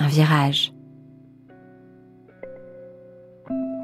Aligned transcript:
un 0.00 0.08
virage. 0.08 0.72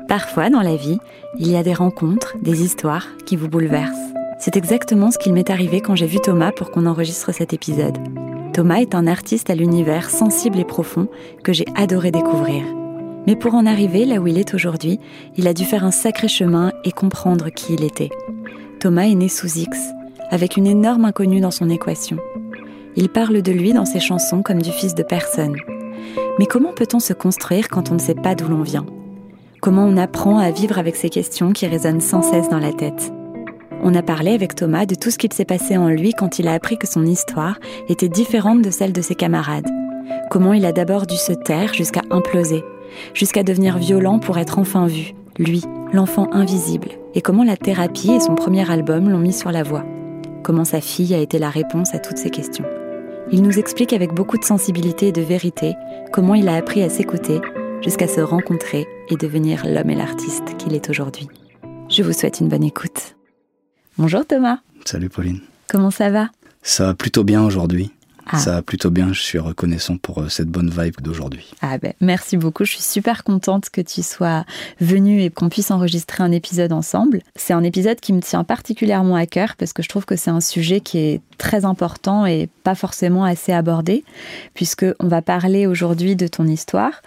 Parfois, 0.08 0.50
dans 0.50 0.62
la 0.62 0.76
vie, 0.76 0.98
il 1.38 1.50
y 1.50 1.56
a 1.56 1.62
des 1.62 1.74
rencontres, 1.74 2.36
des 2.40 2.62
histoires 2.62 3.06
qui 3.26 3.36
vous 3.36 3.48
bouleversent. 3.48 4.14
C'est 4.38 4.56
exactement 4.56 5.10
ce 5.10 5.18
qu'il 5.18 5.32
m'est 5.32 5.50
arrivé 5.50 5.80
quand 5.80 5.94
j'ai 5.94 6.06
vu 6.06 6.18
Thomas 6.20 6.52
pour 6.52 6.70
qu'on 6.70 6.86
enregistre 6.86 7.32
cet 7.32 7.52
épisode. 7.52 7.98
Thomas 8.52 8.80
est 8.80 8.94
un 8.94 9.06
artiste 9.06 9.50
à 9.50 9.54
l'univers 9.54 10.08
sensible 10.08 10.58
et 10.58 10.64
profond 10.64 11.08
que 11.42 11.52
j'ai 11.52 11.66
adoré 11.74 12.10
découvrir. 12.10 12.64
Mais 13.26 13.36
pour 13.36 13.54
en 13.54 13.66
arriver 13.66 14.04
là 14.04 14.16
où 14.16 14.26
il 14.26 14.38
est 14.38 14.54
aujourd'hui, 14.54 15.00
il 15.36 15.48
a 15.48 15.54
dû 15.54 15.64
faire 15.64 15.84
un 15.84 15.90
sacré 15.90 16.28
chemin 16.28 16.72
et 16.84 16.92
comprendre 16.92 17.50
qui 17.50 17.74
il 17.74 17.84
était. 17.84 18.10
Thomas 18.78 19.06
est 19.06 19.14
né 19.14 19.28
sous 19.28 19.58
X, 19.58 19.78
avec 20.30 20.56
une 20.56 20.66
énorme 20.66 21.04
inconnue 21.04 21.40
dans 21.40 21.50
son 21.50 21.68
équation. 21.68 22.18
Il 22.94 23.08
parle 23.08 23.42
de 23.42 23.52
lui 23.52 23.72
dans 23.72 23.84
ses 23.84 24.00
chansons 24.00 24.42
comme 24.42 24.62
du 24.62 24.70
fils 24.70 24.94
de 24.94 25.02
personne. 25.02 25.56
Mais 26.38 26.46
comment 26.46 26.72
peut-on 26.72 27.00
se 27.00 27.12
construire 27.12 27.68
quand 27.68 27.90
on 27.90 27.94
ne 27.94 28.00
sait 28.00 28.14
pas 28.14 28.34
d'où 28.34 28.48
l'on 28.48 28.62
vient? 28.62 28.86
Comment 29.60 29.84
on 29.84 29.96
apprend 29.96 30.38
à 30.38 30.50
vivre 30.50 30.78
avec 30.78 30.96
ces 30.96 31.08
questions 31.08 31.52
qui 31.52 31.66
résonnent 31.66 32.00
sans 32.00 32.22
cesse 32.22 32.48
dans 32.48 32.58
la 32.58 32.72
tête? 32.72 33.12
On 33.82 33.94
a 33.94 34.02
parlé 34.02 34.32
avec 34.32 34.54
Thomas 34.54 34.86
de 34.86 34.94
tout 34.94 35.10
ce 35.10 35.18
qu'il 35.18 35.32
s'est 35.32 35.44
passé 35.44 35.76
en 35.76 35.88
lui 35.88 36.12
quand 36.12 36.38
il 36.38 36.48
a 36.48 36.54
appris 36.54 36.78
que 36.78 36.86
son 36.86 37.04
histoire 37.04 37.58
était 37.88 38.08
différente 38.08 38.62
de 38.62 38.70
celle 38.70 38.92
de 38.92 39.02
ses 39.02 39.14
camarades. 39.14 39.68
Comment 40.30 40.52
il 40.52 40.64
a 40.66 40.72
d'abord 40.72 41.06
dû 41.06 41.16
se 41.16 41.32
taire 41.32 41.74
jusqu'à 41.74 42.02
imploser, 42.10 42.64
jusqu'à 43.14 43.42
devenir 43.42 43.78
violent 43.78 44.18
pour 44.18 44.38
être 44.38 44.58
enfin 44.58 44.86
vu, 44.86 45.12
lui, 45.38 45.62
l'enfant 45.92 46.28
invisible, 46.32 46.88
et 47.14 47.20
comment 47.20 47.44
la 47.44 47.56
thérapie 47.56 48.12
et 48.12 48.20
son 48.20 48.34
premier 48.34 48.68
album 48.70 49.08
l'ont 49.08 49.18
mis 49.18 49.32
sur 49.32 49.52
la 49.52 49.62
voie? 49.62 49.84
Comment 50.42 50.64
sa 50.64 50.80
fille 50.80 51.14
a 51.14 51.18
été 51.18 51.38
la 51.38 51.50
réponse 51.50 51.94
à 51.94 51.98
toutes 51.98 52.18
ces 52.18 52.30
questions? 52.30 52.64
Il 53.32 53.42
nous 53.42 53.58
explique 53.58 53.92
avec 53.92 54.12
beaucoup 54.12 54.38
de 54.38 54.44
sensibilité 54.44 55.08
et 55.08 55.12
de 55.12 55.20
vérité 55.20 55.74
comment 56.12 56.34
il 56.36 56.48
a 56.48 56.54
appris 56.54 56.82
à 56.82 56.88
s'écouter 56.88 57.40
jusqu'à 57.82 58.06
se 58.06 58.20
rencontrer 58.20 58.86
et 59.08 59.16
devenir 59.16 59.66
l'homme 59.66 59.90
et 59.90 59.96
l'artiste 59.96 60.56
qu'il 60.58 60.74
est 60.74 60.88
aujourd'hui. 60.90 61.28
Je 61.90 62.04
vous 62.04 62.12
souhaite 62.12 62.38
une 62.38 62.48
bonne 62.48 62.62
écoute. 62.62 63.16
Bonjour 63.98 64.24
Thomas. 64.24 64.60
Salut 64.84 65.08
Pauline. 65.08 65.40
Comment 65.68 65.90
ça 65.90 66.10
va? 66.10 66.30
Ça 66.62 66.86
va 66.86 66.94
plutôt 66.94 67.24
bien 67.24 67.44
aujourd'hui. 67.44 67.90
Ah. 68.28 68.38
Ça 68.38 68.52
va 68.52 68.62
plutôt 68.62 68.90
bien, 68.90 69.12
je 69.12 69.20
suis 69.20 69.38
reconnaissant 69.38 69.96
pour 69.96 70.22
euh, 70.22 70.28
cette 70.28 70.48
bonne 70.48 70.70
vibe 70.70 71.00
d'aujourd'hui. 71.00 71.52
Ah 71.62 71.78
ben, 71.78 71.92
merci 72.00 72.36
beaucoup, 72.36 72.64
je 72.64 72.72
suis 72.72 72.82
super 72.82 73.22
contente 73.22 73.70
que 73.70 73.80
tu 73.80 74.02
sois 74.02 74.44
venu 74.80 75.22
et 75.22 75.30
qu'on 75.30 75.48
puisse 75.48 75.70
enregistrer 75.70 76.24
un 76.24 76.32
épisode 76.32 76.72
ensemble. 76.72 77.20
C'est 77.36 77.52
un 77.52 77.62
épisode 77.62 78.00
qui 78.00 78.12
me 78.12 78.20
tient 78.20 78.42
particulièrement 78.42 79.14
à 79.14 79.26
cœur 79.26 79.54
parce 79.56 79.72
que 79.72 79.82
je 79.82 79.88
trouve 79.88 80.06
que 80.06 80.16
c'est 80.16 80.30
un 80.30 80.40
sujet 80.40 80.80
qui 80.80 80.98
est 80.98 81.20
très 81.38 81.64
important 81.64 82.26
et 82.26 82.48
pas 82.64 82.74
forcément 82.74 83.24
assez 83.24 83.52
abordé, 83.52 84.04
puisque 84.54 84.86
on 84.98 85.06
va 85.06 85.22
parler 85.22 85.66
aujourd'hui 85.66 86.16
de 86.16 86.26
ton 86.26 86.46
histoire, 86.46 87.02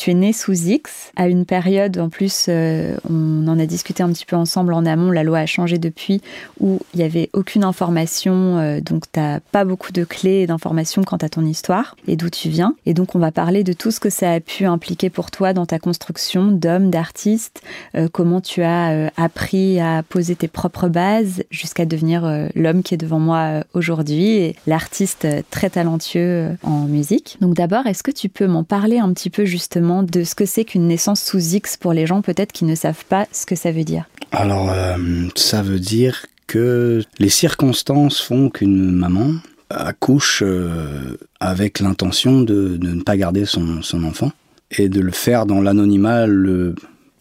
tu 0.00 0.12
es 0.12 0.14
né 0.14 0.32
sous 0.32 0.54
X, 0.54 1.12
à 1.14 1.28
une 1.28 1.44
période, 1.44 1.98
en 1.98 2.08
plus, 2.08 2.46
euh, 2.48 2.96
on 3.10 3.46
en 3.46 3.58
a 3.58 3.66
discuté 3.66 4.02
un 4.02 4.10
petit 4.10 4.24
peu 4.24 4.34
ensemble 4.34 4.72
en 4.72 4.86
amont, 4.86 5.10
la 5.10 5.24
loi 5.24 5.40
a 5.40 5.44
changé 5.44 5.76
depuis, 5.76 6.22
où 6.58 6.80
il 6.94 7.00
n'y 7.00 7.04
avait 7.04 7.28
aucune 7.34 7.64
information, 7.64 8.56
euh, 8.56 8.80
donc 8.80 9.04
tu 9.12 9.20
n'as 9.20 9.40
pas 9.40 9.66
beaucoup 9.66 9.92
de 9.92 10.04
clés 10.04 10.46
d'informations 10.46 11.04
quant 11.04 11.18
à 11.18 11.28
ton 11.28 11.44
histoire 11.44 11.96
et 12.08 12.16
d'où 12.16 12.30
tu 12.30 12.48
viens. 12.48 12.74
Et 12.86 12.94
donc 12.94 13.14
on 13.14 13.18
va 13.18 13.30
parler 13.30 13.62
de 13.62 13.74
tout 13.74 13.90
ce 13.90 14.00
que 14.00 14.08
ça 14.08 14.32
a 14.32 14.40
pu 14.40 14.64
impliquer 14.64 15.10
pour 15.10 15.30
toi 15.30 15.52
dans 15.52 15.66
ta 15.66 15.78
construction 15.78 16.46
d'homme, 16.46 16.88
d'artiste, 16.88 17.60
euh, 17.94 18.08
comment 18.10 18.40
tu 18.40 18.62
as 18.62 19.12
appris 19.18 19.80
à 19.80 20.02
poser 20.02 20.34
tes 20.34 20.48
propres 20.48 20.88
bases 20.88 21.42
jusqu'à 21.50 21.84
devenir 21.84 22.48
l'homme 22.54 22.82
qui 22.82 22.94
est 22.94 22.96
devant 22.96 23.18
moi 23.18 23.64
aujourd'hui 23.74 24.30
et 24.36 24.56
l'artiste 24.66 25.26
très 25.50 25.68
talentueux 25.68 26.56
en 26.62 26.86
musique. 26.86 27.36
Donc 27.42 27.54
d'abord, 27.54 27.86
est-ce 27.86 28.02
que 28.02 28.10
tu 28.10 28.30
peux 28.30 28.46
m'en 28.46 28.64
parler 28.64 28.98
un 28.98 29.12
petit 29.12 29.28
peu 29.28 29.44
justement 29.44 29.89
de 30.02 30.24
ce 30.24 30.34
que 30.34 30.46
c'est 30.46 30.64
qu'une 30.64 30.86
naissance 30.86 31.22
sous 31.22 31.54
X 31.54 31.76
pour 31.76 31.92
les 31.92 32.06
gens 32.06 32.22
peut-être 32.22 32.52
qui 32.52 32.64
ne 32.64 32.74
savent 32.74 33.04
pas 33.04 33.26
ce 33.32 33.46
que 33.46 33.54
ça 33.54 33.72
veut 33.72 33.84
dire 33.84 34.08
Alors, 34.32 34.70
euh, 34.70 34.96
ça 35.34 35.62
veut 35.62 35.78
dire 35.78 36.26
que 36.46 37.02
les 37.18 37.28
circonstances 37.28 38.20
font 38.20 38.50
qu'une 38.50 38.90
maman 38.90 39.34
accouche 39.68 40.42
euh, 40.44 41.16
avec 41.38 41.80
l'intention 41.80 42.40
de, 42.40 42.78
ne 42.80 43.02
pas 43.02 43.16
garder 43.16 43.44
son, 43.44 43.80
enfant 44.04 44.32
et 44.76 44.88
de 44.88 45.00
le 45.00 45.12
faire 45.12 45.46
dans 45.46 45.60
l'anonymat 45.60 46.26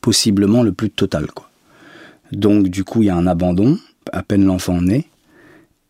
possiblement 0.01 0.63
le 0.63 0.71
plus 0.71 0.89
total. 0.89 1.27
Quoi. 1.27 1.49
Donc 2.31 2.69
du 2.69 2.83
coup, 2.83 3.03
il 3.03 3.05
y 3.05 3.09
a 3.09 3.15
un 3.15 3.27
abandon, 3.27 3.77
à 4.11 4.23
peine 4.23 4.45
l'enfant 4.45 4.81
naît, 4.81 5.05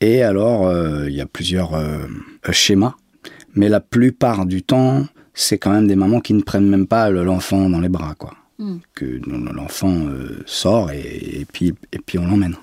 et 0.02 0.24
alors 0.24 0.68
euh, 0.68 1.10
il 1.10 1.16
y 1.16 1.22
a 1.22 1.26
plusieurs 1.26 1.82
schémas, 2.52 2.96
mais 3.56 3.70
la 3.70 3.80
plupart 3.80 4.46
du 4.46 4.64
temps, 4.64 5.06
c'est 5.34 5.58
quand 5.58 5.72
même 5.72 5.88
des 5.88 5.96
mamans 5.96 6.20
qui 6.20 6.34
ne 6.34 6.42
prennent 6.42 6.68
même 6.68 6.88
pas 6.88 7.10
l'enfant 7.10 7.70
dans 7.70 7.80
les 7.80 7.90
bras, 7.90 8.16
quoi. 8.18 8.34
Hmm. 8.58 8.78
Que 8.94 9.22
l'enfant 9.54 9.94
euh, 9.94 10.44
sort 10.46 10.92
et, 10.92 11.46
puis, 11.52 11.74
et 11.94 12.00
puis 12.00 12.20
on 12.20 12.28
l'emmène. 12.28 12.56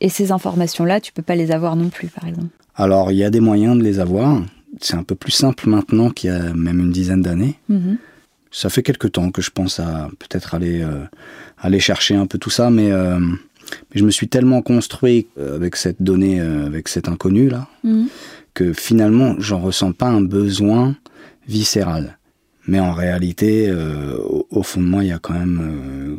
Et 0.00 0.08
ces 0.08 0.30
informations-là, 0.30 1.00
tu 1.00 1.12
peux 1.12 1.22
pas 1.22 1.34
les 1.34 1.50
avoir 1.50 1.74
non 1.74 1.88
plus, 1.88 2.06
par 2.08 2.28
exemple? 2.28 2.54
Alors, 2.76 3.10
il 3.10 3.16
y 3.16 3.24
a 3.24 3.30
des 3.30 3.40
moyens 3.40 3.76
de 3.76 3.82
les 3.82 3.98
avoir. 3.98 4.40
C'est 4.80 4.94
un 4.94 5.02
peu 5.02 5.16
plus 5.16 5.32
simple 5.32 5.68
maintenant 5.68 6.10
qu'il 6.10 6.30
y 6.30 6.32
a 6.32 6.54
même 6.54 6.78
une 6.78 6.92
dizaine 6.92 7.22
d'années. 7.22 7.58
Mhm. 7.68 7.98
Ça 8.52 8.70
fait 8.70 8.84
quelque 8.84 9.08
temps 9.08 9.32
que 9.32 9.42
je 9.42 9.50
pense 9.50 9.80
à 9.80 10.10
peut-être 10.20 10.54
aller, 10.54 10.80
euh, 10.82 11.04
aller 11.58 11.80
chercher 11.80 12.14
un 12.14 12.26
peu 12.26 12.38
tout 12.38 12.50
ça, 12.50 12.70
mais, 12.70 12.92
euh, 12.92 13.18
mais 13.18 13.96
je 13.96 14.04
me 14.04 14.12
suis 14.12 14.28
tellement 14.28 14.62
construit 14.62 15.26
avec 15.36 15.74
cette 15.74 16.00
donnée, 16.00 16.38
avec 16.38 16.86
cet 16.86 17.08
inconnu 17.08 17.48
là, 17.48 17.66
mhm. 17.82 18.06
que 18.52 18.72
finalement, 18.72 19.34
j'en 19.38 19.58
ressens 19.58 19.90
pas 19.90 20.06
un 20.06 20.22
besoin 20.22 20.94
viscérale. 21.46 22.18
Mais 22.66 22.80
en 22.80 22.92
réalité, 22.92 23.68
euh, 23.68 24.18
au, 24.50 24.62
fond 24.62 24.80
de 24.80 24.86
moi, 24.86 25.04
il 25.04 25.08
y 25.08 25.12
a 25.12 25.18
quand 25.18 25.34
même 25.34 25.60
euh, 25.62 26.16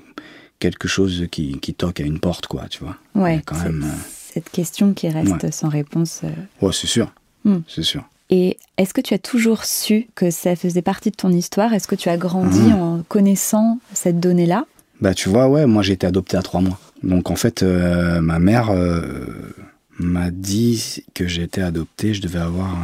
quelque 0.60 0.88
chose 0.88 1.26
qui, 1.32 1.60
toque 1.76 2.00
à 2.00 2.04
une 2.04 2.20
porte, 2.20 2.48
quoi, 2.48 2.66
tu 2.70 2.84
vois. 2.84 2.98
Ouais, 3.16 3.42
quand 3.46 3.58
même, 3.58 3.84
euh, 3.84 3.98
cette 4.34 4.50
question 4.50 4.94
qui 4.94 5.10
reste 5.10 5.52
sans 5.52 5.70
réponse. 5.70 6.22
Ouais, 6.62 6.74
c'est 6.74 6.88
sûr. 6.88 7.12
Hmm. 7.44 7.60
C'est 7.68 7.84
sûr. 7.84 8.04
Et 8.30 8.58
est-ce 8.78 8.94
que 8.94 9.02
tu 9.02 9.14
as 9.14 9.20
toujours 9.20 9.66
su 9.66 10.08
que 10.16 10.32
ça 10.32 10.56
faisait 10.56 10.82
partie 10.82 11.12
de 11.12 11.16
ton 11.16 11.32
histoire? 11.32 11.74
Est-ce 11.74 11.88
que 11.88 11.96
tu 11.96 12.10
as 12.10 12.18
grandi 12.18 12.60
hmm. 12.60 12.74
en 12.74 13.04
connaissant 13.08 13.80
cette 13.94 14.20
donnée-là? 14.20 14.66
Bah, 15.02 15.14
tu 15.14 15.30
vois, 15.30 15.48
ouais, 15.48 15.66
moi 15.66 15.84
j'ai 15.84 15.94
été 15.94 16.08
adopté 16.08 16.38
à 16.38 16.42
trois 16.42 16.62
mois. 16.62 16.80
Donc 17.04 17.30
en 17.30 17.36
fait, 17.36 17.64
ma 17.64 18.40
mère 18.40 18.72
m'a 20.00 20.32
dit 20.32 21.04
que 21.14 21.28
j'étais 21.28 21.62
adopté, 21.62 22.14
je 22.14 22.22
devais 22.22 22.40
avoir 22.40 22.76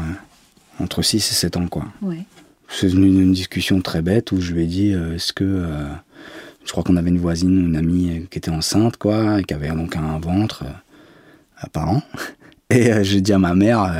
entre 0.81 1.01
6 1.01 1.17
et 1.17 1.33
7 1.33 1.57
ans, 1.57 1.67
quoi. 1.67 1.85
C'est 2.67 2.87
venu 2.87 3.07
une 3.07 3.33
discussion 3.33 3.81
très 3.81 4.01
bête 4.01 4.31
où 4.31 4.39
je 4.39 4.53
lui 4.53 4.63
ai 4.63 4.67
dit 4.67 4.93
euh, 4.93 5.15
est-ce 5.15 5.33
que. 5.33 5.43
Euh, 5.43 5.87
je 6.65 6.71
crois 6.71 6.83
qu'on 6.83 6.95
avait 6.95 7.09
une 7.09 7.19
voisine, 7.19 7.65
une 7.67 7.75
amie 7.75 8.27
qui 8.29 8.37
était 8.37 8.51
enceinte, 8.51 8.97
quoi, 8.97 9.39
et 9.39 9.43
qui 9.43 9.53
avait 9.53 9.69
donc 9.69 9.95
un 9.95 10.19
ventre 10.19 10.63
euh, 10.63 10.73
apparent. 11.57 12.03
Et 12.69 13.03
j'ai 13.03 13.19
dit 13.19 13.33
à 13.33 13.39
ma 13.39 13.53
mère 13.53 13.93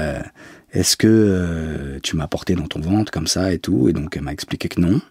est-ce 0.72 0.96
que 0.96 2.00
tu 2.02 2.16
m'as 2.16 2.28
porté 2.28 2.56
dans 2.56 2.68
ton 2.68 2.80
ventre 2.80 3.12
comme 3.12 3.28
ça 3.28 3.52
et 3.52 3.60
tout 3.60 3.90
Et 3.90 3.94
donc 3.94 4.16
elle 4.16 4.22
m'a 4.22 4.32
expliqué 4.32 4.70
que 4.70 4.80
non. 4.80 5.02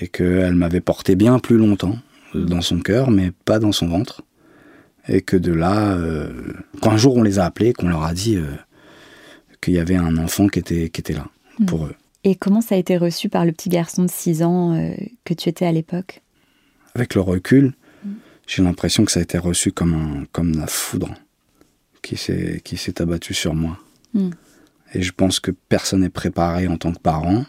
Et 0.00 0.06
qu'elle 0.06 0.54
m'avait 0.54 0.80
porté 0.80 1.16
bien 1.16 1.40
plus 1.40 1.58
longtemps 1.58 1.98
dans 2.34 2.60
son 2.60 2.78
cœur, 2.78 3.10
mais 3.10 3.32
pas 3.44 3.58
dans 3.58 3.72
son 3.72 3.88
ventre. 3.88 4.22
Et 5.08 5.22
que 5.22 5.36
de 5.36 5.52
là, 5.52 5.98
quand 6.80 6.92
un 6.92 6.96
jour 6.96 7.16
on 7.16 7.24
les 7.24 7.40
a 7.40 7.46
appelés, 7.46 7.72
qu'on 7.72 7.88
leur 7.88 8.04
a 8.04 8.14
dit 8.14 8.38
qu'il 9.60 9.74
y 9.74 9.78
avait 9.78 9.96
un 9.96 10.16
enfant 10.18 10.48
qui 10.48 10.58
était, 10.58 10.90
qui 10.90 11.00
était 11.00 11.12
là 11.12 11.26
hmm. 11.58 11.66
pour 11.66 11.86
eux. 11.86 11.94
Et 12.24 12.34
comment 12.34 12.60
ça 12.60 12.74
a 12.74 12.78
été 12.78 12.96
reçu 12.96 13.28
par 13.28 13.44
le 13.44 13.52
petit 13.52 13.68
garçon 13.68 14.02
de 14.04 14.10
6 14.10 14.42
ans 14.42 14.74
euh, 14.74 14.94
que 15.24 15.34
tu 15.34 15.48
étais 15.48 15.66
à 15.66 15.72
l'époque? 15.72 16.22
Avec 16.94 17.14
le 17.14 17.20
recul, 17.20 17.74
hmm. 18.04 18.12
j'ai 18.46 18.62
l'impression 18.62 19.04
que 19.04 19.12
ça 19.12 19.20
a 19.20 19.22
été 19.22 19.38
reçu 19.38 19.72
comme, 19.72 19.94
un, 19.94 20.24
comme 20.32 20.52
la 20.52 20.66
foudre 20.66 21.14
qui 22.02 22.16
s'est, 22.16 23.00
abattue 23.00 23.34
sur 23.34 23.54
moi. 23.54 23.78
Hmm. 24.14 24.30
Et 24.94 25.02
je 25.02 25.12
pense 25.12 25.40
que 25.40 25.50
personne 25.50 26.00
n'est 26.00 26.08
préparé 26.08 26.66
en 26.66 26.76
tant 26.76 26.92
que 26.92 26.98
parent, 26.98 27.44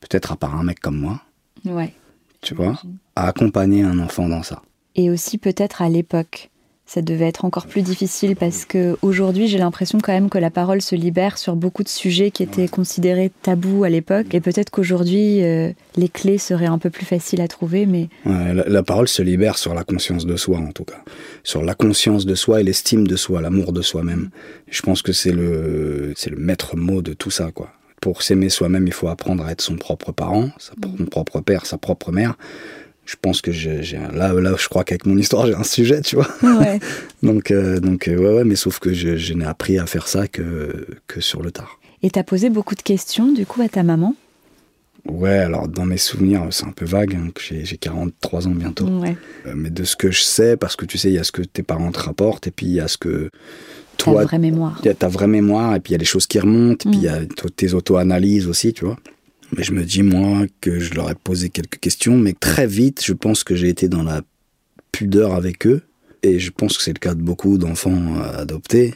peut-être 0.00 0.32
à 0.32 0.36
part 0.36 0.54
un 0.54 0.64
mec 0.64 0.80
comme 0.80 0.98
moi, 0.98 1.22
ouais, 1.66 1.92
tu 2.40 2.54
vois, 2.54 2.80
à 3.14 3.28
accompagner 3.28 3.82
un 3.82 3.98
enfant 3.98 4.28
dans 4.28 4.42
ça. 4.42 4.62
Et 4.94 5.10
aussi 5.10 5.36
peut-être 5.36 5.82
à 5.82 5.88
l'époque, 5.88 6.50
ça 6.84 7.00
devait 7.00 7.28
être 7.28 7.44
encore 7.44 7.66
plus 7.66 7.82
difficile 7.82 8.36
parce 8.36 8.64
que 8.64 8.96
aujourd'hui, 9.02 9.46
j'ai 9.46 9.58
l'impression 9.58 9.98
quand 9.98 10.12
même 10.12 10.28
que 10.28 10.38
la 10.38 10.50
parole 10.50 10.82
se 10.82 10.94
libère 10.94 11.38
sur 11.38 11.56
beaucoup 11.56 11.82
de 11.82 11.88
sujets 11.88 12.30
qui 12.30 12.42
étaient 12.42 12.68
considérés 12.68 13.30
tabous 13.42 13.84
à 13.84 13.88
l'époque. 13.88 14.34
Et 14.34 14.40
peut-être 14.40 14.70
qu'aujourd'hui, 14.70 15.42
euh, 15.42 15.70
les 15.96 16.08
clés 16.08 16.38
seraient 16.38 16.66
un 16.66 16.78
peu 16.78 16.90
plus 16.90 17.06
faciles 17.06 17.40
à 17.40 17.48
trouver. 17.48 17.86
Mais 17.86 18.08
la, 18.24 18.82
parole 18.82 19.08
se 19.08 19.22
libère 19.22 19.56
sur 19.58 19.74
la 19.74 19.84
conscience 19.84 20.26
de 20.26 20.36
soi, 20.36 20.58
en 20.58 20.72
tout 20.72 20.84
cas, 20.84 21.02
sur 21.44 21.62
la 21.62 21.74
conscience 21.74 22.26
de 22.26 22.34
soi 22.34 22.60
et 22.60 22.64
l'estime 22.64 23.06
de 23.06 23.16
soi, 23.16 23.40
l'amour 23.40 23.72
de 23.72 23.80
soi-même. 23.80 24.28
Je 24.68 24.82
pense 24.82 25.02
que 25.02 25.12
c'est 25.12 25.32
le 25.32 26.12
c'est 26.16 26.30
le 26.30 26.36
maître 26.36 26.76
mot 26.76 27.00
de 27.00 27.14
tout 27.14 27.30
ça, 27.30 27.50
quoi. 27.52 27.70
Pour 28.00 28.22
s'aimer 28.22 28.48
soi-même, 28.48 28.88
il 28.88 28.92
faut 28.92 29.06
apprendre 29.06 29.44
à 29.44 29.52
être 29.52 29.60
son 29.60 29.76
propre 29.76 30.10
parent, 30.10 30.50
son 30.58 31.04
propre 31.06 31.40
père, 31.40 31.66
sa 31.66 31.78
propre 31.78 32.10
mère 32.10 32.36
je 33.04 33.16
pense 33.20 33.40
que 33.40 33.50
j'ai 33.50 33.80
là 34.14 34.32
là 34.32 34.54
je 34.56 34.68
crois 34.68 34.84
qu'avec 34.84 35.06
mon 35.06 35.16
histoire 35.16 35.46
j'ai 35.46 35.54
un 35.54 35.64
sujet 35.64 36.00
tu 36.02 36.16
vois. 36.16 36.28
Donc 37.22 37.50
euh, 37.50 37.80
donc 37.80 38.08
euh, 38.08 38.16
ouais, 38.16 38.34
ouais 38.36 38.44
mais 38.44 38.56
sauf 38.56 38.78
que 38.78 38.92
je, 38.92 39.34
n'ai 39.34 39.44
appris 39.44 39.78
à 39.78 39.86
faire 39.86 40.08
ça 40.08 40.28
que 40.28 40.86
que 41.06 41.20
sur 41.20 41.42
le 41.42 41.50
tard. 41.50 41.78
Et 42.02 42.10
t'as 42.10 42.24
posé 42.24 42.50
beaucoup 42.50 42.74
de 42.74 42.82
questions 42.82 43.32
du 43.32 43.46
coup 43.46 43.62
à 43.62 43.68
ta 43.68 43.82
maman? 43.82 44.14
Ouais 45.08 45.38
alors 45.38 45.68
dans 45.68 45.84
mes 45.84 45.96
souvenirs 45.96 46.46
c'est 46.50 46.64
un 46.64 46.72
peu 46.72 46.84
vague 46.84 47.14
hein, 47.14 47.28
j'ai 47.40 47.76
43 47.76 48.46
ans 48.46 48.50
bientôt. 48.50 48.86
Euh, 48.86 49.52
mais 49.54 49.70
de 49.70 49.84
ce 49.84 49.96
que 49.96 50.10
je 50.10 50.22
sais 50.22 50.56
parce 50.56 50.76
que 50.76 50.84
tu 50.84 50.98
sais 50.98 51.08
il 51.08 51.14
y 51.14 51.18
a 51.18 51.24
ce 51.24 51.32
que 51.32 51.42
tes 51.42 51.62
parents 51.62 51.90
te 51.90 52.00
rapportent 52.00 52.46
et 52.46 52.52
puis 52.52 52.66
il 52.66 52.72
y 52.72 52.80
a 52.80 52.88
ce 52.88 52.98
que 52.98 53.30
toi 53.98 54.20
ta 54.20 54.26
vraie 54.26 54.38
mémoire. 54.38 54.78
il 54.82 54.86
y 54.86 54.90
a 54.90 54.94
ta 54.94 55.08
vraie 55.08 55.26
mémoire 55.26 55.74
et 55.74 55.80
puis 55.80 55.90
il 55.90 55.94
y 55.94 55.96
a 55.96 55.98
les 55.98 56.04
choses 56.04 56.26
qui 56.26 56.38
remontent 56.38 56.88
et 56.88 56.92
puis 56.92 57.00
il 57.00 57.04
y 57.04 57.08
a 57.08 57.20
mm. 57.20 57.50
tes 57.56 57.74
auto-analyses 57.74 58.46
aussi 58.46 58.72
tu 58.72 58.84
vois 58.84 58.96
mais 59.56 59.62
je 59.62 59.72
me 59.72 59.84
dis, 59.84 60.02
moi, 60.02 60.46
que 60.60 60.78
je 60.78 60.94
leur 60.94 61.10
ai 61.10 61.14
posé 61.14 61.50
quelques 61.50 61.78
questions, 61.78 62.16
mais 62.16 62.32
très 62.32 62.66
vite, 62.66 63.04
je 63.04 63.12
pense 63.12 63.44
que 63.44 63.54
j'ai 63.54 63.68
été 63.68 63.88
dans 63.88 64.02
la 64.02 64.22
pudeur 64.92 65.34
avec 65.34 65.66
eux. 65.66 65.82
Et 66.22 66.38
je 66.38 66.50
pense 66.50 66.76
que 66.76 66.82
c'est 66.82 66.92
le 66.92 66.98
cas 66.98 67.14
de 67.14 67.22
beaucoup 67.22 67.58
d'enfants 67.58 68.20
adoptés. 68.20 68.94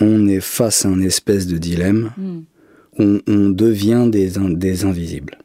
On 0.00 0.28
est 0.28 0.40
face 0.40 0.86
à 0.86 0.88
un 0.88 1.00
espèce 1.02 1.46
de 1.46 1.58
dilemme. 1.58 2.12
Hmm. 2.16 2.40
On, 2.98 3.20
on, 3.26 3.48
devient 3.50 4.08
des, 4.10 4.32
des 4.54 4.84
invisibles. 4.84 5.38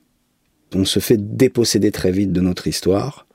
On 0.73 0.85
se 0.85 0.99
fait 0.99 1.17
déposséder 1.17 1.91
très 1.91 2.11
vite 2.11 2.31
de 2.31 2.41
notre 2.41 2.67
histoire. 2.67 3.27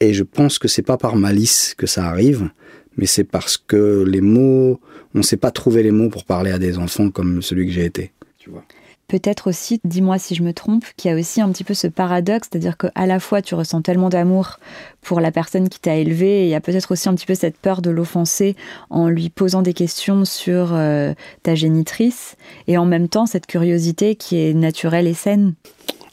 Et 0.00 0.14
je 0.14 0.22
pense 0.22 0.58
que 0.58 0.68
c'est 0.68 0.82
pas 0.82 0.96
par 0.96 1.16
malice 1.16 1.74
que 1.76 1.86
ça 1.86 2.06
arrive, 2.06 2.48
mais 2.96 3.06
c'est 3.06 3.24
parce 3.24 3.58
que 3.58 4.04
les 4.06 4.22
mots, 4.22 4.80
on 5.14 5.18
ne 5.18 5.22
sait 5.22 5.36
pas 5.36 5.50
trouver 5.50 5.82
les 5.82 5.90
mots 5.90 6.08
pour 6.08 6.24
parler 6.24 6.50
à 6.50 6.58
des 6.58 6.78
enfants 6.78 7.10
comme 7.10 7.42
celui 7.42 7.66
que 7.66 7.72
j'ai 7.72 7.84
été. 7.84 8.12
Tu 8.38 8.50
vois 8.50 8.64
peut-être 9.10 9.48
aussi, 9.48 9.80
dis-moi 9.82 10.20
si 10.20 10.36
je 10.36 10.44
me 10.44 10.52
trompe, 10.52 10.84
qu'il 10.96 11.10
y 11.10 11.14
a 11.14 11.18
aussi 11.18 11.40
un 11.40 11.50
petit 11.50 11.64
peu 11.64 11.74
ce 11.74 11.88
paradoxe, 11.88 12.48
c'est-à-dire 12.50 12.76
qu'à 12.76 13.06
la 13.06 13.18
fois 13.18 13.42
tu 13.42 13.56
ressens 13.56 13.82
tellement 13.82 14.08
d'amour 14.08 14.60
pour 15.02 15.20
la 15.20 15.32
personne 15.32 15.68
qui 15.68 15.80
t'a 15.80 15.96
élevé, 15.96 16.42
et 16.42 16.44
il 16.44 16.48
y 16.48 16.54
a 16.54 16.60
peut-être 16.60 16.92
aussi 16.92 17.08
un 17.08 17.14
petit 17.16 17.26
peu 17.26 17.34
cette 17.34 17.56
peur 17.56 17.82
de 17.82 17.90
l'offenser 17.90 18.54
en 18.88 19.08
lui 19.08 19.28
posant 19.28 19.62
des 19.62 19.74
questions 19.74 20.24
sur 20.24 20.74
euh, 20.74 21.12
ta 21.42 21.56
génitrice, 21.56 22.36
et 22.68 22.78
en 22.78 22.86
même 22.86 23.08
temps 23.08 23.26
cette 23.26 23.46
curiosité 23.46 24.14
qui 24.14 24.36
est 24.38 24.54
naturelle 24.54 25.08
et 25.08 25.14
saine. 25.14 25.54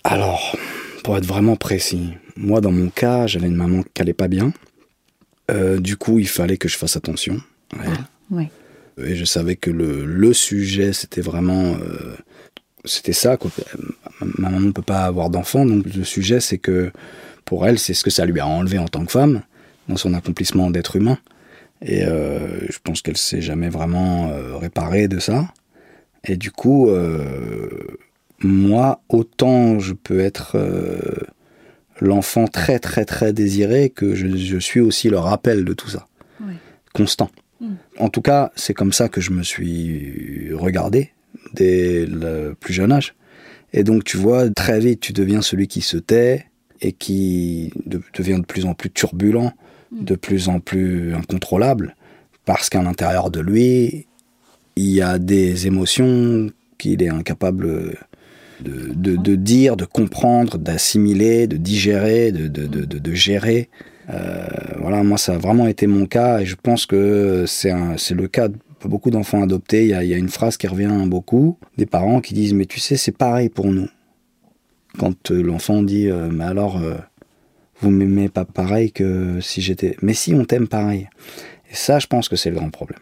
Alors, 0.03 0.57
pour 1.03 1.17
être 1.17 1.25
vraiment 1.25 1.55
précis, 1.55 2.13
moi 2.35 2.61
dans 2.61 2.71
mon 2.71 2.89
cas, 2.89 3.27
j'avais 3.27 3.47
une 3.47 3.55
maman 3.55 3.83
qui 3.83 4.01
n'allait 4.01 4.13
pas 4.13 4.27
bien. 4.27 4.53
Euh, 5.51 5.79
du 5.79 5.97
coup, 5.97 6.17
il 6.17 6.27
fallait 6.27 6.57
que 6.57 6.67
je 6.67 6.77
fasse 6.77 6.97
attention. 6.97 7.39
Ah, 7.77 8.41
et 8.97 9.15
je 9.15 9.25
savais 9.25 9.55
que 9.55 9.69
le, 9.69 10.03
le 10.05 10.33
sujet, 10.33 10.91
c'était 10.91 11.21
vraiment 11.21 11.75
euh, 11.75 12.15
c'était 12.87 13.13
ça. 13.13 13.37
Quoi. 13.37 13.51
Ma 14.21 14.49
maman 14.49 14.59
ne 14.59 14.71
peut 14.71 14.81
pas 14.81 15.01
avoir 15.01 15.29
d'enfant, 15.29 15.65
donc 15.65 15.85
le 15.85 16.03
sujet, 16.03 16.39
c'est 16.39 16.57
que 16.57 16.91
pour 17.45 17.65
elle, 17.65 17.79
c'est 17.79 17.93
ce 17.93 18.03
que 18.03 18.09
ça 18.09 18.25
lui 18.25 18.39
a 18.39 18.47
enlevé 18.47 18.77
en 18.77 18.87
tant 18.87 19.05
que 19.05 19.11
femme, 19.11 19.41
dans 19.87 19.97
son 19.97 20.13
accomplissement 20.13 20.69
d'être 20.69 20.95
humain. 20.95 21.17
Et 21.81 22.03
euh, 22.03 22.59
je 22.69 22.77
pense 22.83 23.01
qu'elle 23.01 23.17
s'est 23.17 23.41
jamais 23.41 23.69
vraiment 23.69 24.29
euh, 24.29 24.57
réparée 24.57 25.07
de 25.07 25.19
ça. 25.19 25.47
Et 26.23 26.35
du 26.35 26.51
coup, 26.51 26.89
euh, 26.89 27.69
moi, 28.39 29.01
autant 29.09 29.79
je 29.79 29.93
peux 29.93 30.19
être 30.19 30.57
l'enfant 32.01 32.47
très 32.47 32.79
très 32.79 33.05
très 33.05 33.31
désiré 33.33 33.89
que 33.89 34.15
je, 34.15 34.57
suis 34.57 34.79
aussi 34.79 35.09
le 35.09 35.19
rappel 35.19 35.63
de 35.63 35.73
tout 35.73 35.89
ça. 35.89 36.07
Constant. 36.93 37.29
Mm. 37.61 37.73
En 37.99 38.09
tout 38.09 38.21
cas, 38.21 38.51
c'est 38.55 38.73
comme 38.73 38.91
ça 38.91 39.07
que 39.07 39.21
je 39.21 39.31
me 39.31 39.43
suis 39.43 40.49
regardé 40.53 41.11
dès 41.53 42.05
le 42.05 42.55
plus 42.59 42.73
jeune 42.73 42.91
âge. 42.91 43.15
Et 43.73 43.83
donc, 43.83 44.03
tu 44.03 44.17
vois, 44.17 44.49
très 44.49 44.79
vite, 44.79 44.99
tu 44.99 45.13
deviens 45.13 45.41
celui 45.41 45.67
qui 45.67 45.81
se 45.81 45.97
tait 45.97 46.45
et 46.81 46.93
qui 46.93 47.71
devient 47.85 48.39
de 48.39 48.45
plus 48.45 48.65
en 48.65 48.73
plus 48.73 48.89
turbulent, 48.89 49.51
mm. 49.91 50.03
de 50.03 50.15
plus 50.15 50.49
en 50.49 50.59
plus 50.59 51.13
incontrôlable, 51.13 51.95
parce 52.45 52.69
qu'à 52.69 52.81
l'intérieur 52.81 53.29
de 53.29 53.39
lui, 53.39 54.07
il 54.75 54.89
y 54.89 55.01
a 55.01 55.17
des 55.17 55.67
émotions 55.67 56.49
qu'il 56.77 57.01
est 57.01 57.09
incapable 57.09 57.97
de, 58.61 59.35
dire, 59.35 59.75
de 59.75 59.85
comprendre, 59.85 60.57
d'assimiler, 60.57 61.47
de 61.47 61.57
digérer, 61.57 62.31
de, 62.31 63.13
gérer. 63.13 63.69
Euh, 64.09 64.47
voilà, 64.79 65.03
moi, 65.03 65.17
ça 65.17 65.33
a 65.33 65.37
vraiment 65.37 65.67
été 65.67 65.87
mon 65.87 66.05
cas, 66.05 66.39
et 66.39 66.45
je 66.45 66.55
pense 66.55 66.85
que 66.85 67.45
c'est 67.47 67.73
le 68.11 68.27
cas 68.27 68.49
beaucoup 68.85 69.09
d'enfants 69.09 69.41
adoptés, 69.41 69.83
il 69.85 69.89
y, 69.89 70.13
a, 70.13 70.17
une 70.17 70.29
phrase 70.29 70.57
qui 70.57 70.67
revient 70.67 71.05
beaucoup, 71.07 71.57
des 71.77 71.85
parents 71.85 72.21
qui 72.21 72.33
disent 72.33 72.53
mais 72.53 72.65
tu 72.65 72.79
sais 72.79 72.97
c'est 72.97 73.11
pareil 73.11 73.49
pour 73.49 73.67
nous. 73.67 73.89
Quand 74.99 75.31
euh, 75.31 75.41
l'enfant 75.41 75.81
dit 75.81 76.09
euh, 76.09 76.29
mais 76.31 76.43
alors 76.43 76.77
euh, 76.77 76.95
vous 77.81 77.89
m'aimez 77.89 78.29
pas 78.29 78.45
pareil 78.45 78.91
que 78.91 79.39
si 79.41 79.61
j'étais, 79.61 79.95
mais 80.01 80.13
si 80.13 80.33
on 80.33 80.45
t'aime 80.45 80.67
pareil. 80.67 81.09
Et 81.71 81.75
ça 81.75 81.99
je 81.99 82.07
pense 82.07 82.29
que 82.29 82.35
c'est 82.35 82.49
le 82.49 82.57
grand 82.57 82.69
problème. 82.69 82.99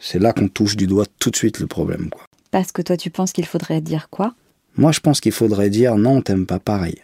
C'est 0.00 0.18
là 0.18 0.32
qu'on 0.32 0.48
touche 0.48 0.76
du 0.76 0.86
doigt 0.86 1.06
tout 1.18 1.30
de 1.30 1.36
suite 1.36 1.60
le 1.60 1.66
problème 1.66 2.10
quoi. 2.10 2.24
Parce 2.50 2.72
que 2.72 2.82
toi 2.82 2.96
tu 2.96 3.10
penses 3.10 3.32
qu'il 3.32 3.46
faudrait 3.46 3.80
dire 3.80 4.08
quoi? 4.10 4.34
Moi 4.76 4.92
je 4.92 5.00
pense 5.00 5.20
qu'il 5.20 5.32
faudrait 5.32 5.70
dire 5.70 5.96
non 5.96 6.16
on 6.16 6.22
t'aime 6.22 6.46
pas 6.46 6.58
pareil, 6.58 6.98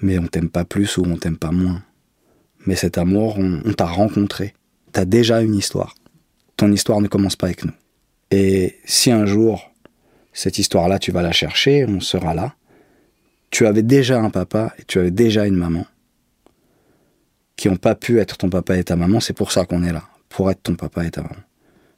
mais 0.00 0.18
on 0.18 0.26
t'aime 0.26 0.48
pas 0.48 0.64
plus 0.64 0.96
ou 0.96 1.04
on 1.04 1.16
t'aime 1.16 1.36
pas 1.36 1.52
moins. 1.52 1.82
Mais 2.66 2.76
cet 2.76 2.98
amour 2.98 3.38
on, 3.38 3.60
on 3.64 3.72
t'a 3.72 3.86
rencontré, 3.86 4.54
t'as 4.92 5.04
déjà 5.04 5.42
une 5.42 5.54
histoire 5.54 5.94
ton 6.58 6.70
histoire 6.72 7.00
ne 7.00 7.08
commence 7.08 7.36
pas 7.36 7.46
avec 7.46 7.64
nous. 7.64 7.72
Et 8.30 8.78
si 8.84 9.10
un 9.10 9.24
jour, 9.24 9.70
cette 10.34 10.58
histoire-là, 10.58 10.98
tu 10.98 11.12
vas 11.12 11.22
la 11.22 11.32
chercher, 11.32 11.86
on 11.86 12.00
sera 12.00 12.34
là, 12.34 12.54
tu 13.50 13.66
avais 13.66 13.82
déjà 13.82 14.20
un 14.20 14.28
papa 14.28 14.74
et 14.78 14.84
tu 14.84 14.98
avais 14.98 15.12
déjà 15.12 15.46
une 15.46 15.54
maman 15.54 15.86
qui 17.56 17.68
n'ont 17.68 17.76
pas 17.76 17.94
pu 17.94 18.18
être 18.20 18.36
ton 18.36 18.50
papa 18.50 18.76
et 18.76 18.84
ta 18.84 18.96
maman, 18.96 19.20
c'est 19.20 19.32
pour 19.32 19.52
ça 19.52 19.64
qu'on 19.64 19.82
est 19.82 19.92
là, 19.92 20.04
pour 20.28 20.50
être 20.50 20.62
ton 20.62 20.74
papa 20.74 21.06
et 21.06 21.10
ta 21.10 21.22
maman. 21.22 21.42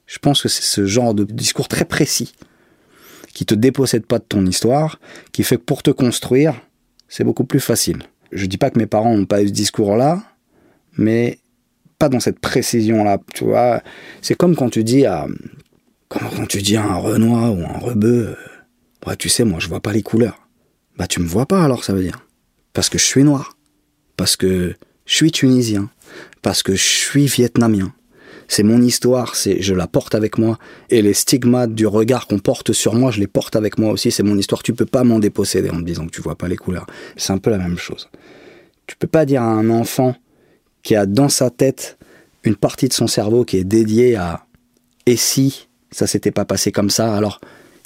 Je 0.05 0.19
pense 0.19 0.41
que 0.41 0.47
c'est 0.47 0.63
ce 0.63 0.85
genre 0.85 1.13
de 1.13 1.23
discours 1.23 1.67
très 1.67 1.85
précis 1.85 2.33
qui 3.33 3.45
te 3.45 3.55
dépossède 3.55 4.05
pas 4.05 4.19
de 4.19 4.23
ton 4.23 4.45
histoire, 4.45 4.99
qui 5.31 5.43
fait 5.43 5.57
que 5.57 5.63
pour 5.63 5.83
te 5.83 5.91
construire, 5.91 6.53
c'est 7.07 7.23
beaucoup 7.23 7.45
plus 7.45 7.59
facile. 7.59 8.03
Je 8.31 8.45
dis 8.45 8.57
pas 8.57 8.69
que 8.69 8.77
mes 8.77 8.87
parents 8.87 9.15
n'ont 9.15 9.25
pas 9.25 9.41
eu 9.41 9.47
ce 9.47 9.53
discours-là, 9.53 10.21
mais 10.97 11.39
pas 12.01 12.09
dans 12.09 12.19
cette 12.19 12.39
précision-là, 12.39 13.19
tu 13.31 13.43
vois. 13.43 13.83
C'est 14.23 14.33
comme 14.33 14.55
quand 14.55 14.71
tu 14.71 14.83
dis 14.83 15.05
à, 15.05 15.27
quand 16.09 16.47
tu 16.47 16.63
dis 16.63 16.75
à 16.75 16.83
un 16.83 16.95
Renoir 16.95 17.53
ou 17.53 17.61
un 17.61 17.77
Rebeu, 17.77 18.35
bah, 19.05 19.15
tu 19.15 19.29
sais, 19.29 19.43
moi, 19.43 19.59
je 19.59 19.67
vois 19.67 19.81
pas 19.81 19.93
les 19.93 20.01
couleurs. 20.01 20.47
Bah, 20.97 21.05
tu 21.05 21.19
me 21.19 21.27
vois 21.27 21.45
pas 21.45 21.63
alors, 21.63 21.83
ça 21.83 21.93
veut 21.93 22.01
dire. 22.01 22.25
Parce 22.73 22.89
que 22.89 22.97
je 22.97 23.05
suis 23.05 23.23
noir. 23.23 23.55
Parce 24.17 24.35
que 24.35 24.73
je 25.05 25.15
suis 25.15 25.31
tunisien. 25.31 25.91
Parce 26.41 26.63
que 26.63 26.73
je 26.73 26.81
suis 26.81 27.27
vietnamien. 27.27 27.93
C'est 28.47 28.63
mon 28.63 28.81
histoire, 28.81 29.35
c'est, 29.35 29.61
je 29.61 29.75
la 29.75 29.85
porte 29.85 30.15
avec 30.15 30.39
moi. 30.39 30.57
Et 30.89 31.03
les 31.03 31.13
stigmates 31.13 31.75
du 31.75 31.85
regard 31.85 32.25
qu'on 32.25 32.39
porte 32.39 32.73
sur 32.73 32.95
moi, 32.95 33.11
je 33.11 33.19
les 33.19 33.27
porte 33.27 33.55
avec 33.55 33.77
moi 33.77 33.91
aussi. 33.91 34.09
C'est 34.09 34.23
mon 34.23 34.39
histoire. 34.39 34.63
Tu 34.63 34.73
peux 34.73 34.87
pas 34.87 35.03
m'en 35.03 35.19
déposséder 35.19 35.69
en 35.69 35.75
me 35.75 35.83
disant 35.83 36.07
que 36.07 36.11
tu 36.11 36.21
vois 36.21 36.35
pas 36.35 36.47
les 36.47 36.57
couleurs. 36.57 36.87
C'est 37.15 37.31
un 37.31 37.37
peu 37.37 37.51
la 37.51 37.59
même 37.59 37.77
chose. 37.77 38.09
Tu 38.87 38.95
peux 38.95 39.07
pas 39.07 39.25
dire 39.25 39.43
à 39.43 39.45
un 39.45 39.69
enfant, 39.69 40.15
qui 40.83 40.95
a 40.95 41.05
dans 41.05 41.29
sa 41.29 41.49
tête 41.49 41.97
une 42.43 42.55
partie 42.55 42.87
de 42.87 42.93
son 42.93 43.07
cerveau 43.07 43.45
qui 43.45 43.57
est 43.57 43.63
dédiée 43.63 44.15
à 44.15 44.45
et 45.05 45.15
si 45.15 45.67
ça 45.91 46.07
s'était 46.07 46.31
pas 46.31 46.45
passé 46.45 46.71
comme 46.71 46.89
ça, 46.89 47.15
alors 47.15 47.39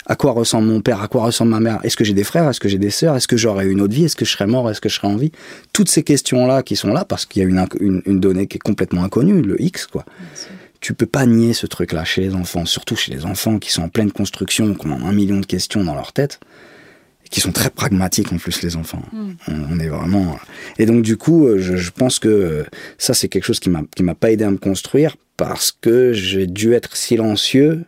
à 0.06 0.16
quoi 0.16 0.34
ressemble 0.34 0.68
mon 0.68 0.82
père, 0.82 1.02
à 1.02 1.08
quoi 1.08 1.24
ressemble 1.24 1.52
ma 1.52 1.60
mère, 1.60 1.80
est-ce 1.84 1.98
que 1.98 2.04
j'ai 2.04 2.14
des 2.14 2.24
frères, 2.24 2.48
est-ce 2.48 2.60
que 2.60 2.70
j'ai 2.70 2.78
des 2.78 2.92
sœurs, 2.92 3.16
est-ce 3.16 3.28
que 3.28 3.38
j'aurais 3.38 3.66
une 3.66 3.82
autre 3.82 3.94
vie, 3.94 4.06
est-ce 4.06 4.16
que 4.16 4.26
je 4.26 4.32
serais 4.32 4.46
mort, 4.46 4.70
est-ce 4.70 4.82
que 4.82 4.90
je 4.90 4.96
serais 4.96 5.08
en 5.08 5.16
vie? 5.16 5.32
Toutes 5.74 5.90
ces 5.90 6.04
questions-là 6.04 6.62
qui 6.62 6.76
sont 6.76 6.94
là 6.94 7.06
parce 7.06 7.26
qu'il 7.26 7.42
y 7.42 7.46
a 7.46 7.50
une, 7.50 8.02
une, 8.06 8.20
donnée 8.20 8.46
qui 8.46 8.58
est 8.58 8.60
complètement 8.60 9.04
inconnue, 9.04 9.42
le 9.42 9.60
X, 9.62 9.88
quoi. 9.88 10.06
Tu 10.82 10.94
peux 10.94 11.08
pas 11.08 11.26
nier 11.26 11.54
ce 11.54 11.66
truc-là 11.66 12.04
chez 12.04 12.22
les 12.22 12.36
enfants, 12.36 12.66
surtout 12.66 12.96
chez 12.96 13.12
les 13.12 13.26
enfants 13.26 13.58
qui 13.58 13.72
sont 13.72 13.82
en 13.82 13.90
pleine 13.90 14.12
construction, 14.12 14.76
qui 14.76 14.86
ont 14.86 15.04
un 15.04 15.14
million 15.14 15.40
de 15.40 15.46
questions 15.46 15.84
dans 15.84 15.96
leur 15.96 16.14
tête 16.14 16.40
qui 17.30 17.42
sont 17.42 17.52
très 17.52 17.70
pragmatiques 17.70 18.32
en 18.32 18.38
plus 18.38 18.62
les 18.62 18.76
enfants. 18.76 19.02
Hmm. 19.12 19.34
On, 19.48 19.80
est 19.80 19.88
vraiment 19.88 20.38
et 20.78 20.86
donc 20.86 21.02
du 21.02 21.18
coup 21.18 21.48
euh, 21.48 21.58
je, 21.60 21.92
pense 21.92 22.20
que 22.20 22.28
euh, 22.28 22.64
ça 22.98 23.14
c'est 23.14 23.28
quelque 23.28 23.44
chose 23.44 23.60
qui 23.60 23.70
m'a 23.70 23.84
qui 23.96 24.04
m'a 24.04 24.16
pas 24.16 24.32
aidé 24.32 24.44
à 24.44 24.52
me 24.52 24.58
construire 24.58 25.16
parce 25.38 25.72
que 25.72 26.14
j'ai 26.14 26.48
dû 26.48 26.74
être 26.74 26.96
silencieux 26.96 27.84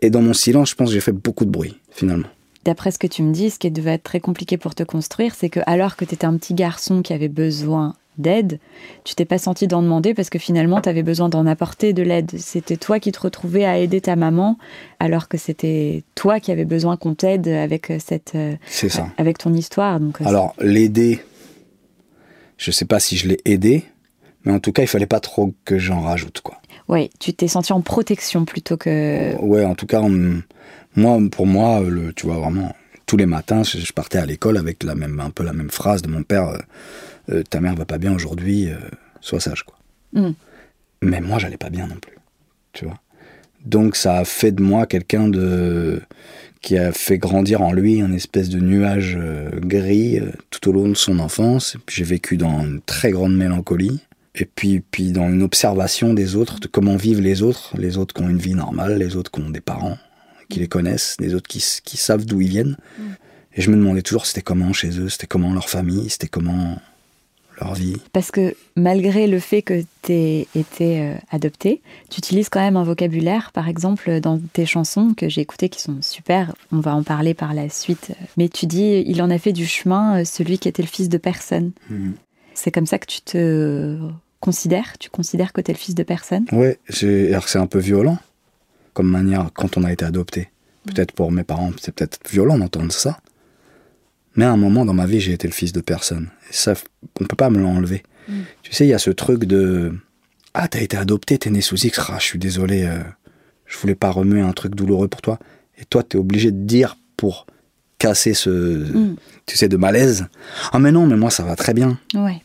et 0.00 0.10
dans 0.10 0.22
mon 0.22 0.34
silence 0.34 0.70
je 0.70 0.74
pense 0.74 0.88
que 0.88 0.94
j'ai 0.94 1.00
fait 1.00 1.12
beaucoup 1.12 1.44
de 1.44 1.50
bruit 1.50 1.78
finalement. 1.90 2.28
D'après 2.64 2.90
ce 2.90 2.98
que 2.98 3.06
tu 3.06 3.22
me 3.22 3.32
dis, 3.32 3.50
ce 3.50 3.58
qui 3.58 3.70
devait 3.70 3.92
être 3.92 4.02
très 4.02 4.20
compliqué 4.20 4.58
pour 4.58 4.74
te 4.74 4.82
construire, 4.82 5.34
c'est 5.34 5.48
que 5.48 5.60
alors 5.66 5.96
que 5.96 6.04
tu 6.04 6.14
étais 6.14 6.26
un 6.26 6.36
petit 6.36 6.52
garçon 6.52 7.00
qui 7.00 7.14
avait 7.14 7.28
besoin 7.28 7.94
d'aide, 8.20 8.60
tu 9.04 9.14
t'es 9.14 9.24
pas 9.24 9.38
senti 9.38 9.66
d'en 9.66 9.82
demander 9.82 10.14
parce 10.14 10.30
que 10.30 10.38
finalement, 10.38 10.80
tu 10.80 10.88
avais 10.88 11.02
besoin 11.02 11.28
d'en 11.28 11.46
apporter 11.46 11.92
de 11.92 12.02
l'aide. 12.02 12.30
C'était 12.38 12.76
toi 12.76 13.00
qui 13.00 13.12
te 13.12 13.20
retrouvais 13.20 13.64
à 13.64 13.78
aider 13.78 14.00
ta 14.00 14.16
maman, 14.16 14.58
alors 14.98 15.28
que 15.28 15.38
c'était 15.38 16.04
toi 16.14 16.40
qui 16.40 16.52
avais 16.52 16.64
besoin 16.64 16.96
qu'on 16.96 17.14
t'aide 17.14 17.48
avec 17.48 17.92
cette, 17.98 18.36
ça. 18.68 19.08
avec 19.16 19.38
ton 19.38 19.52
histoire. 19.52 20.00
Donc, 20.00 20.20
alors 20.22 20.54
l'aider, 20.60 21.20
je 22.56 22.70
sais 22.70 22.84
pas 22.84 23.00
si 23.00 23.16
je 23.16 23.28
l'ai 23.28 23.40
aidé, 23.44 23.84
mais 24.44 24.52
en 24.52 24.60
tout 24.60 24.72
cas, 24.72 24.82
il 24.82 24.88
fallait 24.88 25.06
pas 25.06 25.20
trop 25.20 25.52
que 25.64 25.78
j'en 25.78 26.00
rajoute, 26.00 26.40
quoi. 26.40 26.60
Ouais, 26.88 27.08
tu 27.20 27.32
t'es 27.32 27.48
senti 27.48 27.72
en 27.72 27.82
protection 27.82 28.44
plutôt 28.44 28.76
que. 28.76 29.36
Ouais, 29.36 29.64
en 29.64 29.74
tout 29.74 29.86
cas, 29.86 30.02
moi, 30.96 31.18
pour 31.30 31.46
moi, 31.46 31.80
le, 31.80 32.12
tu 32.12 32.26
vois 32.26 32.38
vraiment, 32.38 32.74
tous 33.06 33.16
les 33.16 33.26
matins, 33.26 33.62
je, 33.62 33.92
partais 33.92 34.18
à 34.18 34.26
l'école 34.26 34.56
avec 34.56 34.82
la 34.82 34.94
même, 34.94 35.20
un 35.20 35.30
peu 35.30 35.44
la 35.44 35.52
même 35.52 35.70
phrase 35.70 36.02
de 36.02 36.08
mon 36.08 36.22
père 36.22 36.58
euh, 37.30 37.38
euh, 37.38 37.42
Ta 37.42 37.60
mère 37.60 37.74
va 37.74 37.84
pas 37.84 37.98
bien 37.98 38.14
aujourd'hui, 38.14 38.68
euh, 38.68 38.76
sois 39.20 39.40
sage, 39.40 39.64
quoi. 39.64 39.78
Mm. 40.12 40.32
Mais 41.02 41.20
moi, 41.20 41.38
j'allais 41.38 41.56
pas 41.56 41.70
bien 41.70 41.86
non 41.86 41.96
plus, 41.96 42.16
tu 42.72 42.84
vois. 42.84 43.00
Donc, 43.64 43.96
ça 43.96 44.18
a 44.18 44.24
fait 44.24 44.52
de 44.52 44.62
moi 44.62 44.86
quelqu'un 44.86 45.28
de 45.28 46.00
qui 46.60 46.76
a 46.76 46.92
fait 46.92 47.16
grandir 47.16 47.62
en 47.62 47.72
lui 47.72 48.02
un 48.02 48.12
espèce 48.12 48.50
de 48.50 48.60
nuage 48.60 49.18
gris 49.54 50.20
tout 50.50 50.68
au 50.68 50.72
long 50.72 50.88
de 50.88 50.94
son 50.94 51.18
enfance. 51.18 51.78
J'ai 51.88 52.04
vécu 52.04 52.36
dans 52.36 52.62
une 52.62 52.82
très 52.82 53.12
grande 53.12 53.34
mélancolie 53.34 54.00
et 54.34 54.44
puis, 54.44 54.80
puis 54.80 55.12
dans 55.12 55.28
une 55.30 55.42
observation 55.42 56.12
des 56.12 56.36
autres, 56.36 56.60
de 56.60 56.66
comment 56.66 56.96
vivent 56.96 57.22
les 57.22 57.42
autres, 57.42 57.74
les 57.78 57.96
autres 57.96 58.14
qui 58.14 58.22
ont 58.22 58.28
une 58.28 58.38
vie 58.38 58.54
normale, 58.54 58.98
les 58.98 59.16
autres 59.16 59.30
qui 59.30 59.40
ont 59.40 59.48
des 59.48 59.62
parents 59.62 59.96
qui 60.50 60.60
les 60.60 60.68
connaissent, 60.68 61.16
les 61.18 61.34
autres 61.34 61.48
qui, 61.48 61.64
qui 61.82 61.96
savent 61.96 62.26
d'où 62.26 62.42
ils 62.42 62.48
viennent. 62.48 62.76
Mm. 62.98 63.02
Et 63.54 63.62
je 63.62 63.70
me 63.70 63.76
demandais 63.76 64.02
toujours 64.02 64.26
c'était 64.26 64.42
comment 64.42 64.72
chez 64.72 64.98
eux, 65.00 65.08
c'était 65.08 65.26
comment 65.26 65.52
leur 65.52 65.68
famille, 65.68 66.10
c'était 66.10 66.28
comment 66.28 66.78
leur 67.60 67.74
vie. 67.74 67.96
Parce 68.12 68.30
que 68.30 68.54
malgré 68.76 69.26
le 69.26 69.38
fait 69.38 69.62
que 69.62 69.82
tu 70.02 70.12
aies 70.12 70.46
été 70.54 71.02
euh, 71.02 71.14
adopté, 71.30 71.82
tu 72.10 72.18
utilises 72.18 72.48
quand 72.48 72.60
même 72.60 72.76
un 72.76 72.84
vocabulaire, 72.84 73.52
par 73.52 73.68
exemple, 73.68 74.20
dans 74.20 74.40
tes 74.52 74.66
chansons 74.66 75.14
que 75.16 75.28
j'ai 75.28 75.42
écoutées 75.42 75.68
qui 75.68 75.80
sont 75.80 75.98
super, 76.00 76.54
on 76.72 76.80
va 76.80 76.94
en 76.94 77.02
parler 77.02 77.34
par 77.34 77.54
la 77.54 77.68
suite, 77.68 78.12
mais 78.36 78.48
tu 78.48 78.66
dis 78.66 79.04
il 79.06 79.22
en 79.22 79.30
a 79.30 79.38
fait 79.38 79.52
du 79.52 79.66
chemin 79.66 80.20
euh, 80.20 80.24
celui 80.24 80.58
qui 80.58 80.68
était 80.68 80.82
le 80.82 80.88
fils 80.88 81.08
de 81.08 81.18
personne. 81.18 81.72
Mm. 81.88 82.12
C'est 82.54 82.70
comme 82.70 82.86
ça 82.86 82.98
que 82.98 83.06
tu 83.06 83.20
te 83.22 83.98
considères? 84.40 84.98
Tu 84.98 85.10
considères 85.10 85.52
que 85.52 85.60
tu 85.60 85.70
es 85.70 85.74
le 85.74 85.78
fils 85.78 85.94
de 85.94 86.02
personne? 86.02 86.46
Oui, 86.52 86.70
c'est 86.88 87.56
un 87.56 87.66
peu 87.66 87.78
violent 87.78 88.18
comme 88.92 89.08
manière 89.08 89.50
quand 89.54 89.76
on 89.76 89.84
a 89.84 89.92
été 89.92 90.04
adopté. 90.04 90.50
Peut-être 90.86 91.12
pour 91.12 91.30
mes 91.30 91.44
parents, 91.44 91.72
c'est 91.80 91.94
peut-être 91.94 92.18
violent 92.28 92.58
d'entendre 92.58 92.92
ça. 92.92 93.20
Mais 94.36 94.44
à 94.44 94.52
un 94.52 94.56
moment 94.56 94.84
dans 94.84 94.94
ma 94.94 95.06
vie, 95.06 95.20
j'ai 95.20 95.32
été 95.32 95.46
le 95.48 95.52
fils 95.52 95.72
de 95.72 95.80
personne. 95.80 96.28
Et 96.48 96.52
ça, 96.52 96.74
on 97.20 97.24
peut 97.24 97.36
pas 97.36 97.50
me 97.50 97.58
l'enlever. 97.58 98.02
Mm. 98.28 98.32
Tu 98.62 98.72
sais, 98.72 98.86
il 98.86 98.90
y 98.90 98.94
a 98.94 98.98
ce 98.98 99.10
truc 99.10 99.44
de 99.44 99.92
Ah, 100.54 100.68
t'as 100.68 100.80
été 100.80 100.96
adopté, 100.96 101.38
t'es 101.38 101.50
né 101.50 101.60
sous 101.60 101.76
X, 101.76 102.00
ah, 102.08 102.16
je 102.18 102.24
suis 102.24 102.38
désolé, 102.38 102.84
euh, 102.84 103.00
je 103.66 103.78
voulais 103.78 103.94
pas 103.94 104.10
remuer 104.10 104.40
un 104.40 104.52
truc 104.52 104.74
douloureux 104.74 105.08
pour 105.08 105.22
toi. 105.22 105.38
Et 105.78 105.84
toi, 105.84 106.02
t'es 106.02 106.18
obligé 106.18 106.50
de 106.50 106.64
dire 106.64 106.96
pour 107.16 107.46
casser 107.98 108.34
ce, 108.34 108.50
mm. 108.50 109.16
tu 109.46 109.56
sais, 109.56 109.68
de 109.68 109.76
malaise. 109.76 110.26
Ah, 110.72 110.78
mais 110.78 110.92
non, 110.92 111.06
mais 111.06 111.16
moi, 111.16 111.30
ça 111.30 111.42
va 111.42 111.56
très 111.56 111.74
bien. 111.74 111.98
Ouais. 112.14 112.42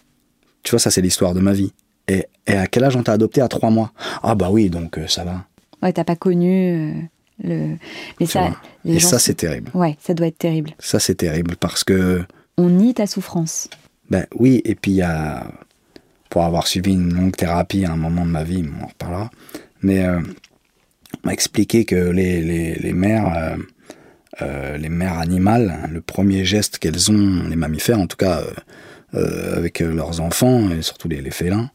Tu 0.63 0.71
vois, 0.71 0.79
ça, 0.79 0.89
c'est 0.89 1.01
l'histoire 1.01 1.33
de 1.33 1.39
ma 1.39 1.53
vie. 1.53 1.71
Et, 2.07 2.25
à 2.47 2.67
quel 2.67 2.83
âge 2.83 2.95
on 2.95 3.03
t'a 3.03 3.13
adopté 3.13 3.41
À 3.41 3.47
trois 3.47 3.69
mois? 3.69 3.91
Ah 4.21 4.35
bah 4.35 4.49
oui, 4.51 4.69
donc 4.69 4.97
euh, 4.97 5.07
ça 5.07 5.23
va. 5.23 5.45
Ouais, 5.81 5.93
t'as 5.93 6.03
pas 6.03 6.15
connu 6.15 6.91
euh, 6.91 7.01
le. 7.43 7.75
Mais 8.19 8.25
ça, 8.25 8.55
et 8.85 8.99
ça, 8.99 9.19
c'est 9.19 9.35
terrible. 9.35 9.71
Ouais, 9.73 9.97
ça 9.99 10.13
doit 10.13 10.27
être 10.27 10.37
terrible. 10.37 10.71
Ça, 10.79 10.99
c'est 10.99 11.15
terrible 11.15 11.55
parce 11.57 11.83
que. 11.83 12.23
On 12.57 12.69
nie 12.69 12.93
ta 12.93 13.07
souffrance. 13.07 13.69
Ben 14.09 14.25
oui, 14.35 14.61
et 14.65 14.75
puis 14.75 14.91
il 14.91 14.97
y 14.97 15.01
a. 15.01 15.47
Pour 16.29 16.43
avoir 16.43 16.67
suivi 16.67 16.91
une 16.91 17.13
longue 17.13 17.35
thérapie 17.35 17.85
à 17.85 17.91
un 17.91 17.97
moment 17.97 18.25
de 18.25 18.31
ma 18.31 18.43
vie, 18.43 18.65
on 18.79 18.83
en 18.83 18.87
reparlera. 18.87 19.31
Mais 19.81 20.05
euh, 20.05 20.19
on 20.19 21.27
m'a 21.27 21.33
expliqué 21.33 21.85
que 21.85 21.95
les, 21.95 22.41
les, 22.41 22.75
les 22.75 22.93
mères. 22.93 23.57
les 24.41 24.89
mères 24.89 25.17
animales, 25.17 25.89
le 25.89 26.01
premier 26.01 26.43
geste 26.43 26.77
qu'elles 26.77 27.09
ont, 27.09 27.47
les 27.47 27.55
mammifères 27.55 27.99
en 27.99 28.07
tout 28.07 28.17
cas, 28.17 28.41
euh, 29.15 29.55
avec 29.55 29.81
euh, 29.81 29.93
leurs 29.93 30.19
enfants, 30.19 30.69
et 30.71 30.81
surtout 30.81 31.07
les, 31.07 31.31
félins, 31.31 31.69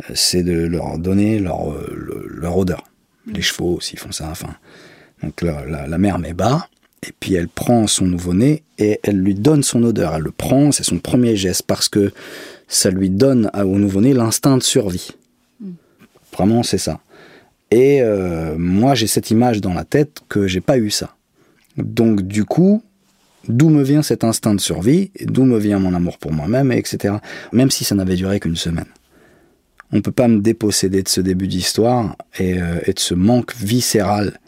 euh, 0.00 0.12
c'est 0.14 0.42
de 0.42 0.66
leur 0.66 0.98
donner 0.98 1.38
leur, 1.38 1.74
leur 1.94 2.56
odeur. 2.56 2.84
Mm. 3.26 3.32
Les 3.32 3.42
chevaux 3.42 3.74
aussi 3.74 3.96
font 3.96 4.12
ça. 4.12 4.28
Enfin, 4.30 4.54
donc 5.22 5.42
la, 5.42 5.86
la, 5.86 5.98
mère 5.98 6.18
met 6.18 6.32
bas, 6.32 6.68
et 7.06 7.12
puis 7.18 7.34
elle 7.34 7.48
prend 7.48 7.86
son 7.86 8.06
nouveau-né 8.06 8.62
et 8.78 9.00
elle 9.02 9.18
lui 9.18 9.34
donne 9.34 9.62
son 9.62 9.82
odeur. 9.84 10.14
Elle 10.14 10.22
le 10.22 10.30
prend, 10.30 10.72
c'est 10.72 10.84
son 10.84 10.98
premier 10.98 11.36
geste 11.36 11.62
parce 11.66 11.88
que 11.88 12.12
ça 12.68 12.90
lui 12.90 13.10
donne 13.10 13.50
au 13.54 13.78
nouveau-né 13.78 14.12
l'instinct 14.14 14.56
de 14.56 14.62
survie. 14.62 15.10
Mm. 15.60 15.70
Vraiment, 16.32 16.62
c'est 16.62 16.78
ça. 16.78 17.00
Et 17.70 18.02
moi, 18.56 18.94
j'ai 18.94 19.06
cette 19.06 19.30
image 19.30 19.60
dans 19.60 19.74
la 19.74 19.84
tête 19.84 20.22
que 20.30 20.46
j'ai 20.46 20.62
pas 20.62 20.78
eu 20.78 20.90
ça. 20.90 21.14
Donc, 21.76 22.22
du 22.22 22.46
coup, 22.46 22.82
D'où 23.48 23.70
me 23.70 23.82
vient 23.82 24.02
cet 24.02 24.24
instinct 24.24 24.54
de 24.54 24.60
survie, 24.60 25.10
d'où 25.24 25.44
me 25.44 25.58
vient 25.58 25.78
mon 25.78 25.94
amour 25.94 26.18
pour 26.18 26.32
moi-même, 26.32 26.70
etc. 26.70 27.14
Même 27.52 27.70
si 27.70 27.84
ça 27.84 27.94
n'avait 27.94 28.16
duré 28.16 28.40
qu'une 28.40 28.56
semaine. 28.56 28.86
On 29.90 29.96
ne 29.96 30.02
peut 30.02 30.12
pas 30.12 30.28
me 30.28 30.40
déposséder 30.40 31.02
de 31.02 31.08
ce 31.08 31.22
début 31.22 31.48
d'histoire 31.48 32.14
et, 32.38 32.60
euh, 32.60 32.80
de 32.86 32.98
ce 32.98 33.14
manque 33.14 33.54
viscéral 33.56 34.38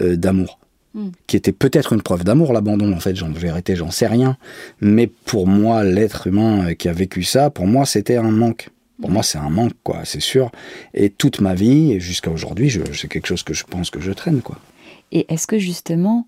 euh, 0.00 0.16
d'amour, 0.16 0.58
hmm. 0.94 1.10
qui 1.26 1.36
était 1.36 1.52
peut-être 1.52 1.92
une 1.92 2.02
preuve 2.02 2.24
d'amour, 2.24 2.52
l'abandon, 2.52 2.92
en 2.92 3.00
fait, 3.00 3.16
j'en 3.16 3.30
vérité, 3.30 3.76
j'en 3.76 3.90
sais 3.90 4.06
rien. 4.06 4.36
Mais 4.80 5.06
pour 5.06 5.46
moi, 5.46 5.84
l'être 5.84 6.26
humain 6.26 6.68
euh, 6.68 6.74
qui 6.74 6.88
a 6.88 6.92
vécu 6.92 7.22
ça, 7.22 7.50
pour 7.50 7.66
moi, 7.66 7.86
c'était 7.86 8.16
un 8.16 8.30
manque. 8.30 8.70
Pour 9.00 9.10
moi, 9.10 9.22
c'est 9.22 9.38
un 9.38 9.50
manque, 9.50 9.74
quoi, 9.82 10.02
c'est 10.04 10.20
sûr. 10.20 10.52
Et 10.94 11.10
toute 11.10 11.40
ma 11.40 11.54
vie, 11.54 11.98
jusqu'à 11.98 12.30
aujourd'hui, 12.30 12.72
c'est 12.92 13.08
quelque 13.08 13.26
chose 13.26 13.42
que 13.42 13.52
je 13.52 13.64
pense 13.64 13.90
que 13.90 14.00
je 14.00 14.12
traîne, 14.12 14.40
quoi. 14.40 14.58
Et 15.10 15.26
est-ce 15.32 15.46
que 15.46 15.58
justement, 15.58 16.26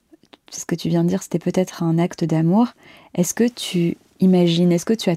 ce 0.51 0.65
que 0.65 0.75
tu 0.75 0.89
viens 0.89 1.05
de 1.05 1.09
dire, 1.09 1.23
c'était 1.23 1.39
peut-être 1.39 1.83
un 1.83 1.99
acte 1.99 2.25
d'amour. 2.25 2.69
Est-ce 3.15 3.35
que 3.35 3.49
tu 3.49 3.97
imagines, 4.21 4.73
est-ce 4.73 4.85
que 4.85 4.95
tu 4.95 5.11
as, 5.11 5.17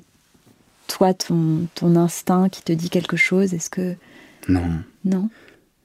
toi, 0.87 1.13
ton, 1.13 1.67
ton 1.75 1.95
instinct 1.95 2.49
qui 2.49 2.63
te 2.63 2.71
dit 2.71 2.89
quelque 2.89 3.17
chose? 3.17 3.53
Est-ce 3.53 3.69
que... 3.69 3.95
Non. 4.47 4.67
Non? 5.05 5.29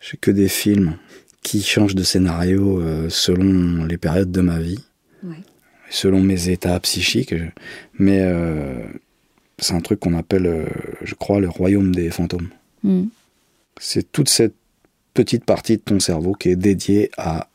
J'ai 0.01 0.17
que 0.17 0.31
des 0.31 0.49
films 0.49 0.97
qui 1.45 1.63
changent 1.63 1.95
de 1.95 2.03
scénario 2.03 2.81
euh, 2.81 3.09
selon 3.11 3.85
les 3.85 3.99
périodes 3.99 4.33
de 4.33 4.41
ma 4.41 4.59
vie, 4.59 4.83
selon 5.91 6.21
mes 6.21 6.49
états 6.49 6.81
psychiques. 6.81 7.35
Mais 7.99 8.21
euh, 8.23 8.83
c'est 9.59 9.75
un 9.75 9.81
truc 9.81 10.01
qu'on 10.01 10.15
appelle, 10.15 10.47
euh, 10.47 10.67
je 11.03 11.15
crois, 11.15 11.39
le 11.39 11.49
royaume 11.49 11.95
des 11.95 12.11
fantômes. 12.11 12.49
Hmm. 12.83 13.05
C'est 13.79 14.11
toute 14.11 14.31
cette 14.31 14.55
petite 15.13 15.45
partie 15.45 15.77
de 15.77 15.83
ton 15.83 16.01
cerveau 16.01 16.33
qui 16.33 16.49
est 16.49 16.57
dédiée 16.57 17.11
à 17.19 17.49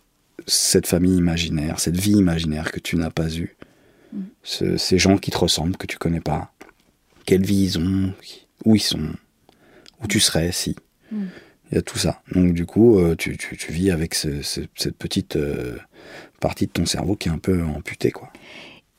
cette 0.46 0.88
famille 0.88 1.18
imaginaire, 1.18 1.80
cette 1.80 2.00
vie 2.00 2.14
imaginaire 2.14 2.72
que 2.72 2.80
tu 2.80 2.96
n'as 2.96 3.10
pas 3.10 3.36
eue, 3.36 3.56
mm. 4.14 4.78
ces 4.78 4.98
gens 4.98 5.18
qui 5.18 5.30
te 5.30 5.38
ressemblent, 5.38 5.78
que 5.78 5.86
tu 5.86 5.98
connais 5.98 6.22
pas, 6.22 6.52
quelle 7.26 7.46
vie 7.46 7.64
ils 7.64 7.78
ont, 7.78 8.14
où 8.66 8.76
ils 8.76 8.82
sont, 8.82 9.10
où 10.02 10.08
tu 10.08 10.20
serais 10.20 10.52
si. 10.52 10.76
Mm. 11.12 11.26
Il 11.72 11.76
y 11.76 11.78
a 11.78 11.82
tout 11.82 11.98
ça. 11.98 12.22
Donc 12.34 12.54
du 12.54 12.66
coup, 12.66 13.00
euh, 13.00 13.16
tu, 13.16 13.38
vis 13.70 13.92
avec 13.92 14.16
cette 14.16 14.98
petite 14.98 15.36
euh, 15.36 15.78
partie 16.40 16.66
de 16.66 16.72
ton 16.72 16.86
cerveau 16.86 17.16
qui 17.16 17.30
est 17.30 17.32
un 17.32 17.38
peu 17.38 17.64
amputée. 17.64 18.12
Quoi. 18.12 18.32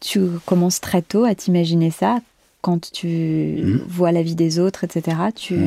Tu 0.00 0.20
commences 0.46 0.80
très 0.80 1.02
tôt 1.02 1.24
à 1.24 1.34
t'imaginer 1.34 1.90
ça 1.90 2.20
quand 2.60 2.92
tu 2.92 3.06
mm. 3.62 3.82
vois 3.88 4.12
la 4.12 4.22
vie 4.22 4.34
des 4.34 4.58
autres, 4.58 4.84
etc. 4.84 5.16
Tu, 5.34 5.58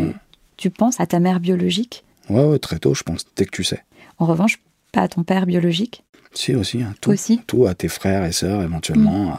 tu 0.57 0.69
penses 0.69 0.99
à 0.99 1.05
ta 1.05 1.19
mère 1.19 1.39
biologique? 1.39 2.03
Ouais, 2.29 2.45
ouais, 2.45 2.59
très 2.59 2.79
tôt, 2.79 2.93
je 2.93 3.03
pense, 3.03 3.25
dès 3.35 3.45
que 3.45 3.51
tu 3.51 3.63
sais. 3.63 3.83
En 4.17 4.25
revanche, 4.25 4.59
pas 4.91 5.01
à 5.01 5.07
ton 5.07 5.23
père 5.23 5.45
biologique? 5.45 6.03
Si, 6.33 6.55
aussi. 6.55 6.81
Hein, 6.81 6.93
tout, 7.01 7.11
aussi 7.11 7.41
tout 7.45 7.65
à 7.65 7.73
tes 7.73 7.89
frères 7.89 8.23
et 8.23 8.31
sœurs, 8.31 8.61
éventuellement, 8.63 9.25
mm. 9.25 9.37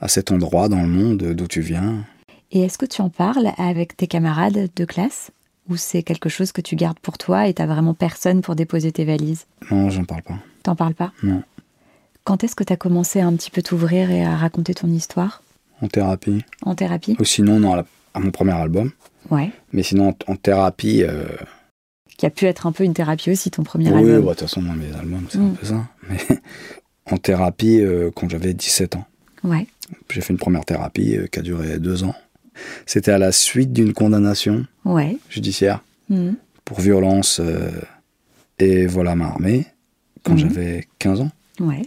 à, 0.00 0.08
cet 0.08 0.30
endroit 0.30 0.68
dans 0.68 0.82
le 0.82 0.88
monde 0.88 1.32
d'où 1.34 1.46
tu 1.46 1.60
viens. 1.60 2.04
Et 2.52 2.62
est-ce 2.62 2.78
que 2.78 2.86
tu 2.86 3.00
en 3.00 3.08
parles 3.08 3.52
avec 3.56 3.96
tes 3.96 4.06
camarades 4.06 4.68
de 4.74 4.84
classe? 4.84 5.30
Ou 5.70 5.76
c'est 5.76 6.02
quelque 6.02 6.28
chose 6.28 6.50
que 6.50 6.60
tu 6.60 6.74
gardes 6.74 6.98
pour 6.98 7.16
toi 7.16 7.46
et 7.46 7.54
t'as 7.54 7.66
vraiment 7.66 7.94
personne 7.94 8.42
pour 8.42 8.56
déposer 8.56 8.90
tes 8.90 9.04
valises? 9.04 9.46
Non, 9.70 9.88
j'en 9.88 10.04
parle 10.04 10.22
pas. 10.22 10.38
T'en 10.64 10.74
parles 10.74 10.94
pas? 10.94 11.12
Non. 11.22 11.42
Quand 12.24 12.44
est-ce 12.44 12.56
que 12.56 12.64
tu 12.64 12.72
as 12.72 12.76
commencé 12.76 13.20
à 13.20 13.26
un 13.26 13.34
petit 13.34 13.50
peu 13.50 13.62
t'ouvrir 13.62 14.10
et 14.10 14.24
à 14.24 14.36
raconter 14.36 14.74
ton 14.74 14.88
histoire? 14.88 15.42
En 15.80 15.88
thérapie. 15.88 16.44
En 16.62 16.74
thérapie? 16.74 17.16
Ou 17.20 17.24
sinon, 17.24 17.60
non, 17.60 17.74
à, 17.74 18.20
mon 18.20 18.30
premier 18.32 18.52
album. 18.52 18.90
Ouais. 19.30 19.50
Mais 19.72 19.82
sinon, 19.82 20.14
en, 20.26 20.36
thérapie, 20.36 21.04
euh, 21.04 21.24
qui 22.18 22.26
a 22.26 22.30
pu 22.30 22.46
être 22.46 22.66
un 22.66 22.72
peu 22.72 22.84
une 22.84 22.92
thérapie 22.92 23.30
aussi, 23.30 23.50
ton 23.50 23.62
premier 23.62 23.88
album. 23.88 24.04
Oui, 24.04 24.12
bah, 24.12 24.18
de 24.18 24.28
toute 24.28 24.40
façon, 24.40 24.60
mes 24.62 24.92
albums, 24.94 25.26
c'est 25.30 25.38
un 25.38 25.42
mm. 25.42 25.54
peu 25.54 25.66
ça. 25.66 25.86
Mais 26.08 26.18
en 27.10 27.16
thérapie, 27.16 27.80
euh, 27.80 28.10
quand 28.14 28.28
j'avais 28.28 28.52
17 28.54 28.96
ans. 28.96 29.06
Ouais. 29.44 29.66
J'ai 30.10 30.20
fait 30.20 30.32
une 30.32 30.38
première 30.38 30.64
thérapie 30.64 31.16
euh, 31.16 31.26
qui 31.28 31.38
a 31.38 31.42
duré 31.42 31.78
deux 31.78 32.04
ans. 32.04 32.14
C'était 32.86 33.12
à 33.12 33.18
la 33.18 33.32
suite 33.32 33.72
d'une 33.72 33.92
condamnation 33.92 34.66
ouais. 34.84 35.16
judiciaire 35.28 35.82
mm. 36.08 36.32
pour 36.64 36.80
violence 36.80 37.40
euh, 37.40 37.70
et 38.58 38.86
vol 38.86 39.08
à 39.08 39.14
main 39.14 39.26
armée 39.26 39.66
quand 40.22 40.34
mm. 40.34 40.38
j'avais 40.38 40.88
15 40.98 41.20
ans. 41.20 41.30
Ouais. 41.60 41.82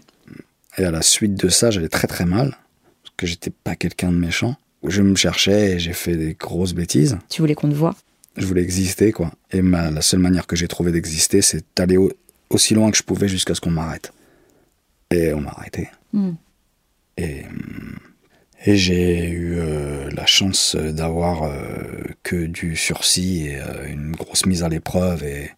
Et 0.78 0.86
à 0.86 0.92
la 0.92 1.02
suite 1.02 1.36
de 1.36 1.50
ça, 1.50 1.72
j'allais 1.72 1.90
très 1.90 2.08
très 2.08 2.26
mal, 2.26 2.58
parce 3.04 3.14
que 3.18 3.28
j'étais 3.28 3.52
pas 3.52 3.76
quelqu'un 3.76 4.12
de 4.12 4.18
méchant, 4.18 4.56
Je 4.86 5.02
me 5.02 5.16
cherchais 5.16 5.74
et 5.74 5.80
j'ai 5.80 5.94
fait 5.94 6.16
des 6.16 6.34
grosses 6.34 6.74
bêtises. 6.74 7.18
Tu 7.30 7.42
voulais 7.42 7.56
qu'on 7.56 7.70
te 7.70 7.76
voie? 7.76 7.96
Je 8.36 8.46
voulais 8.46 8.64
exister, 8.64 9.12
quoi. 9.12 9.32
Et 9.52 9.62
la 9.62 10.02
seule 10.02 10.20
manière 10.20 10.48
que 10.48 10.56
j'ai 10.56 10.68
trouvé 10.68 10.92
d'exister, 10.92 11.42
c'est 11.42 11.64
d'aller 11.76 11.98
aussi 12.50 12.74
loin 12.74 12.90
que 12.90 12.98
je 12.98 13.04
pouvais 13.04 13.28
jusqu'à 13.28 13.54
ce 13.54 13.62
qu'on 13.62 13.72
m'arrête. 13.72 14.12
Et 15.12 15.32
on 15.34 15.42
m'a 15.42 15.52
arrêté. 15.52 15.90
Hmm. 16.12 16.34
Et, 17.18 17.44
et 18.66 18.78
j'ai 18.78 19.30
eu 19.30 19.56
euh, 19.58 20.10
la 20.12 20.26
chance 20.26 20.76
d'avoir 20.76 21.44
euh, 21.44 21.52
que 22.24 22.46
du 22.46 22.76
sursis 22.76 23.48
et 23.48 23.58
euh, 23.58 23.88
une 23.90 24.12
grosse 24.12 24.46
mise 24.46 24.64
à 24.64 24.70
l'épreuve. 24.70 25.24
Et 25.24 25.52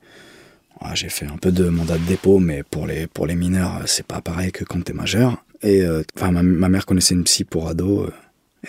j'ai 0.93 1.09
fait 1.09 1.25
un 1.25 1.37
peu 1.37 1.51
de 1.51 1.69
mandat 1.69 1.97
de 1.97 2.05
dépôt, 2.05 2.39
mais 2.39 2.63
pour 2.63 2.87
les, 2.87 3.07
pour 3.07 3.27
les 3.27 3.35
mineurs, 3.35 3.83
c'est 3.85 4.05
pas 4.05 4.21
pareil 4.21 4.51
que 4.51 4.63
quand 4.63 4.83
t'es 4.83 4.93
majeur. 4.93 5.43
Et 5.63 5.83
enfin, 6.15 6.31
ma, 6.31 6.43
ma, 6.43 6.69
mère 6.69 6.85
connaissait 6.85 7.15
une 7.15 7.23
psy 7.23 7.43
pour 7.43 7.67
ado, 7.67 8.07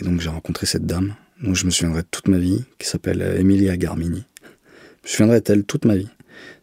et 0.01 0.05
donc 0.05 0.21
j'ai 0.21 0.31
rencontré 0.31 0.65
cette 0.65 0.87
dame, 0.87 1.15
dont 1.43 1.53
je 1.53 1.67
me 1.67 1.71
souviendrai 1.71 2.03
toute 2.11 2.29
ma 2.29 2.39
vie, 2.39 2.65
qui 2.79 2.89
s'appelle 2.89 3.21
Emilia 3.39 3.77
Garmini. 3.77 4.25
Je 5.03 5.09
me 5.09 5.13
souviendrai 5.13 5.41
d'elle 5.43 5.65
toute 5.65 5.85
ma 5.85 5.95
vie. 5.95 6.09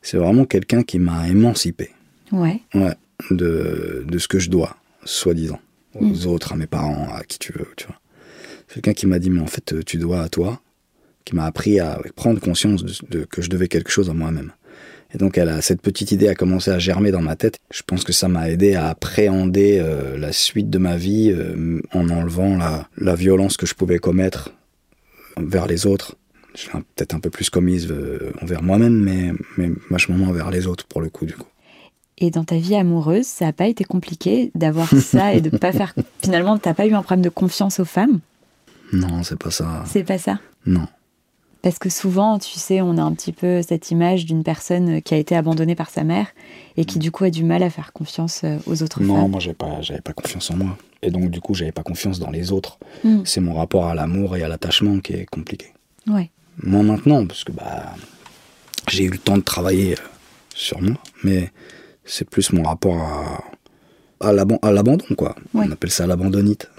C'est 0.01 0.18
vraiment 0.18 0.46
quelqu'un 0.46 0.82
qui 0.82 0.98
m'a 0.98 1.27
émancipé. 1.27 1.92
Ouais. 2.32 2.62
Ouais, 2.74 2.96
de, 3.30 4.06
de 4.08 4.18
ce 4.18 4.27
que 4.27 4.39
je 4.39 4.50
dois, 4.50 4.75
soi-disant, 5.06 5.60
aux 5.96 6.06
mm. 6.06 6.28
autres, 6.28 6.54
à 6.54 6.56
mes 6.56 6.68
parents, 6.68 7.08
à 7.14 7.24
qui 7.24 7.40
tu 7.40 7.54
veux, 7.54 7.68
tu. 7.76 7.88
Quelqu'un 8.74 8.94
qui 8.94 9.08
m'a 9.08 9.20
dit, 9.20 9.30
mais 9.30 9.42
en 9.42 9.48
fait, 9.48 9.84
tu 9.86 9.98
dois 9.98 10.22
à 10.22 10.30
toi, 10.30 10.62
qui 11.26 11.36
m'a 11.36 11.46
appris 11.46 11.80
à 11.80 12.02
prendre 12.16 12.40
conscience 12.40 12.84
de, 12.84 13.24
que 13.26 13.42
je 13.42 13.50
devais 13.50 13.68
quelque 13.68 13.92
chose 13.92 14.10
à 14.10 14.14
moi-même. 14.14 14.52
Et 15.14 15.18
donc, 15.18 15.38
elle 15.38 15.50
a, 15.50 15.62
cette 15.62 15.82
petite 15.82 16.12
idée 16.12 16.28
a 16.28 16.36
commencé 16.36 16.72
à 16.72 16.80
germer 16.80 17.12
dans 17.12 17.22
ma 17.22 17.36
tête. 17.36 17.60
Je 17.72 17.84
pense 17.86 18.04
que 18.04 18.12
ça 18.12 18.28
m'a 18.28 18.50
aidé 18.50 18.74
à 18.74 18.88
appréhender 18.88 19.78
euh, 19.80 20.18
la 20.18 20.32
suite 20.32 20.72
de 20.72 20.80
ma 20.80 20.98
vie 20.98 21.32
euh, 21.32 21.82
en 21.92 22.10
enlevant 22.10 22.58
la, 22.58 23.16
violence 23.16 23.56
que 23.56 23.68
je 23.68 23.76
pouvais 23.76 24.00
commettre 24.00 24.54
envers 25.38 25.68
les 25.68 25.86
autres. 25.86 26.16
Je 26.56 26.66
l'ai 26.66 26.84
peut-être 26.96 27.14
un 27.14 27.20
peu 27.20 27.30
plus 27.30 27.50
commise 27.52 27.88
euh, 27.92 28.32
envers 28.42 28.64
moi-même, 28.64 28.98
mais, 28.98 29.34
mais 29.58 29.70
vachement 29.92 30.18
moins 30.18 30.30
envers 30.30 30.50
les 30.50 30.66
autres, 30.66 30.86
pour 30.88 31.02
le 31.02 31.10
coup, 31.10 31.26
du 31.28 31.34
coup. 31.34 31.48
Et 32.24 32.32
dans 32.32 32.46
ta 32.46 32.56
vie 32.56 32.75
amoureuse, 32.75 33.25
ça 33.25 33.44
n'a 33.44 33.51
pas 33.51 33.68
été 33.68 33.84
compliqué 33.84 34.50
d'avoir 34.56 34.88
ça 34.88 35.34
et 35.34 35.42
de 35.42 35.50
pas 35.50 35.74
faire. 35.74 35.94
Finalement, 36.24 36.58
tu 36.58 36.70
n'as 36.70 36.74
pas 36.74 36.88
eu 36.88 36.94
un 36.94 37.01
problème 37.01 37.22
de 37.22 37.27
confiance 37.27 37.82
aux 37.82 37.86
femmes? 37.86 38.22
Non, 38.94 39.24
c'est 39.24 39.38
pas 39.38 39.51
ça. 39.51 39.84
C'est 39.86 40.06
pas 40.06 40.18
ça? 40.18 40.39
Non. 40.65 40.88
Parce 41.62 41.80
que 41.80 41.89
souvent, 41.89 42.39
tu 42.39 42.58
sais, 42.58 42.80
on 42.80 42.98
a 42.98 43.01
un 43.01 43.12
petit 43.12 43.34
peu 43.34 43.62
cette 43.62 43.92
image 43.92 44.25
d'une 44.25 44.42
personne 44.42 45.01
qui 45.01 45.13
a 45.13 45.18
été 45.18 45.36
abandonnée 45.36 45.75
par 45.75 45.89
sa 45.89 46.06
mère 46.06 46.27
et 46.77 46.86
qui, 46.86 46.98
du 46.98 47.12
coup, 47.12 47.25
a 47.25 47.30
du 47.30 47.44
mal 47.44 47.62
à 47.62 47.70
faire 47.70 47.92
confiance 47.92 48.46
euh, 48.46 48.58
aux 48.68 48.84
autres 48.84 49.01
non, 49.01 49.15
femmes. 49.15 49.24
Non, 49.24 49.27
moi, 49.27 49.42
j'avais 49.42 49.53
pas, 49.53 49.82
j'avais 49.82 50.00
pas 50.00 50.13
confiance 50.13 50.50
en 50.50 50.56
moi. 50.56 50.77
Et 51.01 51.12
donc, 51.12 51.30
du 51.30 51.42
coup, 51.42 51.53
j'avais 51.53 51.74
pas 51.74 51.84
confiance 51.84 52.20
dans 52.20 52.32
les 52.32 52.53
autres. 52.53 52.77
Hmm. 53.03 53.24
C'est 53.25 53.42
mon 53.42 53.53
rapport 53.53 53.88
à 53.88 53.96
l'amour 53.96 54.38
et 54.38 54.44
à 54.44 54.48
l'attachement 54.48 55.01
qui 55.01 55.12
est 55.12 55.25
compliqué. 55.25 55.74
Ouais. 56.08 56.32
Moi, 56.63 56.84
maintenant, 56.84 57.27
parce 57.27 57.44
que 57.44 57.51
bah, 57.51 57.94
j'ai 58.89 59.03
eu 59.03 59.10
le 59.10 59.18
temps 59.18 59.36
de 59.36 59.44
travailler 59.44 59.96
euh, 59.96 60.01
sur 60.56 60.82
moi, 60.82 60.96
mais 61.25 61.51
c'est 62.06 62.30
plus 62.30 62.52
mon 62.54 62.64
rapport 62.64 62.98
à, 62.98 63.44
à 64.20 64.72
l'abandon, 64.72 65.06
quoi. 65.18 65.36
On 65.54 65.70
appelle 65.72 65.92
ça 65.92 66.08
l'abandonnite. 66.08 66.70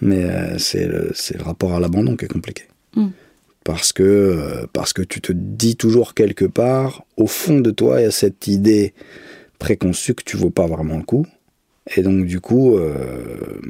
Mais 0.00 0.24
euh, 0.24 0.58
c'est 0.58 0.86
le, 0.86 1.12
le, 1.34 1.42
rapport 1.42 1.74
à 1.74 1.80
l'abandon 1.80 2.16
qui 2.16 2.24
est 2.24 2.28
compliqué. 2.28 2.64
Hmm. 2.94 3.08
Parce, 3.64 3.92
que, 3.92 4.02
euh, 4.02 4.66
parce 4.72 4.92
que 4.92 5.02
tu 5.02 5.20
te 5.20 5.32
dis 5.32 5.76
toujours 5.76 6.14
quelque 6.14 6.44
part, 6.44 7.04
au 7.16 7.26
fond 7.26 7.60
de 7.60 7.70
toi, 7.70 8.00
il 8.00 8.04
y 8.04 8.06
a 8.06 8.10
cette 8.10 8.46
idée 8.46 8.94
préconçue 9.58 10.14
que 10.14 10.24
tu 10.24 10.36
vaux 10.36 10.50
pas 10.50 10.66
vraiment 10.66 10.96
le 10.96 11.04
coup. 11.04 11.26
Et 11.96 12.02
donc, 12.02 12.26
du 12.26 12.40
coup, 12.40 12.76
euh, 12.76 13.60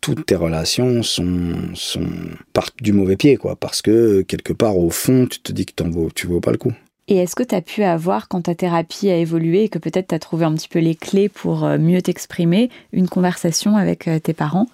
toutes 0.00 0.26
tes 0.26 0.36
relations 0.36 1.02
sont, 1.02 1.54
sont, 1.74 2.06
partent 2.52 2.82
du 2.82 2.92
mauvais 2.92 3.16
pied, 3.16 3.36
quoi. 3.36 3.56
Parce 3.56 3.82
que, 3.82 4.22
quelque 4.22 4.52
part, 4.52 4.76
au 4.76 4.90
fond, 4.90 5.26
tu 5.26 5.40
te 5.40 5.52
dis 5.52 5.66
que 5.66 5.72
tu 5.76 5.88
vaux, 5.90 6.10
tu 6.14 6.26
vaux 6.26 6.40
pas 6.40 6.52
le 6.52 6.58
coup. 6.58 6.72
Et 7.10 7.16
est-ce 7.16 7.34
que 7.34 7.42
tu 7.42 7.54
as 7.54 7.62
pu 7.62 7.82
avoir, 7.82 8.28
quand 8.28 8.42
ta 8.42 8.54
thérapie 8.54 9.08
a 9.08 9.16
évolué 9.16 9.64
et 9.64 9.68
que 9.70 9.78
peut-être 9.78 10.08
tu 10.08 10.14
as 10.14 10.18
trouvé 10.18 10.44
un 10.44 10.54
petit 10.54 10.68
peu 10.68 10.78
les 10.78 10.94
clés 10.94 11.30
pour 11.30 11.64
euh, 11.64 11.78
mieux 11.78 12.02
t'exprimer, 12.02 12.68
une 12.92 13.08
conversation 13.08 13.76
avec 13.76 14.06
euh, 14.06 14.18
tes 14.18 14.34
parents 14.34 14.66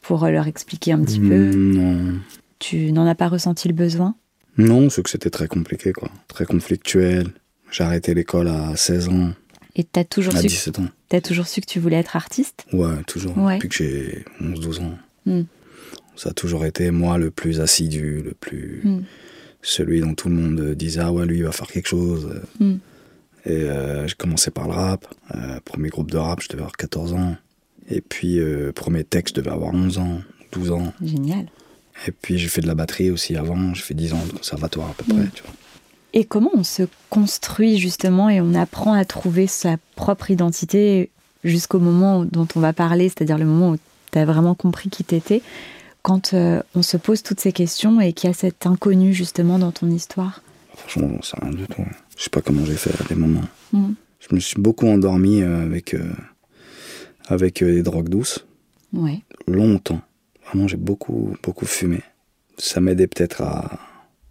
pour 0.00 0.24
euh, 0.24 0.30
leur 0.30 0.46
expliquer 0.46 0.92
un 0.92 1.04
petit 1.04 1.20
peu? 1.20 1.50
Non. 1.54 2.18
Tu 2.58 2.92
n'en 2.92 3.06
as 3.06 3.14
pas 3.14 3.28
ressenti 3.28 3.68
le 3.68 3.74
besoin? 3.74 4.14
Non, 4.56 4.88
c'est 4.88 5.02
que 5.02 5.10
c'était 5.10 5.28
très 5.28 5.48
compliqué, 5.48 5.92
quoi. 5.92 6.08
Très 6.28 6.46
conflictuel. 6.46 7.28
J'ai 7.70 7.84
arrêté 7.84 8.14
l'école 8.14 8.48
à 8.48 8.74
16 8.74 9.08
ans. 9.08 9.32
Et 9.76 9.84
tu 9.84 10.00
as 10.00 10.04
toujours 10.04 10.34
à 10.34 10.40
su 10.40 10.46
17 10.46 10.78
ans. 10.78 10.88
Tu 11.10 11.16
as 11.16 11.20
toujours 11.20 11.46
su 11.46 11.60
que 11.60 11.66
tu 11.66 11.78
voulais 11.78 11.96
être 11.96 12.16
artiste? 12.16 12.64
Ouais, 12.72 13.02
toujours. 13.06 13.34
Depuis 13.34 13.68
que 13.68 13.74
j'ai 13.74 14.24
11-12 14.40 14.80
ans. 14.80 14.98
Hmm. 15.26 15.42
Ça 16.16 16.30
a 16.30 16.32
toujours 16.32 16.64
été 16.64 16.90
moi 16.90 17.18
le 17.18 17.30
plus 17.30 17.60
assidu, 17.60 18.22
le 18.24 18.32
plus... 18.32 18.80
Hmm 18.82 19.02
celui 19.62 20.00
dont 20.00 20.14
tout 20.14 20.28
le 20.28 20.34
monde 20.34 20.74
disait 20.74 21.00
ah 21.00 21.12
ouais 21.12 21.24
lui 21.24 21.38
il 21.38 21.44
va 21.44 21.52
faire 21.52 21.68
quelque 21.68 21.88
chose. 21.88 22.28
Hmm. 22.60 22.76
Et 23.44 23.50
euh, 23.50 24.06
j'ai 24.06 24.14
commencé 24.14 24.50
par 24.50 24.66
le 24.66 24.72
rap. 24.72 25.06
Euh, 25.34 25.58
premier 25.64 25.88
groupe 25.88 26.10
de 26.10 26.18
rap, 26.18 26.40
je 26.42 26.48
devais 26.48 26.60
avoir 26.60 26.76
14 26.76 27.14
ans. 27.14 27.36
Et 27.88 28.00
puis 28.00 28.38
euh, 28.38 28.72
premier 28.72 29.04
texte, 29.04 29.36
je 29.36 29.40
devais 29.40 29.52
avoir 29.52 29.74
11 29.74 29.98
ans, 29.98 30.20
12 30.52 30.70
ans. 30.72 30.92
Génial. 31.02 31.46
Et 32.06 32.12
puis 32.12 32.38
j'ai 32.38 32.48
fait 32.48 32.60
de 32.60 32.66
la 32.66 32.74
batterie 32.74 33.10
aussi 33.10 33.36
avant. 33.36 33.74
J'ai 33.74 33.82
fait 33.82 33.94
10 33.94 34.12
ans 34.12 34.24
de 34.26 34.32
conservatoire 34.32 34.90
à 34.90 34.94
peu 34.94 35.04
près. 35.04 35.24
Hmm. 35.24 35.30
Tu 35.34 35.42
vois. 35.42 35.52
Et 36.14 36.24
comment 36.24 36.50
on 36.54 36.64
se 36.64 36.82
construit 37.08 37.78
justement 37.78 38.28
et 38.28 38.40
on 38.40 38.54
apprend 38.54 38.92
à 38.92 39.04
trouver 39.04 39.46
sa 39.46 39.76
propre 39.96 40.30
identité 40.30 41.10
jusqu'au 41.42 41.78
moment 41.78 42.24
dont 42.24 42.46
on 42.54 42.60
va 42.60 42.72
parler, 42.72 43.08
c'est-à-dire 43.08 43.38
le 43.38 43.46
moment 43.46 43.70
où 43.70 43.76
tu 44.12 44.18
as 44.18 44.24
vraiment 44.24 44.54
compris 44.54 44.90
qui 44.90 45.04
t'étais? 45.04 45.42
Quand 46.02 46.34
euh, 46.34 46.62
on 46.74 46.82
se 46.82 46.96
pose 46.96 47.22
toutes 47.22 47.40
ces 47.40 47.52
questions 47.52 48.00
et 48.00 48.12
qu'il 48.12 48.28
y 48.28 48.30
a 48.30 48.34
cet 48.34 48.66
inconnu 48.66 49.14
justement 49.14 49.58
dans 49.58 49.72
ton 49.72 49.88
histoire 49.90 50.42
Franchement, 50.74 51.10
j'en 51.14 51.22
sais 51.22 51.36
rien 51.40 51.50
du 51.52 51.66
tout. 51.66 51.84
Je 52.16 52.24
sais 52.24 52.30
pas 52.30 52.40
comment 52.40 52.64
j'ai 52.64 52.76
fait 52.76 52.90
à 53.00 53.04
des 53.06 53.14
moments. 53.14 53.44
Mm. 53.72 53.92
Je 54.20 54.34
me 54.34 54.40
suis 54.40 54.60
beaucoup 54.60 54.86
endormi 54.86 55.42
euh, 55.42 55.62
avec, 55.62 55.94
euh, 55.94 56.12
avec 57.26 57.62
des 57.62 57.82
drogues 57.82 58.08
douces. 58.08 58.46
Ouais. 58.92 59.20
Longtemps. 59.46 60.00
Vraiment, 60.46 60.68
j'ai 60.68 60.76
beaucoup, 60.76 61.36
beaucoup 61.42 61.66
fumé. 61.66 62.00
Ça 62.58 62.80
m'aidait 62.80 63.06
peut-être 63.06 63.42
à, 63.42 63.78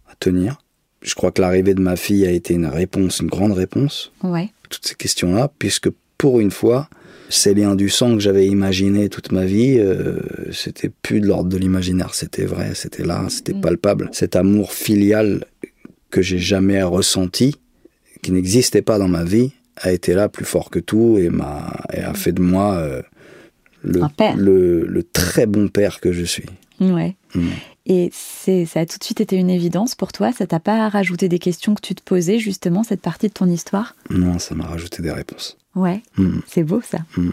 à, 0.08 0.14
tenir. 0.18 0.58
Je 1.00 1.14
crois 1.14 1.32
que 1.32 1.40
l'arrivée 1.40 1.74
de 1.74 1.80
ma 1.80 1.96
fille 1.96 2.26
a 2.26 2.30
été 2.30 2.54
une 2.54 2.66
réponse, 2.66 3.20
une 3.20 3.28
grande 3.28 3.52
réponse. 3.52 4.12
Ouais. 4.22 4.52
Toutes 4.68 4.86
ces 4.86 4.94
questions-là, 4.94 5.50
puisque 5.58 5.90
pour 6.22 6.38
une 6.38 6.52
fois, 6.52 6.88
ces 7.30 7.52
liens 7.52 7.74
du 7.74 7.88
sang 7.88 8.14
que 8.14 8.20
j'avais 8.20 8.46
imaginés 8.46 9.08
toute 9.08 9.32
ma 9.32 9.44
vie, 9.44 9.74
euh, 9.76 10.20
c'était 10.52 10.88
plus 10.88 11.20
de 11.20 11.26
l'ordre 11.26 11.48
de 11.48 11.56
l'imaginaire, 11.56 12.14
c'était 12.14 12.44
vrai, 12.44 12.76
c'était 12.76 13.02
là, 13.02 13.24
c'était 13.28 13.54
mm. 13.54 13.60
palpable. 13.60 14.08
Cet 14.12 14.36
amour 14.36 14.72
filial 14.72 15.44
que 16.10 16.22
j'ai 16.22 16.38
jamais 16.38 16.80
ressenti, 16.80 17.56
qui 18.22 18.30
n'existait 18.30 18.82
pas 18.82 19.00
dans 19.00 19.08
ma 19.08 19.24
vie, 19.24 19.50
a 19.78 19.90
été 19.90 20.14
là 20.14 20.28
plus 20.28 20.44
fort 20.44 20.70
que 20.70 20.78
tout 20.78 21.18
et, 21.18 21.28
m'a, 21.28 21.72
et 21.92 22.02
a 22.02 22.14
fait 22.14 22.30
de 22.30 22.40
moi 22.40 22.74
euh, 22.74 23.02
le, 23.82 24.02
le, 24.36 24.86
le, 24.86 25.02
très 25.02 25.46
bon 25.46 25.66
père 25.66 25.98
que 25.98 26.12
je 26.12 26.22
suis. 26.22 26.46
Ouais. 26.78 27.16
Mm. 27.34 27.48
Et 27.86 28.10
c'est, 28.12 28.64
ça 28.64 28.78
a 28.78 28.86
tout 28.86 28.98
de 28.98 29.02
suite 29.02 29.20
été 29.20 29.34
une 29.34 29.50
évidence 29.50 29.96
pour 29.96 30.12
toi 30.12 30.30
Ça 30.30 30.46
t'a 30.46 30.60
pas 30.60 30.88
rajouté 30.88 31.28
des 31.28 31.40
questions 31.40 31.74
que 31.74 31.80
tu 31.80 31.96
te 31.96 32.02
posais, 32.04 32.38
justement, 32.38 32.84
cette 32.84 33.00
partie 33.00 33.26
de 33.26 33.32
ton 33.32 33.48
histoire? 33.48 33.96
Non, 34.08 34.38
ça 34.38 34.54
m'a 34.54 34.66
rajouté 34.66 35.02
des 35.02 35.10
réponses. 35.10 35.56
Ouais, 35.74 36.02
mm. 36.16 36.40
c'est 36.46 36.64
beau 36.64 36.80
ça. 36.82 36.98
Mm. 37.16 37.30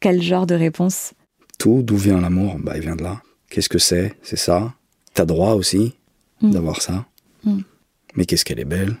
Quel 0.00 0.22
genre 0.22 0.46
de 0.46 0.54
réponse? 0.54 1.12
Tout, 1.58 1.82
d'où 1.82 1.96
vient 1.96 2.20
l'amour? 2.20 2.56
Bah, 2.58 2.72
il 2.76 2.82
vient 2.82 2.96
de 2.96 3.02
là. 3.02 3.22
Qu'est-ce 3.50 3.68
que 3.68 3.78
c'est? 3.78 4.14
C'est 4.22 4.38
ça. 4.38 4.74
T'as 5.14 5.24
droit 5.24 5.54
aussi 5.54 5.94
mm. 6.40 6.50
d'avoir 6.50 6.80
ça. 6.82 7.06
Mais 8.14 8.24
qu'est-ce 8.24 8.44
qu'elle 8.44 8.60
est 8.60 8.64
belle 8.64 8.96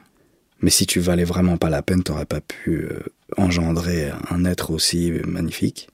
Mais 0.60 0.70
si 0.70 0.86
tu 0.86 1.00
valais 1.00 1.24
vraiment 1.24 1.56
pas 1.56 1.70
la 1.70 1.82
peine, 1.82 2.02
t'aurais 2.02 2.24
pas 2.24 2.40
pu 2.40 2.84
euh, 2.84 3.00
engendrer 3.36 4.10
un 4.30 4.44
être 4.44 4.70
aussi 4.70 5.12
magnifique 5.26 5.88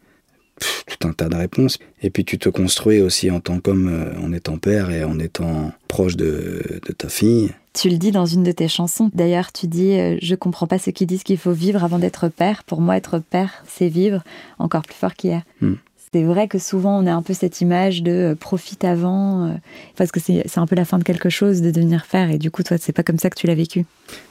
tout 0.86 1.08
un 1.08 1.12
tas 1.12 1.28
de 1.28 1.36
réponses. 1.36 1.78
Et 2.02 2.10
puis 2.10 2.24
tu 2.24 2.38
te 2.38 2.48
construis 2.48 3.00
aussi 3.00 3.30
en 3.30 3.40
tant 3.40 3.60
qu'homme, 3.60 3.88
euh, 3.88 4.18
en 4.20 4.32
étant 4.32 4.58
père 4.58 4.90
et 4.90 5.04
en 5.04 5.18
étant 5.18 5.72
proche 5.88 6.16
de, 6.16 6.80
ta 6.96 7.08
fille. 7.08 7.50
Tu 7.74 7.90
le 7.90 7.96
dis 7.96 8.12
dans 8.12 8.24
une 8.24 8.42
de 8.42 8.52
tes 8.52 8.68
chansons. 8.68 9.10
D'ailleurs, 9.14 9.52
tu 9.52 9.66
dis 9.66 9.92
euh, 9.98 10.16
Je 10.22 10.34
comprends 10.34 10.66
pas 10.66 10.78
ceux 10.78 10.92
qui 10.92 11.06
disent 11.06 11.24
qu'il 11.24 11.38
faut 11.38 11.52
vivre 11.52 11.84
avant 11.84 11.98
d'être 11.98 12.28
père. 12.28 12.64
Pour 12.64 12.80
moi, 12.80 12.96
être 12.96 13.18
père, 13.18 13.64
c'est 13.68 13.88
vivre 13.88 14.22
encore 14.58 14.82
plus 14.82 14.94
fort 14.94 15.14
qu'hier. 15.14 15.42
Hmm. 15.60 15.74
C'est 16.12 16.22
vrai 16.22 16.46
que 16.46 16.60
souvent 16.60 17.02
on 17.02 17.06
a 17.08 17.12
un 17.12 17.22
peu 17.22 17.34
cette 17.34 17.60
image 17.60 18.04
de 18.04 18.12
euh, 18.12 18.34
profite 18.36 18.84
avant, 18.84 19.52
parce 19.96 20.12
que 20.12 20.20
c'est 20.20 20.58
un 20.58 20.66
peu 20.66 20.76
la 20.76 20.84
fin 20.84 20.98
de 20.98 21.02
quelque 21.02 21.28
chose 21.28 21.60
de 21.60 21.70
devenir 21.70 22.06
père. 22.08 22.30
Et 22.30 22.38
du 22.38 22.50
coup, 22.50 22.62
toi, 22.62 22.78
c'est 22.78 22.92
pas 22.92 23.02
comme 23.02 23.18
ça 23.18 23.28
que 23.30 23.36
tu 23.36 23.48
l'as 23.48 23.56
vécu. 23.56 23.84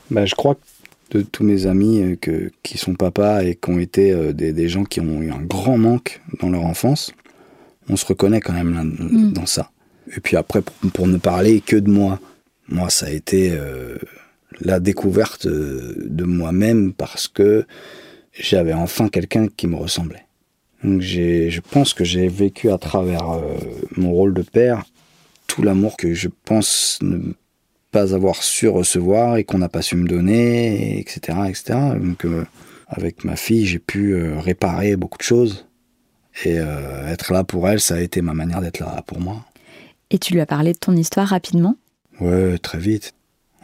Bah, 0.09 0.25
je 0.25 0.33
crois 0.33 0.55
que 0.55 0.61
de 1.13 1.21
tous 1.21 1.43
mes 1.43 1.65
amis 1.67 2.01
euh, 2.01 2.15
que, 2.19 2.51
qui 2.63 2.77
sont 2.77 2.95
papas 2.95 3.43
et 3.43 3.55
qui 3.55 3.69
ont 3.69 3.79
été 3.79 4.11
euh, 4.11 4.33
des, 4.33 4.69
gens 4.69 4.83
qui 4.83 4.99
ont 4.99 5.21
eu 5.21 5.31
un 5.31 5.41
grand 5.41 5.77
manque 5.77 6.21
dans 6.41 6.49
leur 6.49 6.63
enfance, 6.63 7.11
on 7.89 7.95
se 7.95 8.05
reconnaît 8.05 8.41
quand 8.41 8.53
même 8.53 8.95
mm. 8.99 9.33
dans 9.33 9.45
ça. 9.45 9.71
Et 10.15 10.19
puis 10.19 10.35
après, 10.35 10.61
pour, 10.93 11.07
ne 11.07 11.17
parler 11.17 11.61
que 11.61 11.75
de 11.75 11.89
moi, 11.89 12.19
moi, 12.67 12.89
ça 12.89 13.07
a 13.07 13.09
été 13.09 13.51
euh, 13.51 13.97
la 14.61 14.79
découverte 14.79 15.47
de 15.47 16.23
moi-même 16.23 16.93
parce 16.93 17.27
que 17.27 17.65
j'avais 18.33 18.73
enfin 18.73 19.09
quelqu'un 19.09 19.47
qui 19.47 19.67
me 19.67 19.75
ressemblait. 19.75 20.25
Donc 20.83 21.01
je 21.01 21.59
pense 21.61 21.93
que 21.93 22.03
j'ai 22.03 22.27
vécu 22.27 22.69
à 22.69 22.77
travers 22.77 23.39
mon 23.95 24.11
rôle 24.11 24.33
de 24.33 24.41
père 24.41 24.83
tout 25.53 25.61
l'amour 25.61 25.97
que 25.97 26.13
je 26.13 26.29
pense 26.45 26.97
ne 27.01 27.33
pas 27.91 28.15
avoir 28.15 28.41
su 28.41 28.67
recevoir 28.67 29.37
et 29.37 29.43
qu'on 29.43 29.59
n'a 29.59 29.69
pas 29.69 29.83
su 29.83 29.95
me 29.95 30.07
donner, 30.07 30.99
etc., 30.99 31.37
etc. 31.47 31.79
Donc, 32.01 32.25
euh, 32.25 32.43
avec 32.87 33.23
ma 33.23 33.35
fille, 33.35 33.65
j'ai 33.65 33.77
pu 33.77 34.13
euh, 34.13 34.39
réparer 34.39 34.95
beaucoup 34.95 35.19
de 35.19 35.23
choses. 35.23 35.67
Et 36.43 36.57
euh, 36.57 37.07
être 37.07 37.31
là 37.31 37.43
pour 37.43 37.69
elle, 37.69 37.79
ça 37.79 37.95
a 37.95 37.99
été 37.99 38.23
ma 38.23 38.33
manière 38.33 38.61
d'être 38.61 38.79
là 38.79 39.03
pour 39.05 39.19
moi. 39.19 39.45
Et 40.09 40.17
tu 40.17 40.33
lui 40.33 40.41
as 40.41 40.47
parlé 40.47 40.73
de 40.73 40.79
ton 40.79 40.95
histoire 40.95 41.27
rapidement? 41.27 41.75
Ouais, 42.23 42.57
très 42.57 42.77
vite. 42.77 43.13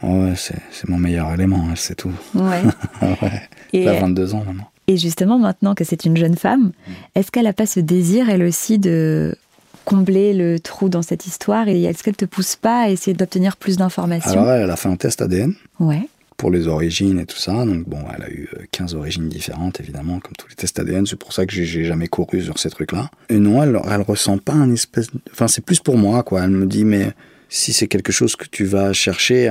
Ouais, 0.02 0.32
c'est 0.36 0.88
mon 0.88 0.96
meilleur 0.96 1.32
élément, 1.32 1.66
hein, 1.70 1.74
c'est 1.76 1.94
tout. 1.94 2.12
Ouais. 2.34 2.62
ouais. 3.02 3.42
Et 3.72 3.84
22 3.84 4.34
ans 4.34 4.44
maintenant. 4.46 4.70
Et 4.86 4.96
justement, 4.96 5.38
maintenant 5.38 5.74
que 5.74 5.84
c'est 5.84 6.04
une 6.04 6.16
jeune 6.16 6.36
femme, 6.36 6.72
est-ce 7.14 7.30
qu'elle 7.30 7.44
n'a 7.44 7.52
pas 7.52 7.66
ce 7.66 7.80
désir, 7.80 8.28
elle 8.28 8.42
aussi, 8.42 8.78
de 8.78 9.36
combler 9.84 10.32
le 10.34 10.58
trou 10.58 10.88
dans 10.88 11.02
cette 11.02 11.26
histoire 11.26 11.68
Et 11.68 11.84
est-ce 11.84 12.02
qu'elle 12.02 12.16
te 12.16 12.24
pousse 12.24 12.56
pas 12.56 12.82
à 12.82 12.88
essayer 12.90 13.14
d'obtenir 13.14 13.56
plus 13.56 13.76
d'informations? 13.76 14.42
Alors, 14.42 14.50
elle 14.52 14.70
a 14.70 14.76
fait 14.76 14.88
un 14.88 14.96
test 14.96 15.22
ADN. 15.22 15.54
Ouais. 15.78 16.08
Pour 16.36 16.50
les 16.50 16.66
origines 16.66 17.18
et 17.20 17.26
tout 17.26 17.36
ça. 17.36 17.52
Donc, 17.64 17.88
bon, 17.88 18.00
elle 18.16 18.22
a 18.24 18.30
eu 18.30 18.48
15 18.72 18.94
euh, 18.94 18.98
origines 18.98 19.28
différentes, 19.28 19.78
évidemment, 19.78 20.18
comme 20.18 20.32
tous 20.36 20.48
les 20.48 20.54
tests 20.54 20.78
ADN. 20.78 21.06
C'est 21.06 21.18
pour 21.18 21.32
ça 21.32 21.46
que 21.46 21.52
j'ai 21.52 21.84
jamais 21.84 22.08
couru 22.08 22.42
sur 22.42 22.58
ces 22.58 22.70
trucs-là. 22.70 23.10
Et 23.28 23.38
non, 23.38 23.62
elle, 23.62 23.78
elle 23.88 24.00
ressent 24.00 24.38
pas 24.38 24.54
un 24.54 24.72
espèce. 24.72 25.08
Enfin, 25.30 25.46
c'est 25.46 25.64
plus 25.64 25.80
pour 25.80 25.98
moi, 25.98 26.22
quoi. 26.22 26.42
Elle 26.42 26.50
me 26.50 26.66
dit, 26.66 26.84
mais 26.84 27.12
si 27.50 27.72
c'est 27.72 27.88
quelque 27.88 28.12
chose 28.12 28.36
que 28.36 28.46
tu 28.46 28.64
vas 28.64 28.94
chercher, 28.94 29.48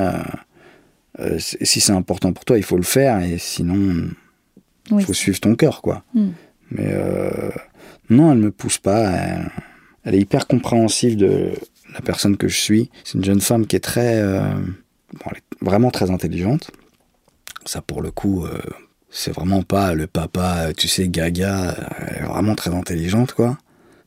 euh, 1.19 1.37
si 1.37 1.81
c'est 1.81 1.91
important 1.91 2.33
pour 2.33 2.45
toi, 2.45 2.57
il 2.57 2.63
faut 2.63 2.77
le 2.77 2.83
faire. 2.83 3.21
Et 3.21 3.37
sinon 3.37 4.09
il 4.89 5.03
faut 5.03 5.13
suivre 5.13 5.39
ton 5.39 5.53
cœur, 5.55 5.81
quoi. 5.81 6.03
Hmm. 6.15 6.29
Mais 6.71 6.87
euh, 6.87 7.51
non, 8.09 8.31
elle 8.31 8.39
me 8.39 8.51
pousse 8.51 8.77
pas. 8.77 9.11
Elle, 10.03 10.15
est 10.15 10.19
hyper 10.19 10.47
compréhensive 10.47 11.17
de 11.17 11.51
la 11.93 12.01
personne 12.01 12.37
que 12.37 12.47
je 12.47 12.57
suis. 12.57 12.89
C'est 13.03 13.17
une 13.17 13.25
jeune 13.25 13.41
femme 13.41 13.67
qui 13.67 13.75
est 13.75 13.81
très, 13.81 14.21
euh, 14.21 14.41
vraiment 15.61 15.91
très 15.91 16.09
intelligente. 16.09 16.71
Ça, 17.65 17.81
pour 17.81 18.01
le 18.01 18.11
coup, 18.11 18.47
c'est 19.09 19.31
vraiment 19.31 19.61
pas 19.61 19.93
le 19.93 20.07
papa, 20.07 20.73
tu 20.75 20.87
sais, 20.87 21.09
gaga. 21.09 21.75
Elle 21.99 22.23
est 22.23 22.27
vraiment 22.27 22.55
très 22.55 22.73
intelligente, 22.73 23.33
quoi. 23.33 23.57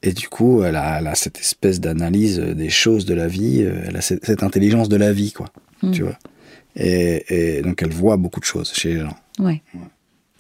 Et 0.03 0.13
du 0.13 0.29
coup, 0.29 0.65
elle 0.65 0.77
a, 0.77 1.15
cette 1.15 1.39
espèce 1.39 1.81
d'analyse 1.81 2.39
des 2.39 2.71
choses 2.71 3.05
de 3.05 3.15
la 3.15 3.29
vie. 3.29 3.61
Elle 3.61 3.97
a 3.97 4.01
cette, 4.01 4.43
intelligence 4.43 4.89
de 4.89 4.97
la 4.97 5.13
vie, 5.13 5.33
quoi. 5.33 5.47
Hmm. 5.83 5.93
Tu 5.93 6.03
vois. 6.03 6.19
Et, 6.75 7.59
et, 7.59 7.63
donc, 7.63 7.83
elle 7.83 7.93
voit 7.93 8.17
beaucoup 8.17 8.41
de 8.41 8.45
choses 8.45 8.73
chez 8.73 8.95
les 8.95 9.01
gens. 9.01 9.17
ouais. 9.39 9.63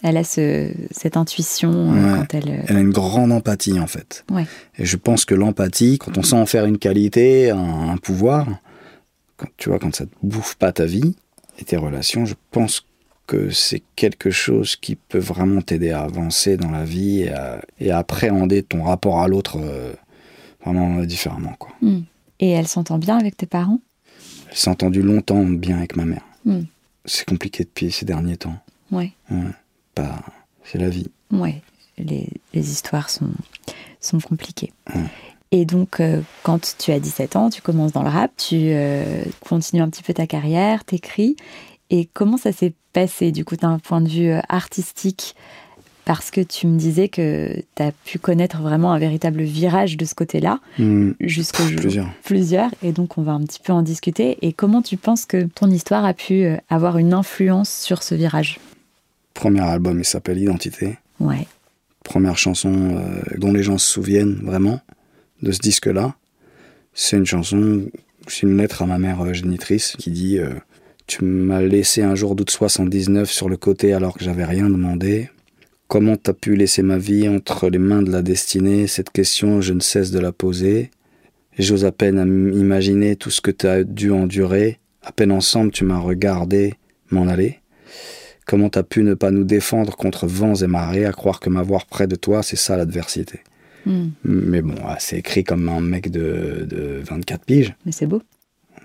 Elle 0.03 0.17
a 0.17 0.25
cette 0.25 1.17
intuition 1.17 1.95
euh, 1.95 2.17
quand 2.17 2.35
elle. 2.35 2.49
Euh, 2.49 2.63
elle 2.67 2.77
a 2.77 2.81
une 2.81 2.91
grande 2.91 3.31
empathie 3.31 3.79
en 3.79 3.87
fait. 3.87 4.25
Et 4.77 4.85
je 4.85 4.97
pense 4.97 5.25
que 5.25 5.35
l'empathie, 5.35 5.99
quand 5.99 6.19
on 6.19 6.23
sent 6.23 6.35
en 6.35 6.47
faire 6.47 6.65
une 6.65 6.79
qualité, 6.79 7.51
un, 7.51 7.97
pouvoir, 7.99 8.49
quand, 9.37 9.47
tu 9.57 9.69
vois, 9.69 9.79
quand 9.79 9.95
ça 9.95 10.07
te 10.07 10.15
bouffe 10.25 10.57
pas 10.57 10.73
ta 10.73 10.87
vie 10.87 11.15
et 11.59 11.65
tes 11.65 11.77
relations, 11.77 12.27
je 12.27 12.35
pense 12.51 12.85
que 13.27 13.51
c'est 13.51 13.83
quelque 13.97 14.31
chose 14.31 14.77
qui 14.77 14.97
peut 14.97 15.19
vraiment 15.19 15.61
t'aider 15.61 15.91
à 15.91 16.03
avancer 16.03 16.57
dans 16.57 16.71
la 16.71 16.85
vie 16.85 17.29
et 17.79 17.91
à, 17.91 17.99
appréhender 17.99 18.63
ton 18.63 18.83
rapport 18.83 19.21
à 19.21 19.29
l'autre 19.29 19.59
euh, 19.61 19.93
vraiment 20.65 21.03
différemment. 21.05 21.55
Quoi. 21.59 21.73
Hmm. 21.81 22.03
Et 22.41 22.51
elle 22.51 22.69
s'entend 22.69 22.99
bien 22.99 23.19
avec 23.19 23.37
tes 23.37 23.47
parents? 23.47 23.81
Elle 24.51 24.57
s'est 24.57 24.71
entendue 24.71 25.03
longtemps 25.03 25.45
bien 25.45 25.79
avec 25.79 25.97
ma 25.97 26.05
mère. 26.05 26.25
Hmm. 26.45 26.63
C'est 27.05 27.27
compliqué 27.27 27.65
depuis 27.65 27.91
ces 27.91 28.05
derniers 28.05 28.37
temps. 28.37 28.57
Ouais. 28.91 29.13
ouais 29.31 29.51
pas. 29.95 30.21
C'est 30.65 30.79
la 30.79 30.89
vie. 30.89 31.09
Ouais, 31.31 31.63
les, 31.99 32.29
histoires 32.55 33.11
sont, 33.11 33.31
sont 34.01 34.21
compliquées. 34.21 34.73
Et 35.51 35.65
donc, 35.65 36.01
euh, 36.01 36.23
quand 36.43 36.77
tu 36.79 36.93
as 36.93 37.01
17 37.01 37.37
ans, 37.37 37.51
tu 37.51 37.61
commences 37.61 37.93
dans 37.93 38.03
le 38.03 38.09
rap, 38.09 38.31
tu 38.37 38.57
euh, 38.57 39.23
continues 39.47 39.83
un 39.83 39.91
petit 39.91 40.03
peu 40.03 40.15
ta 40.15 40.27
carrière, 40.27 40.85
t'écris. 40.85 41.37
Et 41.93 42.09
comment 42.13 42.37
ça 42.37 42.51
s'est 42.51 42.73
passé, 42.93 43.31
du 43.31 43.45
coup, 43.45 43.57
d'un 43.57 43.79
point 43.79 44.01
de 44.01 44.09
vue 44.09 44.31
euh, 44.31 44.41
artistique? 44.49 45.37
Parce 46.05 46.33
que 46.33 46.41
tu 46.41 46.67
me 46.67 46.77
disais 46.77 47.09
que 47.09 47.55
tu 47.77 47.83
as 47.83 47.93
pu 47.93 48.19
connaître 48.19 48.61
vraiment 48.61 48.93
un 48.93 48.99
véritable 48.99 49.43
virage 49.43 49.97
de 49.97 50.05
ce 50.05 50.17
côté-là, 50.17 50.59
mmh. 50.81 51.13
jusqu'au 51.21 51.63
jour. 51.63 51.81
Plusieurs. 51.81 52.13
Plusieurs. 52.25 52.71
Et 52.83 52.91
donc, 52.91 53.19
on 53.19 53.23
va 53.23 53.33
un 53.33 53.43
petit 53.43 53.61
peu 53.61 53.73
en 53.73 53.83
discuter. 53.83 54.37
Et 54.43 54.53
comment 54.53 54.83
tu 54.83 54.97
penses 54.97 55.27
que 55.27 55.45
ton 55.45 55.71
histoire 55.71 56.05
a 56.05 56.13
pu 56.13 56.45
avoir 56.69 56.99
une 56.99 57.13
influence 57.15 57.71
sur 57.71 58.03
ce 58.03 58.17
virage? 58.17 58.59
Premier 59.35 59.61
album, 59.61 60.01
il 60.01 60.05
s'appelle 60.05 60.39
Identité. 60.39 60.99
Ouais. 61.21 61.47
Première 62.05 62.37
chanson 62.37 62.97
euh, 62.97 63.23
dont 63.39 63.53
les 63.53 63.63
gens 63.63 63.79
se 63.79 63.91
souviennent 63.91 64.41
vraiment 64.43 64.81
de 65.43 65.53
ce 65.53 65.61
disque-là. 65.61 66.15
C'est 66.95 67.17
une 67.17 67.27
chanson, 67.27 67.83
c'est 68.27 68.43
une 68.43 68.57
lettre 68.57 68.83
à 68.83 68.87
ma 68.87 68.99
mère 68.99 69.21
euh, 69.23 69.33
génitrice 69.33 69.95
qui 69.99 70.11
dit 70.11 70.39
euh, 70.39 70.51
Tu 71.13 71.27
m'as 71.27 71.61
laissé 71.61 72.01
un 72.01 72.15
jour 72.15 72.35
d'août 72.35 72.49
79 72.49 73.31
sur 73.31 73.51
le 73.51 73.59
côté 73.59 73.93
alors 73.93 74.17
que 74.17 74.25
j'avais 74.25 74.47
rien 74.47 74.71
demandé. 74.71 75.29
Comment 75.87 76.17
t'as 76.17 76.33
pu 76.33 76.57
laisser 76.57 76.81
ma 76.81 76.97
vie 76.97 77.29
entre 77.29 77.69
les 77.69 77.79
mains 77.79 78.01
de 78.01 78.11
la 78.11 78.23
destinée? 78.23 78.87
Cette 78.87 79.11
question, 79.11 79.61
je 79.61 79.75
ne 79.75 79.81
cesse 79.81 80.11
de 80.11 80.19
la 80.19 80.33
poser. 80.33 80.91
J'ose 81.59 81.85
à 81.85 81.93
peine 81.93 82.51
imaginer 82.55 83.17
tout 83.17 83.29
ce 83.29 83.43
que 83.43 83.51
t'as 83.51 83.85
dû 83.85 84.11
endurer. 84.11 84.79
À 85.03 85.13
peine 85.13 85.33
ensemble, 85.33 85.71
tu 85.71 85.85
m'as 85.85 85.99
regardé 85.99 86.77
m'en 87.11 87.29
aller. 87.29 87.59
Comment 88.47 88.71
t'as 88.71 88.83
pu 88.83 89.03
ne 89.03 89.13
pas 89.13 89.31
nous 89.31 89.45
défendre 89.45 89.95
contre 89.97 90.27
vents 90.27 90.55
et 90.55 90.67
marées, 90.67 91.05
à 91.05 91.13
croire 91.13 91.41
que 91.41 91.51
m'avoir 91.51 91.85
près 91.85 92.07
de 92.07 92.17
toi, 92.17 92.43
c'est 92.43 92.57
ça 92.57 92.79
l'adversité? 92.79 93.41
Hmm. 93.85 94.13
Mais 94.25 94.63
bon, 94.63 94.77
ah, 94.87 94.97
c'est 94.99 95.19
écrit 95.19 95.45
comme 95.45 95.69
un 95.69 95.83
mec 95.83 96.11
de, 96.11 96.67
de 96.67 97.03
24 97.05 97.45
piges. 97.45 97.75
Mais 97.85 97.93
c'est 97.93 98.07
beau. 98.07 98.23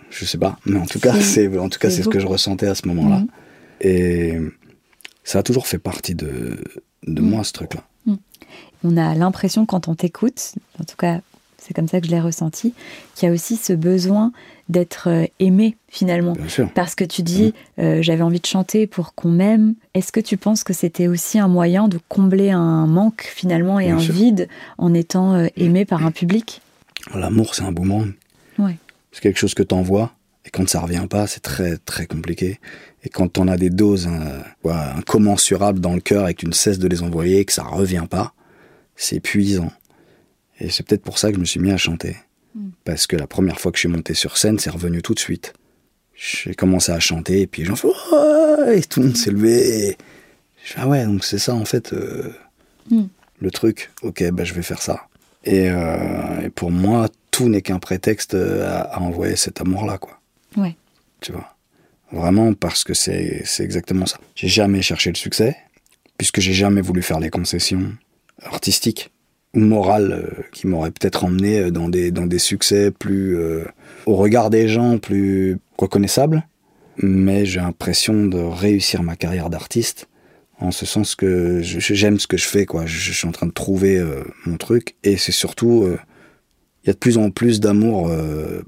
Je 0.10 0.26
sais 0.26 0.38
pas, 0.38 0.58
mais 0.66 0.80
en 0.80 0.86
tout 0.86 1.00
cas, 1.00 1.20
c'est 1.20 1.58
en 1.58 1.70
tout 1.70 1.80
cas 1.80 1.90
c'est 1.90 2.04
ce 2.04 2.10
que 2.10 2.20
je 2.20 2.28
ressentais 2.28 2.68
à 2.68 2.76
ce 2.76 2.88
moment-là. 2.88 3.20
Hmm. 3.20 3.28
Et 3.82 4.40
ça 5.24 5.40
a 5.40 5.44
toujours 5.44 5.68
fait 5.68 5.78
partie 5.78 6.16
de, 6.16 6.58
de 7.06 7.22
moi 7.22 7.44
ce 7.44 7.54
truc-là. 7.54 7.84
On 8.84 8.96
a 8.96 9.16
l'impression 9.16 9.66
quand 9.66 9.88
on 9.88 9.96
t'écoute, 9.96 10.54
en 10.80 10.84
tout 10.84 10.96
cas 10.98 11.22
c'est 11.68 11.74
comme 11.74 11.88
ça 11.88 12.00
que 12.00 12.08
je 12.08 12.12
l'ai 12.12 12.22
ressenti, 12.22 12.74
qu'il 13.16 13.28
y 13.28 13.30
a 13.30 13.34
aussi 13.34 13.58
ce 13.58 13.74
besoin 13.74 14.32
d'être 14.70 15.10
euh, 15.10 15.26
aimé 15.40 15.76
finalement. 15.90 16.34
Parce 16.76 16.96
que 16.96 17.04
tu 17.04 17.24
dis, 17.24 17.48
mm. 17.78 17.82
euh, 17.82 18.02
j'avais 18.02 18.22
envie 18.22 18.40
de 18.40 18.46
chanter 18.46 18.88
pour 18.88 19.16
qu'on 19.16 19.30
m'aime. 19.30 19.74
Est-ce 19.94 20.14
que 20.14 20.22
tu 20.22 20.38
penses 20.38 20.64
que 20.64 20.72
c'était 20.72 21.08
aussi 21.08 21.40
un 21.40 21.50
moyen 21.50 21.90
de 21.90 22.00
combler 22.08 22.52
un 22.52 22.88
manque 22.88 23.30
finalement 23.34 23.80
et 23.82 23.90
un 23.90 23.98
vide 23.98 24.48
en 24.78 24.94
étant 24.94 25.34
euh, 25.34 25.48
aimé 25.58 25.84
par 25.84 26.06
un 26.06 26.12
public? 26.12 26.62
L'amour, 27.14 27.54
c'est 27.54 27.64
un 27.64 27.72
boomerang. 27.72 28.14
C'est 29.18 29.24
quelque 29.24 29.40
chose 29.40 29.56
que 29.56 29.64
tu 29.64 29.74
envoies 29.74 30.14
et 30.46 30.52
quand 30.52 30.70
ça 30.70 30.80
revient 30.80 31.08
pas, 31.10 31.26
c'est 31.26 31.40
très 31.40 31.78
très 31.78 32.06
compliqué. 32.06 32.60
Et 33.04 33.10
quand 33.10 33.40
on 33.40 33.48
a 33.48 33.58
des 33.58 33.72
doses 33.72 34.08
incommensurables 34.64 35.80
dans 35.80 35.96
le 35.96 36.02
cœur 36.02 36.28
et 36.28 36.36
que 36.36 36.42
tu 36.42 36.46
ne 36.46 36.52
cesses 36.52 36.78
de 36.78 36.88
les 36.88 37.02
envoyer 37.02 37.40
et 37.40 37.46
que 37.46 37.52
ça 37.52 37.64
revient 37.64 38.06
pas, 38.08 38.36
c'est 38.96 39.16
épuisant. 39.16 39.72
Et 40.60 40.70
c'est 40.70 40.86
peut-être 40.86 41.02
pour 41.02 41.18
ça 41.18 41.30
que 41.30 41.36
je 41.38 41.40
me 41.40 41.46
suis 41.46 41.60
mis 41.60 41.72
à 41.72 41.78
chanter. 41.78 42.16
Hmm. 42.54 42.70
Parce 42.86 43.08
que 43.08 43.16
la 43.16 43.26
première 43.26 43.60
fois 43.60 43.72
que 43.72 43.78
je 43.78 43.88
suis 43.88 43.90
monté 43.90 44.14
sur 44.14 44.38
scène, 44.38 44.60
c'est 44.60 44.70
revenu 44.70 45.02
tout 45.02 45.16
de 45.16 45.20
suite. 45.20 45.54
J'ai 46.14 46.54
commencé 46.54 46.92
à 46.92 47.00
chanter, 47.00 47.42
et 47.42 47.48
puis 47.48 47.66
j'en 47.66 47.76
fais 47.76 47.88
et 48.68 48.82
tout 48.84 49.00
le 49.00 49.08
monde 49.08 49.18
s'est 49.18 49.32
levé. 49.32 49.98
Ah 50.76 50.88
ouais, 50.88 51.04
donc 51.06 51.26
c'est 51.26 51.40
ça 51.40 51.56
en 51.56 51.66
fait 51.66 51.92
euh, 51.92 52.32
hmm. 52.92 53.08
le 53.40 53.50
truc. 53.50 53.90
Ok, 54.04 54.24
ben 54.32 54.46
je 54.46 54.54
vais 54.54 54.62
faire 54.62 54.84
ça. 54.84 55.08
Euh, 55.48 56.42
et, 56.42 56.50
pour 56.50 56.70
moi, 56.70 57.08
tout 57.38 57.50
n'est 57.50 57.62
qu'un 57.62 57.78
prétexte 57.78 58.34
à, 58.34 59.00
envoyer 59.00 59.36
cet 59.36 59.62
amour-là, 59.62 60.00
quoi. 60.00 60.20
Ouais. 60.56 60.76
Tu 61.22 61.32
vois. 61.32 61.56
Vraiment 62.12 62.56
parce 62.56 62.84
que 62.84 62.96
c'est 62.96 63.44
exactement 63.60 64.08
ça. 64.08 64.18
J'ai 64.34 64.48
jamais 64.48 64.82
cherché 64.82 65.12
le 65.12 65.16
succès, 65.16 65.56
puisque 66.18 66.40
j'ai 66.40 66.54
jamais 66.54 66.82
voulu 66.82 67.04
faire 67.04 67.20
les 67.20 67.30
concessions 67.30 67.94
artistiques 68.42 69.12
morale 69.54 70.12
euh, 70.14 70.42
qui 70.52 70.66
m'aurait 70.66 70.90
peut-être 70.90 71.26
emmené 71.26 71.60
euh, 71.60 71.72
dans 71.72 71.90
des, 71.90 72.10
dans 72.10 72.26
des 72.26 72.40
succès 72.40 72.90
plus, 72.90 73.38
euh, 73.38 73.66
au 74.08 74.16
regard 74.16 74.50
des 74.50 74.68
gens, 74.68 74.98
plus 74.98 75.60
reconnaissables. 75.78 76.44
Mais 76.98 77.46
j'ai 77.46 77.60
l'impression 77.60 78.26
de 78.26 78.40
réussir 78.40 79.04
ma 79.04 79.16
carrière 79.16 79.52
d'artiste 79.52 80.08
en 80.60 80.72
ce 80.72 80.88
sens 80.88 81.14
que 81.14 81.62
j'aime 81.62 82.20
ce 82.20 82.26
que 82.26 82.38
je 82.38 82.48
fais, 82.48 82.66
quoi. 82.66 82.88
Je, 82.88 83.12
suis 83.12 83.28
en 83.28 83.32
train 83.32 83.46
de 83.46 83.52
trouver 83.52 84.04
mon 84.48 84.58
truc 84.58 84.96
et 85.04 85.16
c'est 85.16 85.32
surtout, 85.32 85.88
il 86.88 86.90
y 86.90 86.92
a 86.92 86.94
de 86.94 87.00
plus 87.00 87.18
en 87.18 87.32
plus 87.32 87.60
d'amour 87.60 88.10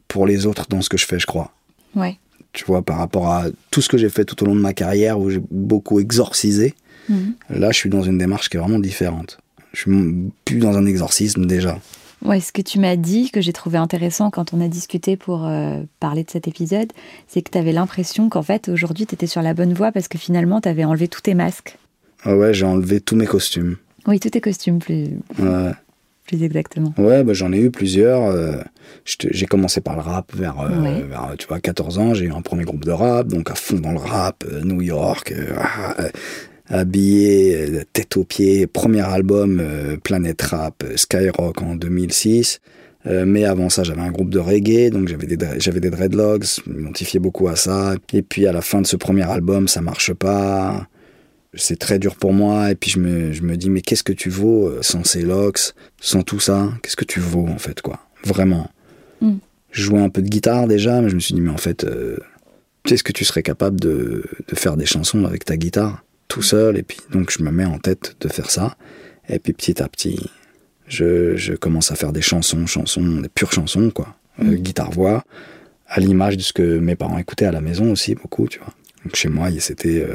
pour 0.09 0.27
les 0.27 0.45
autres 0.45 0.65
dans 0.69 0.81
ce 0.81 0.89
que 0.89 0.97
je 0.97 1.05
fais, 1.05 1.19
je 1.19 1.25
crois. 1.25 1.53
Ouais. 1.95 2.17
Tu 2.51 2.65
vois, 2.65 2.81
par 2.81 2.97
rapport 2.97 3.27
à 3.27 3.45
tout 3.71 3.81
ce 3.81 3.87
que 3.87 3.97
j'ai 3.97 4.09
fait 4.09 4.25
tout 4.25 4.43
au 4.43 4.45
long 4.45 4.55
de 4.55 4.59
ma 4.59 4.73
carrière 4.73 5.19
où 5.19 5.29
j'ai 5.29 5.41
beaucoup 5.51 5.99
exorcisé, 5.99 6.73
mhm. 7.07 7.33
là, 7.49 7.71
je 7.71 7.77
suis 7.77 7.89
dans 7.89 8.03
une 8.03 8.17
démarche 8.17 8.49
qui 8.49 8.57
est 8.57 8.59
vraiment 8.59 8.79
différente. 8.79 9.39
Je 9.73 9.81
suis 9.81 10.31
plus 10.45 10.57
dans 10.57 10.75
un 10.77 10.85
exorcisme 10.85 11.45
déjà. 11.45 11.79
Ouais, 12.23 12.41
ce 12.41 12.51
que 12.51 12.61
tu 12.61 12.79
m'as 12.79 12.97
dit, 12.97 13.31
que 13.31 13.39
j'ai 13.39 13.53
trouvé 13.53 13.77
intéressant 13.77 14.29
quand 14.29 14.53
on 14.53 14.59
a 14.59 14.67
discuté 14.67 15.15
pour 15.15 15.47
euh, 15.47 15.81
parler 16.01 16.23
de 16.23 16.29
cet 16.29 16.47
épisode, 16.47 16.91
c'est 17.27 17.41
que 17.41 17.49
tu 17.49 17.57
avais 17.57 17.71
l'impression 17.71 18.27
qu'en 18.27 18.41
fait, 18.41 18.67
aujourd'hui, 18.67 19.05
tu 19.05 19.15
étais 19.15 19.27
sur 19.27 19.41
la 19.41 19.53
bonne 19.53 19.73
voie 19.73 19.93
parce 19.93 20.09
que 20.09 20.17
finalement, 20.17 20.59
tu 20.59 20.67
avais 20.67 20.83
enlevé 20.83 21.07
tous 21.07 21.21
tes 21.21 21.33
masques. 21.33 21.77
Ah 22.23 22.35
ouais, 22.35 22.53
j'ai 22.53 22.65
enlevé 22.65 22.99
tous 22.99 23.15
mes 23.15 23.25
costumes. 23.25 23.77
Oui, 24.05 24.19
tous 24.19 24.31
tes 24.31 24.41
costumes 24.41 24.79
plus. 24.79 25.05
Ouais. 25.37 25.71
Plus 26.29 26.43
exactement 26.43 26.93
Ouais, 26.97 27.23
bah, 27.23 27.33
j'en 27.33 27.51
ai 27.51 27.59
eu 27.59 27.71
plusieurs. 27.71 28.23
Euh, 28.25 28.57
j'ai 29.05 29.45
commencé 29.47 29.81
par 29.81 29.95
le 29.95 30.01
rap 30.01 30.31
vers, 30.35 30.59
euh, 30.59 31.35
tu 31.37 31.47
vois, 31.47 31.59
14 31.59 31.97
ans. 31.97 32.13
J'ai 32.13 32.25
eu 32.25 32.31
un 32.31 32.41
premier 32.41 32.65
groupe 32.65 32.85
de 32.85 32.91
rap, 32.91 33.27
donc 33.27 33.49
à 33.49 33.55
fond 33.55 33.77
dans 33.77 33.91
le 33.91 33.97
rap, 33.97 34.43
euh, 34.47 34.61
New 34.63 34.81
York, 34.81 35.33
habillé, 36.67 37.83
tête 37.93 38.15
aux 38.17 38.23
pieds. 38.23 38.67
Premier 38.67 39.01
album, 39.01 39.61
Planète 40.03 40.41
Rap, 40.43 40.83
Skyrock 40.95 41.63
en 41.63 41.75
2006. 41.75 42.59
mais 43.05 43.45
avant 43.45 43.69
ça, 43.69 43.81
j'avais 43.83 44.01
un 44.01 44.11
groupe 44.11 44.29
de 44.29 44.37
reggae, 44.37 44.91
donc 44.91 45.07
j'avais 45.07 45.25
des, 45.25 45.37
j'avais 45.57 45.79
des 45.79 45.89
dreadlocks, 45.89 46.43
je 46.43 46.71
m'identifiais 46.71 47.19
beaucoup 47.19 47.47
à 47.47 47.55
ça. 47.55 47.95
Et 48.13 48.21
puis 48.21 48.45
à 48.45 48.51
la 48.51 48.61
fin 48.61 48.81
de 48.81 48.87
ce 48.87 48.97
premier 48.97 49.23
album, 49.23 49.67
ça 49.67 49.81
marche 49.81 50.13
pas 50.13 50.87
c'est 51.53 51.79
très 51.79 51.99
dur 51.99 52.15
pour 52.15 52.33
moi. 52.33 52.71
Et 52.71 52.75
puis 52.75 52.91
je 52.91 52.99
me, 52.99 53.31
je 53.31 53.41
me 53.41 53.57
dis, 53.57 53.69
mais 53.69 53.81
qu'est-ce 53.81 54.03
que 54.03 54.13
tu 54.13 54.29
vaux 54.29 54.67
euh, 54.67 54.79
sans 54.81 55.03
ces 55.03 55.21
locks, 55.21 55.73
sans 55.99 56.23
tout 56.23 56.39
ça? 56.39 56.71
Qu'est-ce 56.81 56.95
que 56.95 57.05
tu 57.05 57.19
vaux 57.19 57.47
en 57.47 57.57
fait, 57.57 57.81
quoi? 57.81 57.99
Vraiment. 58.23 58.69
Mm. 59.21 59.37
Je 59.71 59.81
jouais 59.81 60.01
un 60.01 60.09
peu 60.09 60.21
de 60.21 60.29
guitare 60.29 60.67
déjà, 60.67 61.01
mais 61.01 61.09
je 61.09 61.15
me 61.15 61.19
suis 61.19 61.33
dit, 61.33 61.41
mais 61.41 61.51
en 61.51 61.57
fait, 61.57 61.83
euh, 61.83 62.17
tu 62.83 62.91
sais 62.91 62.97
ce 62.97 63.03
que 63.03 63.11
tu 63.11 63.25
serais 63.25 63.43
capable 63.43 63.79
de, 63.79 64.23
de, 64.47 64.55
faire 64.55 64.77
des 64.77 64.85
chansons 64.85 65.25
avec 65.25 65.45
ta 65.45 65.57
guitare, 65.57 66.03
tout 66.27 66.41
seul? 66.41 66.77
Et 66.77 66.83
puis 66.83 66.97
donc 67.11 67.31
je 67.31 67.43
me 67.43 67.51
mets 67.51 67.65
en 67.65 67.77
tête 67.77 68.15
de 68.19 68.27
faire 68.27 68.49
ça. 68.49 68.75
Et 69.27 69.39
puis 69.39 69.53
petit 69.53 69.81
à 69.81 69.87
petit, 69.87 70.29
je, 70.87 71.35
je 71.35 71.53
commence 71.53 71.91
à 71.91 71.95
faire 71.95 72.13
des 72.13 72.21
chansons, 72.21 72.65
chansons, 72.65 73.21
des 73.21 73.29
pures 73.29 73.51
chansons, 73.53 73.91
quoi. 73.91 74.15
Euh, 74.41 74.45
mm. 74.45 74.55
Guitare-voix, 74.55 75.23
à 75.87 75.99
l'image 75.99 76.37
de 76.37 76.41
ce 76.41 76.53
que 76.53 76.79
mes 76.79 76.95
parents 76.95 77.17
écoutaient 77.17 77.45
à 77.45 77.51
la 77.51 77.61
maison 77.61 77.91
aussi, 77.91 78.15
beaucoup, 78.15 78.47
tu 78.47 78.59
vois. 78.59 78.73
Donc 79.03 79.15
chez 79.15 79.29
moi, 79.29 79.49
c'était 79.59 80.05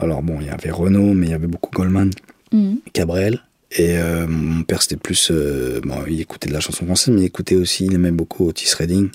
alors 0.00 0.22
bon, 0.22 0.40
il 0.40 0.46
y 0.46 0.50
avait 0.50 0.70
Renault, 0.70 1.14
mais 1.14 1.26
il 1.26 1.30
y 1.30 1.34
avait 1.34 1.46
beaucoup 1.46 1.70
Goldman, 1.70 2.10
mhm. 2.52 2.78
Cabrel. 2.92 3.40
Et 3.72 3.98
euh, 3.98 4.26
mon 4.26 4.64
père, 4.64 4.82
c'était 4.82 4.96
plus. 4.96 5.30
Euh, 5.30 5.80
bon, 5.84 6.02
il 6.08 6.20
écoutait 6.20 6.48
de 6.48 6.54
la 6.54 6.60
chanson 6.60 6.84
française, 6.84 7.14
mais 7.14 7.22
il 7.22 7.26
écoutait 7.26 7.54
aussi, 7.54 7.86
il 7.86 7.94
aimait 7.94 8.10
beaucoup 8.10 8.48
Otis 8.48 8.74
Redding. 8.76 9.10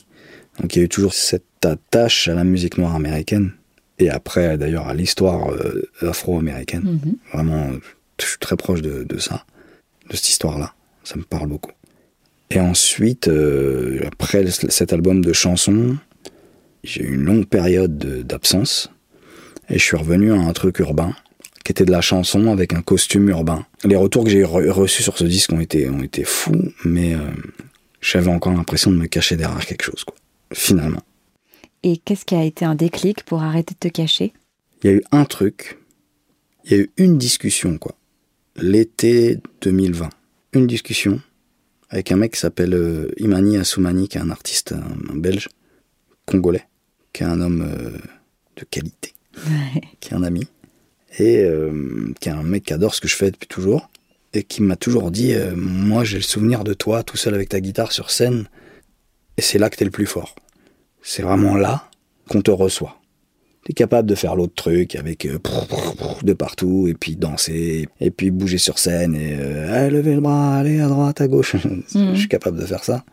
Donc 0.61 0.75
il 0.75 0.79
y 0.79 0.81
a 0.81 0.85
eu 0.85 0.89
toujours 0.89 1.13
cette 1.13 1.43
attache 1.65 2.29
à 2.29 2.35
la 2.35 2.43
musique 2.43 2.77
noire 2.77 2.95
américaine. 2.95 3.51
Et 3.99 4.09
après, 4.09 4.57
d'ailleurs, 4.57 4.87
à 4.87 4.93
l'histoire 4.93 5.51
euh, 5.51 5.89
afro-américaine. 6.01 6.83
Mhm. 6.83 7.15
Vraiment, 7.33 7.69
je 8.19 8.25
suis 8.25 8.37
très 8.39 8.55
proche 8.55 8.81
de, 8.81 9.17
ça, 9.17 9.45
de 10.09 10.15
cette 10.15 10.29
histoire-là. 10.29 10.73
Ça 11.03 11.17
me 11.17 11.23
parle 11.23 11.47
beaucoup. 11.47 11.71
Et 12.51 12.59
ensuite, 12.59 13.29
après 14.05 14.45
cet 14.49 14.93
album 14.93 15.23
de 15.23 15.33
chansons, 15.33 15.97
j'ai 16.83 17.03
eu 17.03 17.15
une 17.15 17.23
longue 17.23 17.47
période 17.47 17.97
d'absence. 18.25 18.89
Et 19.69 19.79
je 19.79 19.83
suis 19.83 19.97
revenu 19.97 20.31
à 20.31 20.35
un 20.35 20.53
truc 20.53 20.79
urbain, 20.79 21.15
qui 21.65 21.71
était 21.71 21.85
de 21.85 21.91
la 21.91 22.01
chanson 22.01 22.51
avec 22.51 22.73
un 22.73 22.83
costume 22.83 23.29
urbain. 23.29 23.65
Les 23.83 23.95
retours 23.95 24.23
que 24.23 24.29
j'ai 24.29 24.43
reçus 24.43 25.01
sur 25.01 25.17
ce 25.17 25.23
disque 25.23 25.51
ont 25.51 25.59
été, 25.59 25.89
ont 25.89 26.03
été 26.03 26.23
fous, 26.23 26.71
mais 26.83 27.15
euh, 27.15 27.19
j'avais 28.01 28.29
encore 28.29 28.53
l'impression 28.53 28.91
de 28.91 28.97
me 28.97 29.07
cacher 29.07 29.35
derrière 29.35 29.65
quelque 29.65 29.83
chose, 29.83 30.03
quoi. 30.03 30.15
Finalement. 30.53 31.01
Et 31.81 31.97
qu'est-ce 31.97 32.23
qui 32.23 32.35
a 32.35 32.43
été 32.43 32.65
un 32.65 32.75
déclic 32.75 33.23
pour 33.23 33.41
arrêter 33.41 33.73
de 33.73 33.89
te 33.89 33.93
cacher? 33.93 34.31
Il 34.83 34.89
y 34.91 34.93
a 34.93 34.95
eu 34.97 35.03
un 35.11 35.25
truc, 35.25 35.79
il 36.65 36.71
y 36.71 36.75
a 36.75 36.77
eu 36.83 36.91
une 36.97 37.17
discussion, 37.17 37.79
quoi. 37.79 37.95
L'été 38.57 39.39
2020. 39.61 40.09
Une 40.53 40.67
discussion 40.67 41.19
avec 41.89 42.11
un 42.11 42.15
mec 42.15 42.33
qui 42.33 42.39
s'appelle 42.39 42.75
euh, 42.75 43.11
Imani 43.17 43.57
Assoumani, 43.57 44.07
qui 44.07 44.17
est 44.19 44.21
un 44.21 44.29
artiste, 44.29 44.73
un, 44.73 45.15
belge, 45.15 45.49
congolais, 46.25 46.65
qui 47.11 47.23
est 47.23 47.25
un 47.25 47.41
homme 47.41 47.67
euh, 47.67 47.97
de 48.55 48.65
qualité 48.69 49.14
qui 49.99 50.13
est 50.13 50.13
un 50.13 50.23
ami, 50.23 50.47
et 51.19 51.39
euh, 51.39 52.13
qui 52.19 52.29
est 52.29 52.33
un 52.33 52.43
mec 52.43 52.63
qui 52.63 52.73
adore 52.73 52.93
ce 52.93 53.01
que 53.01 53.07
je 53.07 53.15
fais 53.15 53.31
depuis 53.31 53.47
toujours, 53.47 53.89
et 54.33 54.43
qui 54.43 54.61
m'a 54.61 54.75
toujours 54.75 55.11
dit 55.11 55.33
euh, 55.33 55.53
Moi, 55.55 56.03
j'ai 56.03 56.17
le 56.17 56.23
souvenir 56.23 56.63
de 56.63 56.73
toi 56.73 57.03
tout 57.03 57.17
seul 57.17 57.33
avec 57.33 57.49
ta 57.49 57.59
guitare 57.59 57.91
sur 57.91 58.11
scène, 58.11 58.45
et 59.37 59.41
c'est 59.41 59.57
là 59.57 59.69
que 59.69 59.77
t'es 59.77 59.85
le 59.85 59.91
plus 59.91 60.05
fort. 60.05 60.35
C'est 61.01 61.21
vraiment 61.21 61.55
là 61.55 61.89
qu'on 62.29 62.41
te 62.41 62.51
reçoit. 62.51 62.99
T'es 63.65 63.73
capable 63.73 64.07
de 64.07 64.15
faire 64.15 64.35
l'autre 64.35 64.53
truc 64.55 64.95
avec 64.95 65.25
euh, 65.25 65.39
de 66.23 66.33
partout, 66.33 66.87
et 66.87 66.93
puis 66.93 67.15
danser, 67.15 67.87
et 67.99 68.11
puis 68.11 68.31
bouger 68.31 68.57
sur 68.57 68.77
scène, 68.77 69.15
et 69.15 69.89
lever 69.89 70.15
le 70.15 70.21
bras, 70.21 70.57
aller 70.57 70.79
à 70.79 70.87
droite, 70.87 71.21
à 71.21 71.27
gauche. 71.27 71.55
Mhm. 71.65 72.13
Je 72.13 72.19
suis 72.19 72.27
capable 72.27 72.59
de 72.59 72.65
faire 72.65 72.83
ça. 72.83 73.03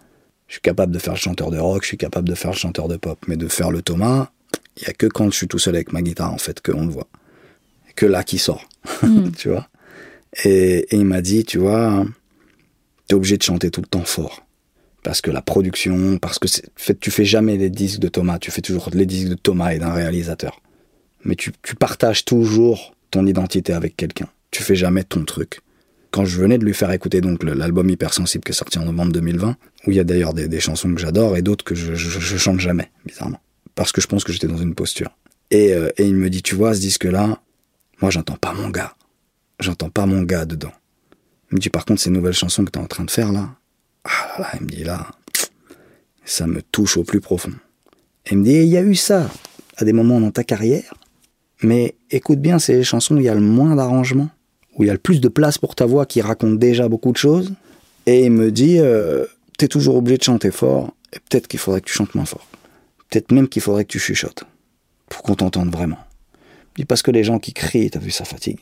Je 0.52 0.56
suis 0.56 0.61
capable 0.61 0.92
de 0.92 0.98
faire 0.98 1.14
le 1.14 1.18
chanteur 1.18 1.50
de 1.50 1.58
rock, 1.58 1.82
je 1.82 1.88
suis 1.88 1.96
capable 1.96 2.28
de 2.28 2.35
faire 2.35 2.50
le 2.50 2.56
chanteur 2.56 2.87
de 2.87 2.98
pop, 2.98 3.18
mais 3.26 3.37
de 3.37 3.48
faire 3.48 3.70
le 3.70 3.80
Thomas, 3.80 4.30
il 4.76 4.85
y 4.85 4.87
a 4.87 4.92
que 4.92 5.06
quand 5.06 5.30
je 5.30 5.37
suis 5.37 5.48
tout 5.48 5.58
seul 5.58 5.74
avec 5.74 5.92
ma 5.92 6.02
guitare, 6.02 6.32
en 6.32 6.38
fait, 6.38 6.61
qu'on 6.61 6.87
le 6.87 6.92
voit. 6.92 7.08
Que 7.96 8.06
là 8.06 8.24
qui 8.24 8.38
sort. 8.38 8.68
Hmm. 9.02 9.30
tu 9.37 9.48
vois? 9.48 9.68
Et, 10.44 10.87
il 10.92 11.04
m'a 11.04 11.20
dit, 11.20 11.44
tu 11.44 11.58
vois, 11.58 12.04
t'es 13.06 13.14
obligé 13.14 13.37
de 13.37 13.42
chanter 13.42 13.70
tout 13.70 13.80
le 13.80 13.87
temps 13.87 14.04
fort. 14.04 14.46
Parce 15.02 15.20
que 15.20 15.30
la 15.30 15.42
production, 15.42 16.18
parce 16.18 16.38
que 16.38 16.48
fait, 16.76 16.98
tu 16.98 17.11
fais 17.11 17.24
jamais 17.24 17.56
les 17.56 17.70
disques 17.70 17.98
de 17.98 18.08
Thomas, 18.08 18.38
tu 18.38 18.50
fais 18.50 18.62
toujours 18.62 18.88
les 18.92 19.06
disques 19.06 19.28
de 19.28 19.35
Thomas 19.35 19.74
et 19.74 19.78
d'un 19.78 19.92
réalisateur. 19.92 20.62
Mais 21.24 21.35
tu, 21.35 21.52
tu 21.62 21.74
partages 21.74 22.24
toujours 22.24 22.94
ton 23.11 23.26
identité 23.26 23.72
avec 23.72 23.96
quelqu'un. 23.96 24.28
Tu 24.52 24.62
fais 24.62 24.76
jamais 24.76 25.02
ton 25.02 25.24
truc 25.24 25.61
quand 26.12 26.26
je 26.26 26.38
venais 26.38 26.58
de 26.58 26.64
lui 26.64 26.74
faire 26.74 26.92
écouter 26.92 27.20
donc 27.20 27.42
l'album 27.42 27.88
Hypersensible 27.88 28.44
qui 28.44 28.52
est 28.52 28.54
sorti 28.54 28.78
en 28.78 28.85
novembre 28.85 29.12
2020, 29.12 29.56
où 29.87 29.90
il 29.90 29.96
y 29.96 30.00
a 30.00 30.04
d'ailleurs 30.04 30.35
des, 30.35 30.61
chansons 30.61 30.94
que 30.94 31.00
j'adore 31.00 31.37
et 31.37 31.42
d'autres 31.42 31.64
que 31.64 31.74
je, 31.74 31.94
je, 31.94 32.20
je, 32.20 32.37
chante 32.37 32.61
jamais, 32.61 32.90
bizarrement 33.06 33.40
parce 33.74 33.92
que 33.92 34.00
je 34.00 34.06
pense 34.06 34.24
que 34.24 34.32
j'étais 34.32 34.46
dans 34.46 34.58
une 34.58 34.74
posture. 34.74 35.11
Et, 35.50 35.72
euh, 35.72 35.90
et, 35.98 36.06
il 36.06 36.14
me 36.14 36.30
dit, 36.30 36.42
tu 36.42 36.54
vois, 36.54 36.74
ce 36.74 36.80
disque-là, 36.80 37.40
moi 38.00 38.11
j'entends 38.11 38.37
pas 38.37 38.52
mon 38.52 38.70
gars. 38.70 38.94
J'entends 39.61 39.90
pas 39.90 40.06
mon 40.06 40.22
gars 40.22 40.44
dedans. 40.44 40.72
Il 41.50 41.56
me 41.56 41.61
dit, 41.61 41.68
par 41.68 41.85
contre, 41.85 42.00
ces 42.00 42.11
nouvelles 42.11 42.32
chansons 42.32 42.64
que 42.64 42.70
tu 42.70 42.78
es 42.78 42.82
en 42.82 42.87
train 42.87 43.04
de 43.04 43.11
faire 43.11 43.32
là, 43.32 43.50
ah 44.04 44.11
là 44.38 44.44
là, 44.44 44.50
il 44.58 44.66
me 44.66 44.70
dit 44.70 44.85
là, 44.85 45.06
ça 46.24 46.46
me 46.46 46.62
touche 46.62 46.96
au 46.96 47.04
plus 47.04 47.20
profond. 47.20 47.52
Il 48.30 48.38
me 48.38 48.44
dit, 48.44 48.52
il 48.52 48.68
y 48.68 48.76
a 48.76 48.82
eu 48.82 48.94
ça 48.94 49.30
à 49.76 49.85
des 49.85 49.92
moments 49.92 50.20
dans 50.20 50.30
ta 50.30 50.44
carrière, 50.44 50.94
mais 51.62 51.94
écoute 52.11 52.40
bien, 52.40 52.58
c'est 52.58 52.74
les 52.74 52.85
chansons 52.85 53.16
où 53.16 53.18
il 53.18 53.24
y 53.24 53.28
a 53.28 53.35
le 53.35 53.40
moins 53.40 53.76
d'arrangements, 53.76 54.30
où 54.76 54.85
il 54.85 54.87
y 54.87 54.90
a 54.90 54.94
le 54.94 54.98
plus 54.98 55.20
de 55.20 55.28
place 55.28 55.58
pour 55.58 55.74
ta 55.74 55.87
voix 55.87 56.06
qui 56.06 56.20
raconte 56.20 56.58
déjà 56.58 56.88
beaucoup 56.88 57.12
de 57.12 57.16
choses. 57.16 57.52
Et 58.06 58.24
il 58.24 58.32
me 58.32 58.50
dit, 58.50 58.78
euh, 58.78 59.26
tu 59.58 59.66
es 59.66 59.68
toujours 59.68 59.96
obligé 59.96 60.18
de 60.18 60.24
chanter 60.24 60.50
fort, 60.50 60.94
et 61.12 61.18
peut-être 61.18 61.46
qu'il 61.46 61.61
faudrait 61.61 61.80
que 61.80 61.87
tu 61.87 61.92
chantes 61.92 62.14
moins 62.14 62.24
fort. 62.24 62.46
Peut-être 63.12 63.31
même 63.31 63.46
qu'il 63.46 63.61
faudrait 63.61 63.85
que 63.85 63.90
tu 63.90 63.98
chuchotes 63.98 64.44
pour 65.11 65.22
qu'on 65.22 65.35
t'entende 65.35 65.70
vraiment. 65.70 65.98
Dis 66.77 66.87
parce 66.87 67.03
que 67.03 67.11
les 67.11 67.25
gens 67.25 67.38
qui 67.38 67.53
crient, 67.53 67.90
t'as 67.90 67.98
vu, 67.98 68.11
ça 68.11 68.25
fatigue. 68.25 68.61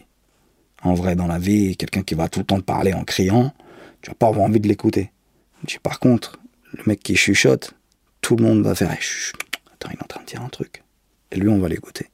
En 0.83 0.93
vrai, 0.95 1.15
dans 1.15 1.29
la 1.29 1.39
vie, 1.39 1.77
quelqu'un 1.77 2.03
qui 2.03 2.17
va 2.17 2.29
tout 2.29 2.41
le 2.41 2.45
temps 2.45 2.59
te 2.59 2.65
parler 2.65 2.93
en 2.93 3.05
criant, 3.05 3.55
tu 4.03 4.11
vas 4.11 4.17
pas 4.17 4.27
avoir 4.27 4.45
envie 4.47 4.59
de 4.59 4.67
l'écouter. 4.67 5.13
Par 5.85 6.01
contre, 6.01 6.41
le 6.73 6.83
mec 6.87 6.99
qui 7.01 7.15
chuchote, 7.15 7.75
tout 8.23 8.35
le 8.35 8.43
monde 8.43 8.65
va 8.65 8.75
faire 8.75 8.91
attends, 8.91 9.89
il 9.93 9.97
est 9.97 10.03
en 10.03 10.07
train 10.07 10.23
de 10.23 10.27
dire 10.27 10.43
un 10.43 10.49
truc. 10.49 10.83
Et 11.31 11.37
lui, 11.37 11.49
on 11.49 11.61
va 11.61 11.69
l'écouter. 11.69 12.07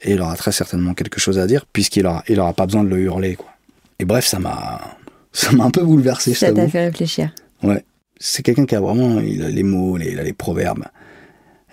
Et 0.00 0.12
il 0.12 0.22
aura 0.22 0.36
très 0.36 0.52
certainement 0.52 0.94
quelque 0.94 1.20
chose 1.20 1.38
à 1.38 1.46
dire, 1.46 1.66
puisqu'il 1.66 2.06
aura, 2.06 2.24
il 2.28 2.40
aura 2.40 2.54
pas 2.54 2.64
besoin 2.64 2.82
de 2.82 2.88
le 2.88 2.98
hurler, 2.98 3.36
quoi. 3.36 3.50
Et 3.98 4.06
bref, 4.06 4.24
ça 4.24 4.38
m'a, 4.38 4.96
ça 5.32 5.52
m'a 5.52 5.64
un 5.64 5.70
peu 5.70 5.84
bouleversé. 5.84 6.32
Ça 6.32 6.50
t'a 6.50 6.66
fait 6.66 6.86
réfléchir. 6.86 7.34
Ouais. 7.62 7.84
C'est 8.18 8.42
quelqu'un 8.42 8.64
qui 8.64 8.74
a 8.74 8.80
vraiment, 8.80 9.20
il 9.20 9.42
a 9.42 9.50
les 9.50 9.64
mots, 9.64 9.98
il 9.98 10.18
a 10.18 10.22
les 10.22 10.32
proverbes 10.32 10.86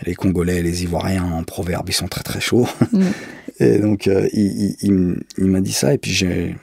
les 0.06 0.16
Congolais, 0.16 0.62
les 0.62 0.84
Ivoiriens 0.84 1.24
en 1.24 1.44
proverbe, 1.44 1.90
ils 1.90 1.94
sont 1.94 2.08
très 2.08 2.24
très 2.24 2.42
chauds. 2.42 2.68
Mm. 2.92 3.04
et 3.60 3.78
donc 3.80 4.08
euh, 4.08 4.28
il, 4.34 5.24
m'a 5.38 5.62
dit 5.62 5.74
ça 5.74 5.94
et 5.94 5.98
puis 5.98 6.12
j'ai, 6.12 6.56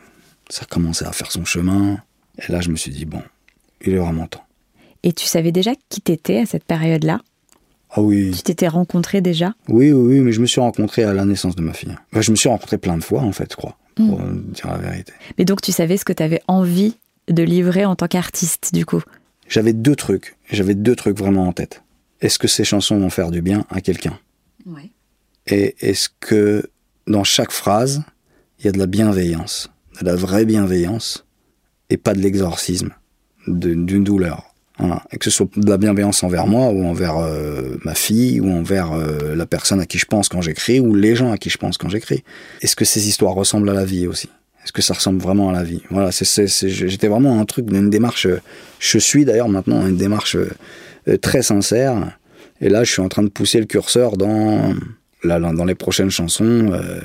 ça 0.48 0.62
a 0.62 0.66
commencé 0.66 1.04
à 1.04 1.12
faire 1.12 1.30
son 1.30 1.44
chemin. 1.44 1.98
Et 2.38 2.52
là 2.52 2.60
je 2.60 2.70
me 2.70 2.76
suis 2.76 2.90
dit 2.90 3.04
bon, 3.04 3.22
il 3.84 3.94
est 3.94 3.98
vraiment 3.98 4.26
temps. 4.26 4.44
Et 5.02 5.12
tu 5.12 5.26
savais 5.26 5.52
déjà 5.52 5.72
qui 5.88 6.00
t'étais 6.00 6.38
à 6.38 6.46
cette 6.46 6.64
période-là? 6.64 7.20
Ah 7.90 8.02
oui. 8.02 8.32
Tu 8.36 8.42
t'étais 8.42 8.68
rencontré 8.68 9.20
déjà? 9.20 9.54
Oui, 9.68 9.92
oui, 9.92 10.16
oui, 10.16 10.20
mais 10.20 10.32
je 10.32 10.40
me 10.40 10.46
suis 10.46 10.60
rencontré 10.60 11.04
à 11.04 11.14
la 11.14 11.24
naissance 11.24 11.56
de 11.56 11.62
ma 11.62 11.72
fille. 11.72 11.94
je 12.12 12.30
me 12.30 12.36
suis 12.36 12.48
rencontré 12.48 12.76
plein 12.76 12.98
de 12.98 13.04
fois 13.04 13.22
en 13.22 13.32
fait, 13.32 13.52
je 13.52 13.56
crois, 13.56 13.78
pour 13.94 14.20
mm. 14.20 14.42
dire 14.52 14.66
la 14.66 14.78
vérité. 14.78 15.12
Mais 15.38 15.44
donc 15.44 15.62
tu 15.62 15.72
savais 15.72 15.96
ce 15.96 16.04
que 16.04 16.12
tu 16.12 16.22
avais 16.22 16.42
envie 16.48 16.96
de 17.28 17.42
livrer 17.42 17.84
en 17.84 17.94
tant 17.94 18.08
qu'artiste 18.08 18.70
du 18.74 18.84
coup? 18.84 19.02
J'avais 19.48 19.72
deux 19.72 19.96
trucs, 19.96 20.36
j'avais 20.50 20.74
deux 20.74 20.96
trucs 20.96 21.16
vraiment 21.16 21.48
en 21.48 21.52
tête 21.52 21.82
est-ce 22.20 22.38
que 22.38 22.48
ces 22.48 22.64
chansons 22.64 22.98
vont 22.98 23.10
faire 23.10 23.30
du 23.30 23.42
bien 23.42 23.64
à 23.70 23.80
quelqu'un? 23.80 24.18
Et 25.46 25.76
est-ce 25.80 26.08
que 26.20 26.68
dans 27.06 27.24
chaque 27.24 27.52
phrase, 27.52 28.02
il 28.58 28.66
y 28.66 28.68
a 28.68 28.72
de 28.72 28.78
la 28.78 28.86
bienveillance, 28.86 29.70
de 30.00 30.04
la 30.04 30.14
vraie 30.14 30.44
bienveillance, 30.44 31.24
et 31.90 31.96
pas 31.96 32.12
de 32.12 32.20
l'exorcisme 32.20 32.90
d'une 33.46 34.04
douleur? 34.04 34.44
Et 35.10 35.18
que 35.18 35.24
ce 35.24 35.30
soit 35.30 35.48
de 35.56 35.68
la 35.68 35.76
bienveillance 35.76 36.22
envers 36.22 36.46
moi, 36.46 36.68
ou 36.68 36.84
envers 36.86 37.16
euh, 37.16 37.76
ma 37.84 37.94
fille, 37.94 38.40
ou 38.40 38.50
envers 38.52 38.92
euh, 38.92 39.34
la 39.34 39.46
personne 39.46 39.80
à 39.80 39.86
qui 39.86 39.98
je 39.98 40.06
pense 40.06 40.28
quand 40.28 40.40
j'écris, 40.40 40.78
ou 40.78 40.94
les 40.94 41.16
gens 41.16 41.32
à 41.32 41.38
qui 41.38 41.50
je 41.50 41.58
pense 41.58 41.78
quand 41.78 41.88
j'écris. 41.88 42.22
Est-ce 42.60 42.76
que 42.76 42.84
ces 42.84 43.08
histoires 43.08 43.34
ressemblent 43.34 43.70
à 43.70 43.74
la 43.74 43.84
vie 43.84 44.06
aussi? 44.06 44.28
Est-ce 44.62 44.72
que 44.72 44.82
ça 44.82 44.94
ressemble 44.94 45.20
vraiment 45.20 45.48
à 45.48 45.52
la 45.52 45.64
vie? 45.64 45.82
Voilà, 45.90 46.10
j'étais 46.12 47.08
vraiment 47.08 47.40
un 47.40 47.44
truc, 47.44 47.66
une 47.70 47.90
démarche. 47.90 48.28
Je 48.78 48.98
suis 48.98 49.24
d'ailleurs 49.24 49.48
maintenant 49.48 49.84
une 49.86 49.96
démarche 49.96 50.36
euh, 50.36 50.50
très 51.16 51.42
sincère. 51.42 52.18
Et 52.60 52.68
là, 52.68 52.84
je 52.84 52.92
suis 52.92 53.02
en 53.02 53.08
train 53.08 53.22
de 53.22 53.28
pousser 53.28 53.60
le 53.60 53.66
curseur 53.66 54.16
dans, 54.16 54.74
là, 55.22 55.38
dans 55.38 55.64
les 55.64 55.74
prochaines 55.74 56.10
chansons. 56.10 56.72
Euh, 56.72 57.00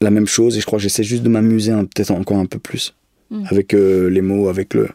la 0.00 0.10
même 0.10 0.26
chose, 0.26 0.56
et 0.56 0.60
je 0.60 0.66
crois 0.66 0.78
que 0.78 0.82
j'essaie 0.82 1.04
juste 1.04 1.22
de 1.22 1.28
m'amuser 1.28 1.72
peut-être 1.72 2.10
encore 2.10 2.38
un 2.38 2.46
peu 2.46 2.58
plus. 2.58 2.94
Mm. 3.30 3.44
Avec 3.50 3.74
euh, 3.74 4.08
les 4.08 4.20
mots, 4.20 4.48
avec 4.48 4.74
le, 4.74 4.88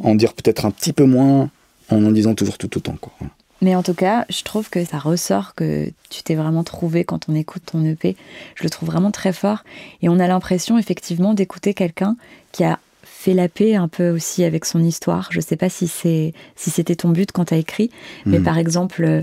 en 0.00 0.14
dire 0.14 0.34
peut-être 0.34 0.66
un 0.66 0.70
petit 0.70 0.92
peu 0.92 1.04
moins, 1.04 1.50
en 1.90 2.04
en 2.04 2.10
disant 2.10 2.34
toujours 2.34 2.58
tout 2.58 2.76
autant. 2.76 2.96
Quoi. 3.00 3.12
Mais 3.60 3.74
en 3.74 3.82
tout 3.82 3.94
cas, 3.94 4.26
je 4.28 4.42
trouve 4.42 4.68
que 4.68 4.84
ça 4.84 4.98
ressort 4.98 5.54
que 5.54 5.90
tu 6.10 6.22
t'es 6.22 6.34
vraiment 6.34 6.64
trouvé 6.64 7.04
quand 7.04 7.28
on 7.28 7.34
écoute 7.34 7.62
ton 7.64 7.84
EP. 7.84 8.16
Je 8.56 8.62
le 8.62 8.70
trouve 8.70 8.90
vraiment 8.90 9.10
très 9.10 9.32
fort. 9.32 9.64
Et 10.02 10.08
on 10.08 10.18
a 10.18 10.26
l'impression 10.26 10.76
effectivement 10.76 11.34
d'écouter 11.34 11.72
quelqu'un 11.72 12.16
qui 12.52 12.64
a 12.64 12.78
fait 13.24 13.34
la 13.34 13.48
paix 13.48 13.74
un 13.74 13.88
peu 13.88 14.10
aussi 14.10 14.44
avec 14.44 14.66
son 14.66 14.84
histoire. 14.84 15.28
Je 15.30 15.38
ne 15.38 15.42
sais 15.42 15.56
pas 15.56 15.70
si 15.70 15.88
c'est 15.88 16.34
si 16.56 16.70
c'était 16.70 16.94
ton 16.94 17.08
but 17.08 17.32
quand 17.32 17.46
tu 17.46 17.54
as 17.54 17.56
écrit, 17.56 17.90
mais 18.26 18.38
hmm. 18.38 18.44
par 18.44 18.58
exemple 18.58 19.02
euh, 19.02 19.22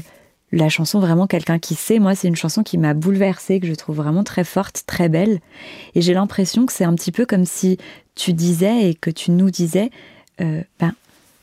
la 0.51 0.69
chanson 0.69 0.99
vraiment 0.99 1.27
quelqu'un 1.27 1.59
qui 1.59 1.75
sait, 1.75 1.99
moi 1.99 2.15
c'est 2.15 2.27
une 2.27 2.35
chanson 2.35 2.63
qui 2.63 2.79
m'a 2.79 2.95
bouleversée, 2.95 3.59
que 3.59 3.67
je 3.67 3.75
trouve 3.75 3.97
vraiment 3.97 4.23
très 4.23 4.43
forte, 4.43 4.83
très 4.87 5.07
belle. 5.07 5.39
Et 5.93 6.01
j'ai 6.01 6.15
l'impression 6.15 6.65
que 6.65 6.73
c'est 6.73 6.83
un 6.83 6.95
petit 6.95 7.11
peu 7.11 7.27
comme 7.27 7.45
si 7.45 7.77
tu 8.15 8.33
disais 8.33 8.89
et 8.89 8.95
que 8.95 9.11
tu 9.11 9.29
nous 9.29 9.51
disais, 9.51 9.91
euh, 10.41 10.61
ben 10.79 10.93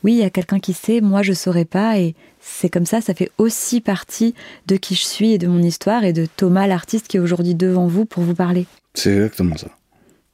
oui, 0.03 0.13
il 0.13 0.19
y 0.19 0.23
a 0.23 0.29
quelqu'un 0.29 0.59
qui 0.59 0.73
sait, 0.73 0.99
moi 0.99 1.23
je 1.23 1.31
saurais 1.31 1.65
pas, 1.65 1.97
et 1.97 2.13
c'est 2.41 2.69
comme 2.69 2.85
ça, 2.85 2.99
ça 2.99 3.13
fait 3.13 3.31
aussi 3.37 3.79
partie 3.79 4.35
de 4.67 4.75
qui 4.75 4.95
je 4.95 5.05
suis 5.05 5.31
et 5.31 5.37
de 5.37 5.47
mon 5.47 5.63
histoire 5.63 6.03
et 6.03 6.11
de 6.11 6.25
Thomas, 6.25 6.67
l'artiste 6.67 7.07
qui 7.07 7.17
est 7.17 7.21
aujourd'hui 7.21 7.55
devant 7.55 7.87
vous 7.87 8.03
pour 8.03 8.23
vous 8.23 8.35
parler. 8.35 8.65
C'est 8.95 9.13
exactement 9.13 9.55
ça. 9.55 9.67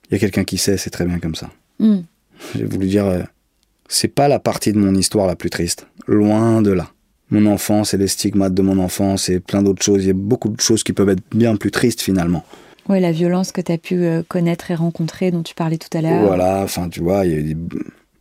Il 0.09 0.13
y 0.13 0.15
a 0.15 0.19
quelqu'un 0.19 0.43
qui 0.43 0.57
sait, 0.57 0.77
c'est 0.77 0.89
très 0.89 1.05
bien 1.05 1.19
comme 1.19 1.35
ça. 1.35 1.51
Hmm. 1.79 2.01
J'ai 2.56 2.65
voulu 2.65 2.88
dire, 2.88 3.06
euh, 3.06 3.21
c'est 3.88 4.08
pas 4.08 4.28
la 4.28 4.39
partie 4.39 4.74
de 4.74 4.78
mon 4.78 4.95
histoire 4.95 5.28
la 5.28 5.36
plus 5.36 5.50
triste, 5.50 5.88
loin 6.08 6.62
de 6.62 6.71
là. 6.71 6.89
Mon 7.32 7.45
enfance 7.48 7.93
et 7.93 7.98
les 7.98 8.08
stigmates 8.08 8.54
de 8.54 8.62
mon 8.62 8.78
enfance 8.78 9.30
et 9.30 9.39
plein 9.39 9.63
d'autres 9.63 9.84
choses, 9.84 10.04
il 10.04 10.08
y 10.08 10.12
a 10.12 10.13
beaucoup 10.13 10.50
de 10.50 10.62
choses 10.62 10.84
qui 10.84 10.93
peuvent 10.93 11.10
être 11.10 11.24
bien 11.34 11.56
plus 11.56 11.71
tristes 11.71 12.02
finalement. 12.02 12.45
Oui, 12.88 13.00
la 13.00 13.12
violence 13.12 13.52
que 13.52 13.62
tu 13.62 13.71
as 13.71 13.80
pu 13.80 13.95
euh, 14.04 14.21
connaître 14.28 14.69
et 14.69 14.76
rencontrer, 14.76 15.32
dont 15.32 15.41
tu 15.41 15.56
parlais 15.56 15.78
tout 15.78 15.95
à 15.98 16.02
l'heure. 16.02 16.21
Voilà, 16.21 16.62
enfin, 16.62 16.88
tu 16.88 17.02
vois, 17.02 17.26
il 17.26 17.32
y 17.32 17.38
a 17.38 17.41
des 17.41 17.58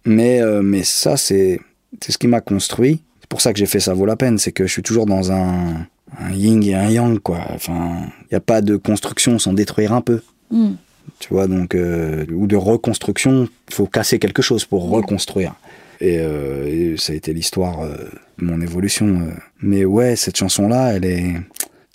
mais, 0.05 0.41
euh, 0.41 0.63
mais 0.63 0.83
ça, 0.83 1.17
c'est 1.17 1.61
ce 2.07 2.19
qui 2.19 2.29
m'a 2.29 2.41
construit. 2.41 3.01
C'est 3.21 3.29
pour 3.29 3.41
ça 3.41 3.53
que 3.53 3.59
j'ai 3.59 3.67
fait 3.67 3.81
ça 3.81 3.95
vaut 3.95 4.07
la 4.07 4.17
peine. 4.17 4.39
C'est 4.39 4.53
que 4.53 4.67
je 4.67 4.73
suis 4.73 4.83
toujours 4.83 5.07
dans 5.07 5.33
un, 5.33 5.87
un 6.19 6.33
yin 6.33 6.63
et 6.63 6.75
un 6.75 6.91
yang, 6.91 7.19
quoi. 7.19 7.41
Enfin, 7.51 8.03
il 8.23 8.29
n'y 8.33 8.37
a 8.37 8.41
pas 8.41 8.61
de 8.61 8.77
construction 8.77 9.39
sans 9.39 9.53
détruire 9.53 9.93
un 9.93 10.01
peu. 10.01 10.21
Hmm. 10.51 10.75
Tu 11.19 11.29
vois, 11.33 11.47
donc, 11.47 11.75
euh, 11.75 12.27
ou 12.33 12.47
de 12.47 12.57
reconstruction, 12.57 13.49
il 13.69 13.75
faut 13.75 13.87
casser 13.87 14.19
quelque 14.19 14.43
chose 14.43 14.65
pour 14.65 14.91
reconstruire. 14.91 15.55
Et, 16.01 16.19
euh, 16.19 16.97
ça 16.97 17.13
a 17.13 17.17
été 17.17 17.33
l'histoire 17.33 17.87
de 17.89 18.45
mon 18.45 18.61
évolution. 18.61 19.29
Mais 19.61 19.85
ouais, 19.85 20.17
cette 20.17 20.37
chanson-là, 20.37 20.95
elle 20.95 21.05
est, 21.05 21.35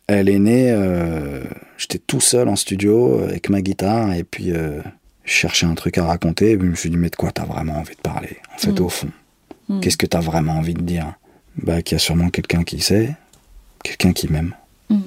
elle 0.07 0.29
est 0.29 0.39
née. 0.39 0.75
J'étais 1.77 1.99
tout 1.99 2.21
seul 2.21 2.49
en 2.49 2.55
studio 2.55 3.19
avec 3.23 3.49
ma 3.49 3.61
guitare 3.61 4.13
et 4.13 4.23
puis 4.23 4.53
je 5.29 5.35
cherchais 5.35 5.67
un 5.67 5.75
truc 5.75 5.97
à 5.99 6.05
raconter, 6.05 6.51
et 6.51 6.57
puis 6.57 6.65
je 6.65 6.71
me 6.71 6.75
suis 6.75 6.89
dit, 6.89 6.97
mais 6.97 7.09
de 7.09 7.15
quoi 7.15 7.31
t'as 7.31 7.45
vraiment 7.45 7.77
envie 7.77 7.95
de 7.95 8.01
parler 8.01 8.37
En 8.55 8.57
fait, 8.57 8.71
mm. 8.71 8.83
au 8.83 8.89
fond, 8.89 9.09
mm. 9.69 9.79
qu'est-ce 9.79 9.97
que 9.97 10.07
t'as 10.07 10.21
vraiment 10.21 10.53
envie 10.53 10.73
de 10.73 10.81
dire? 10.81 11.13
Bah, 11.55 11.81
qu'il 11.83 11.95
y 11.95 11.97
a 11.97 11.99
sûrement 11.99 12.29
quelqu'un 12.29 12.63
qui 12.63 12.79
sait, 12.79 13.15
quelqu'un 13.83 14.11
qui 14.11 14.27
m'aime, 14.27 14.55
mm. 14.89 14.97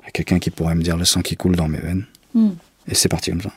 bah, 0.00 0.10
quelqu'un 0.14 0.38
qui 0.38 0.50
pourrait 0.50 0.74
me 0.74 0.82
dire 0.82 0.96
le 0.96 1.04
sang 1.04 1.20
qui 1.20 1.36
coule 1.36 1.56
dans 1.56 1.68
mes 1.68 1.78
veines. 1.78 2.06
Et 2.88 2.94
c'est 2.94 3.08
parti 3.08 3.30
comme 3.30 3.42
ça. 3.42 3.52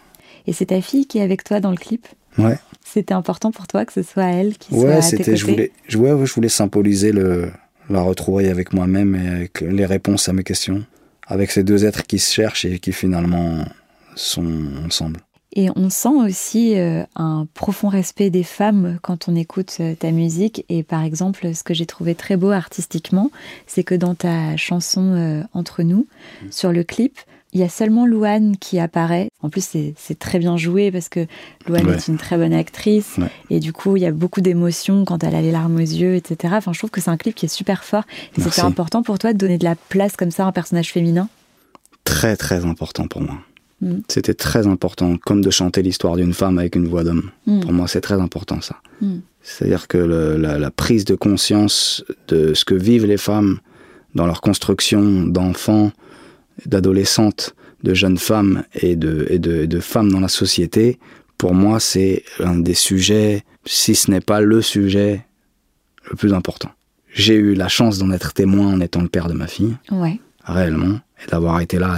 Et 0.45 0.53
c'est 0.53 0.67
ta 0.67 0.81
fille 0.81 1.05
qui 1.07 1.17
est 1.17 1.23
avec 1.23 1.43
toi 1.43 1.59
dans 1.59 1.71
le 1.71 1.77
clip? 1.77 2.07
Ouais. 2.37 2.57
C'était 2.85 3.13
important 3.13 3.51
pour 3.51 3.67
toi 3.67 3.85
que 3.85 3.93
ce 3.93 4.03
soit 4.03 4.25
elle 4.25 4.57
qui 4.57 4.69
soit 4.69 4.83
ouais, 4.83 4.93
à 4.93 5.01
tes 5.01 5.17
côtés 5.17 5.35
je 5.35 5.45
voulais, 5.45 5.71
je, 5.87 5.97
ouais, 5.97 6.25
je 6.25 6.33
voulais 6.33 6.49
symboliser 6.49 7.11
le, 7.11 7.51
la 7.89 8.01
retrouver 8.01 8.49
avec 8.49 8.73
moi-même 8.73 9.15
et 9.15 9.27
avec 9.27 9.61
les 9.61 9.85
réponses 9.85 10.29
à 10.29 10.33
mes 10.33 10.43
questions. 10.43 10.85
Avec 11.25 11.51
ces 11.51 11.63
deux 11.63 11.85
êtres 11.85 12.03
qui 12.03 12.19
se 12.19 12.33
cherchent 12.33 12.65
et 12.65 12.79
qui 12.79 12.93
finalement 12.93 13.65
sont 14.15 14.45
ensemble. 14.85 15.19
Et 15.53 15.69
on 15.75 15.89
sent 15.89 16.09
aussi 16.09 16.77
euh, 16.77 17.03
un 17.15 17.47
profond 17.53 17.89
respect 17.89 18.29
des 18.29 18.43
femmes 18.43 18.99
quand 19.01 19.27
on 19.27 19.35
écoute 19.35 19.77
euh, 19.79 19.95
ta 19.95 20.11
musique. 20.11 20.63
Et 20.69 20.83
par 20.83 21.03
exemple, 21.03 21.53
ce 21.55 21.63
que 21.63 21.73
j'ai 21.73 21.85
trouvé 21.85 22.15
très 22.15 22.37
beau 22.37 22.51
artistiquement, 22.51 23.31
c'est 23.65 23.83
que 23.83 23.95
dans 23.95 24.13
ta 24.13 24.55
chanson 24.55 25.13
euh, 25.13 25.41
Entre 25.53 25.83
nous, 25.83 26.05
mm. 26.43 26.51
sur 26.51 26.71
le 26.71 26.83
clip, 26.83 27.17
il 27.57 27.61
y 27.61 27.63
a 27.63 27.69
seulement 27.69 28.05
Louane 28.05 28.55
qui 28.57 28.77
apparaît. 28.77 29.29
En 29.41 29.49
plus, 29.49 29.67
c'est 29.95 30.19
très 30.19 30.37
bien 30.37 30.57
joué 30.57 30.91
parce 30.91 31.09
que 31.09 31.25
Louane 31.67 31.89
est 31.89 32.07
une 32.07 32.17
très 32.17 32.37
bonne 32.37 32.53
actrice. 32.53 33.17
Et 33.49 33.59
du 33.59 33.73
coup, 33.73 33.97
il 33.97 34.03
y 34.03 34.05
a 34.05 34.11
beaucoup 34.11 34.41
d'émotions 34.41 35.05
quand 35.05 35.23
elle 35.23 35.33
a 35.33 35.41
les 35.41 35.51
larmes 35.51 35.77
aux 35.77 35.79
yeux, 35.79 36.15
etc. 36.15 36.53
Enfin, 36.57 36.71
je 36.71 36.77
trouve 36.77 36.91
que 36.91 37.01
c'est 37.01 37.09
un 37.09 37.17
clip 37.17 37.33
qui 37.33 37.45
est 37.45 37.49
super 37.49 37.83
fort. 37.83 38.03
Et 38.37 38.41
c'était 38.41 38.61
important 38.61 39.01
pour 39.01 39.17
toi 39.17 39.33
de 39.33 39.39
donner 39.39 39.57
de 39.57 39.63
la 39.63 39.75
place 39.75 40.15
comme 40.15 40.29
ça 40.29 40.45
à 40.45 40.47
un 40.47 40.51
personnage 40.51 40.91
féminin 40.91 41.29
Très, 42.03 42.37
très 42.37 42.63
important 42.63 43.07
pour 43.07 43.21
moi. 43.21 43.39
Mm. 43.81 43.95
C'était 44.07 44.35
très 44.35 44.67
important, 44.67 45.17
comme 45.17 45.41
de 45.41 45.49
chanter 45.49 45.81
l'histoire 45.81 46.15
d'une 46.15 46.33
femme 46.33 46.59
avec 46.59 46.75
une 46.75 46.87
voix 46.87 47.03
d'homme. 47.03 47.31
Mm. 47.47 47.61
Pour 47.61 47.73
moi, 47.73 47.87
c'est 47.87 48.01
très 48.01 48.21
important 48.21 48.61
ça. 48.61 48.77
Mm. 49.01 49.17
C'est-à-dire 49.41 49.87
que 49.87 49.97
la, 49.97 50.71
prise 50.71 51.05
de 51.05 51.15
conscience 51.15 52.05
de 52.27 52.53
ce 52.53 52.65
que 52.65 52.75
vivent 52.75 53.05
les 53.05 53.17
femmes 53.17 53.59
dans 54.13 54.27
leur 54.27 54.41
construction 54.41 55.25
d'enfants, 55.25 55.91
d'adolescentes, 56.65 57.55
de 57.83 57.93
jeunes 57.93 58.17
femmes 58.17 58.63
et 58.73 58.95
de, 58.95 59.27
et 59.29 59.39
de, 59.39 59.79
femmes 59.79 60.11
dans 60.11 60.19
la 60.19 60.27
société, 60.27 60.99
pour 61.37 61.53
moi, 61.53 61.79
c'est 61.79 62.23
un 62.39 62.57
des 62.57 62.73
sujets, 62.73 63.43
si 63.65 63.93
ce 63.93 64.09
n'est 64.09 64.21
pas 64.21 64.41
le 64.41 64.61
sujet 64.61 65.25
le 66.09 66.15
plus 66.15 66.33
important. 66.33 66.71
J'ai 67.13 67.35
eu 67.35 67.53
la 67.53 67.67
chance 67.67 67.99
d'en 67.99 68.11
être 68.11 68.33
témoin 68.33 68.73
en 68.73 68.81
étant 68.81 69.01
le 69.01 69.09
père 69.09 69.27
de 69.27 69.33
ma 69.33 69.47
fille, 69.47 69.75
ouais. 69.91 70.19
réellement, 70.43 70.99
et 71.23 71.29
d'avoir 71.29 71.61
été 71.61 71.77
là 71.77 71.93
à 71.93 71.97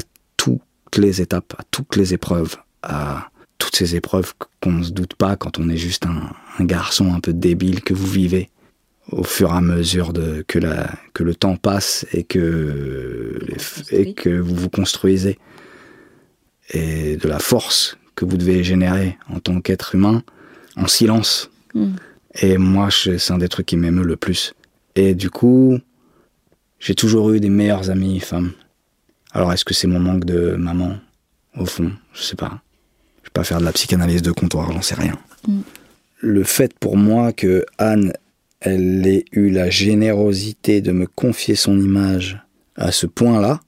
les 0.98 1.22
étapes, 1.22 1.54
à 1.58 1.64
toutes 1.72 1.96
les 1.96 2.14
épreuves, 2.14 2.58
à 2.82 3.30
toutes 3.58 3.76
ces 3.76 3.96
épreuves 3.96 4.34
qu'on 4.62 4.72
ne 4.72 4.84
se 4.84 4.92
doute 4.92 5.16
pas 5.16 5.36
quand 5.36 5.60
on 5.60 5.70
est 5.70 5.78
juste 5.78 6.06
un, 6.06 6.32
garçon 6.66 7.14
un 7.14 7.20
peu 7.20 7.32
débile 7.32 7.82
que 7.82 7.94
vous 7.94 8.08
vivez 8.08 8.50
au 9.12 9.24
fur 9.24 9.52
et 9.52 9.56
à 9.56 9.62
mesure 9.62 10.14
de, 10.14 10.44
que, 10.48 10.60
la, 10.60 10.90
que 11.14 11.24
le 11.24 11.36
temps 11.36 11.56
passe 11.56 12.06
et 12.14 12.24
que, 12.24 13.40
et 13.92 14.14
que 14.14 14.30
vous 14.30 14.56
vous 14.56 14.70
construisez. 14.70 15.38
Et 16.72 17.18
de 17.18 17.28
la 17.28 17.40
force 17.40 17.98
que 18.16 18.26
vous 18.26 18.38
devez 18.38 18.64
générer 18.64 19.18
en 19.34 19.40
tant 19.40 19.60
qu'être 19.62 19.96
humain 19.96 20.24
en 20.76 20.88
silence. 20.88 21.50
Hmm. 21.74 21.94
Et 22.36 22.58
moi, 22.58 22.90
c'est 22.92 23.32
un 23.32 23.40
des 23.40 23.50
trucs 23.50 23.66
qui 23.66 23.78
m'émeut 23.78 24.04
le 24.04 24.18
plus. 24.18 24.54
Et 24.96 25.16
du 25.16 25.30
coup, 25.30 25.80
j'ai 26.80 26.96
toujours 26.96 27.32
eu 27.32 27.40
des 27.40 27.50
meilleures 27.50 27.90
amies 27.90 28.20
femmes. 28.20 28.52
Alors 29.32 29.52
est-ce 29.54 29.66
que 29.66 29.74
c'est 29.74 29.88
mon 29.88 30.00
manque 30.00 30.26
de 30.26 30.56
maman? 30.56 30.98
Au 31.58 31.66
fond, 31.66 31.92
je 32.14 32.22
sais 32.22 32.36
pas. 32.36 32.62
Je 33.24 33.28
vais 33.28 33.34
pas 33.34 33.44
faire 33.44 33.60
de 33.60 33.66
la 33.66 33.74
psychanalyse 33.74 34.22
de 34.22 34.32
comptoir, 34.32 34.72
j'en 34.72 34.82
sais 34.82 34.96
rien. 34.96 35.18
Mm. 35.48 35.62
Le 36.22 36.44
fait 36.44 36.74
pour 36.78 36.98
moi 36.98 37.34
que 37.34 37.66
Anne, 37.78 38.14
elle 38.62 39.06
ait 39.08 39.26
eu 39.32 39.50
la 39.50 39.70
générosité 39.70 40.82
de 40.82 40.92
me 40.92 41.08
confier 41.08 41.56
son 41.56 41.80
image 41.80 42.44
à 42.76 42.92
ce 42.92 43.08
point-là, 43.08 43.60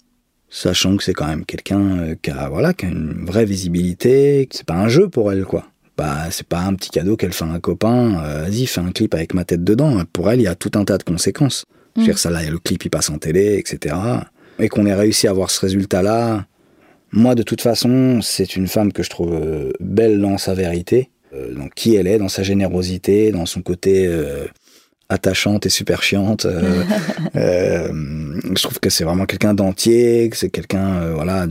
sachant 0.49 0.97
que 0.97 1.03
c'est 1.03 1.13
quand 1.13 1.27
même 1.27 1.45
quelqu'un 1.45 1.99
euh, 1.99 2.15
qui 2.21 2.31
a 2.31 2.49
voilà 2.49 2.73
qui 2.73 2.85
a 2.85 2.89
une 2.89 3.25
vraie 3.25 3.45
visibilité, 3.45 4.47
c'est 4.51 4.65
pas 4.65 4.75
un 4.75 4.87
jeu 4.87 5.09
pour 5.09 5.31
elle 5.31 5.45
quoi. 5.45 5.67
Bah, 5.97 6.31
c'est 6.31 6.47
pas 6.47 6.61
un 6.61 6.73
petit 6.73 6.89
cadeau 6.89 7.15
qu'elle 7.15 7.33
fait 7.33 7.43
à 7.43 7.49
un 7.49 7.59
copain, 7.59 8.23
euh, 8.23 8.43
vas-y, 8.43 8.65
fais 8.65 8.81
un 8.81 8.91
clip 8.91 9.13
avec 9.13 9.33
ma 9.33 9.43
tête 9.43 9.63
dedans. 9.63 10.01
Pour 10.13 10.31
elle, 10.31 10.39
il 10.39 10.43
y 10.43 10.47
a 10.47 10.55
tout 10.55 10.71
un 10.75 10.85
tas 10.85 10.97
de 10.97 11.03
conséquences. 11.03 11.65
Je 11.95 12.01
veux 12.01 12.05
dire, 12.05 12.15
mm. 12.15 12.17
ça 12.17 12.29
là, 12.29 12.49
le 12.49 12.57
clip 12.57 12.85
il 12.85 12.89
passe 12.89 13.09
en 13.09 13.17
télé, 13.17 13.57
etc 13.57 13.95
et 14.61 14.69
qu'on 14.69 14.85
ait 14.85 14.93
réussi 14.93 15.27
à 15.27 15.31
avoir 15.31 15.51
ce 15.51 15.59
résultat-là, 15.61 16.45
moi, 17.11 17.35
de 17.35 17.43
toute 17.43 17.61
façon, 17.61 18.21
c'est 18.21 18.55
une 18.55 18.67
femme 18.67 18.93
que 18.93 19.03
je 19.03 19.09
trouve 19.09 19.33
euh, 19.33 19.73
belle 19.79 20.21
dans 20.21 20.37
sa 20.37 20.53
vérité, 20.53 21.09
euh, 21.33 21.53
dans 21.53 21.67
qui 21.67 21.95
elle 21.95 22.07
est, 22.07 22.17
dans 22.17 22.29
sa 22.29 22.43
générosité, 22.43 23.31
dans 23.31 23.45
son 23.45 23.61
côté 23.61 24.05
euh, 24.07 24.45
attachante 25.11 25.65
et 25.65 25.69
super 25.69 26.03
chiante. 26.03 26.47
je 27.35 28.61
trouve 28.61 28.79
que 28.79 28.89
c'est 28.89 29.03
vraiment 29.03 29.25
quelqu'un 29.25 29.53
d'entier, 29.53 30.29
que 30.29 30.37
c'est 30.37 30.49
quelqu'un 30.49 31.11
voilà, 31.13 31.47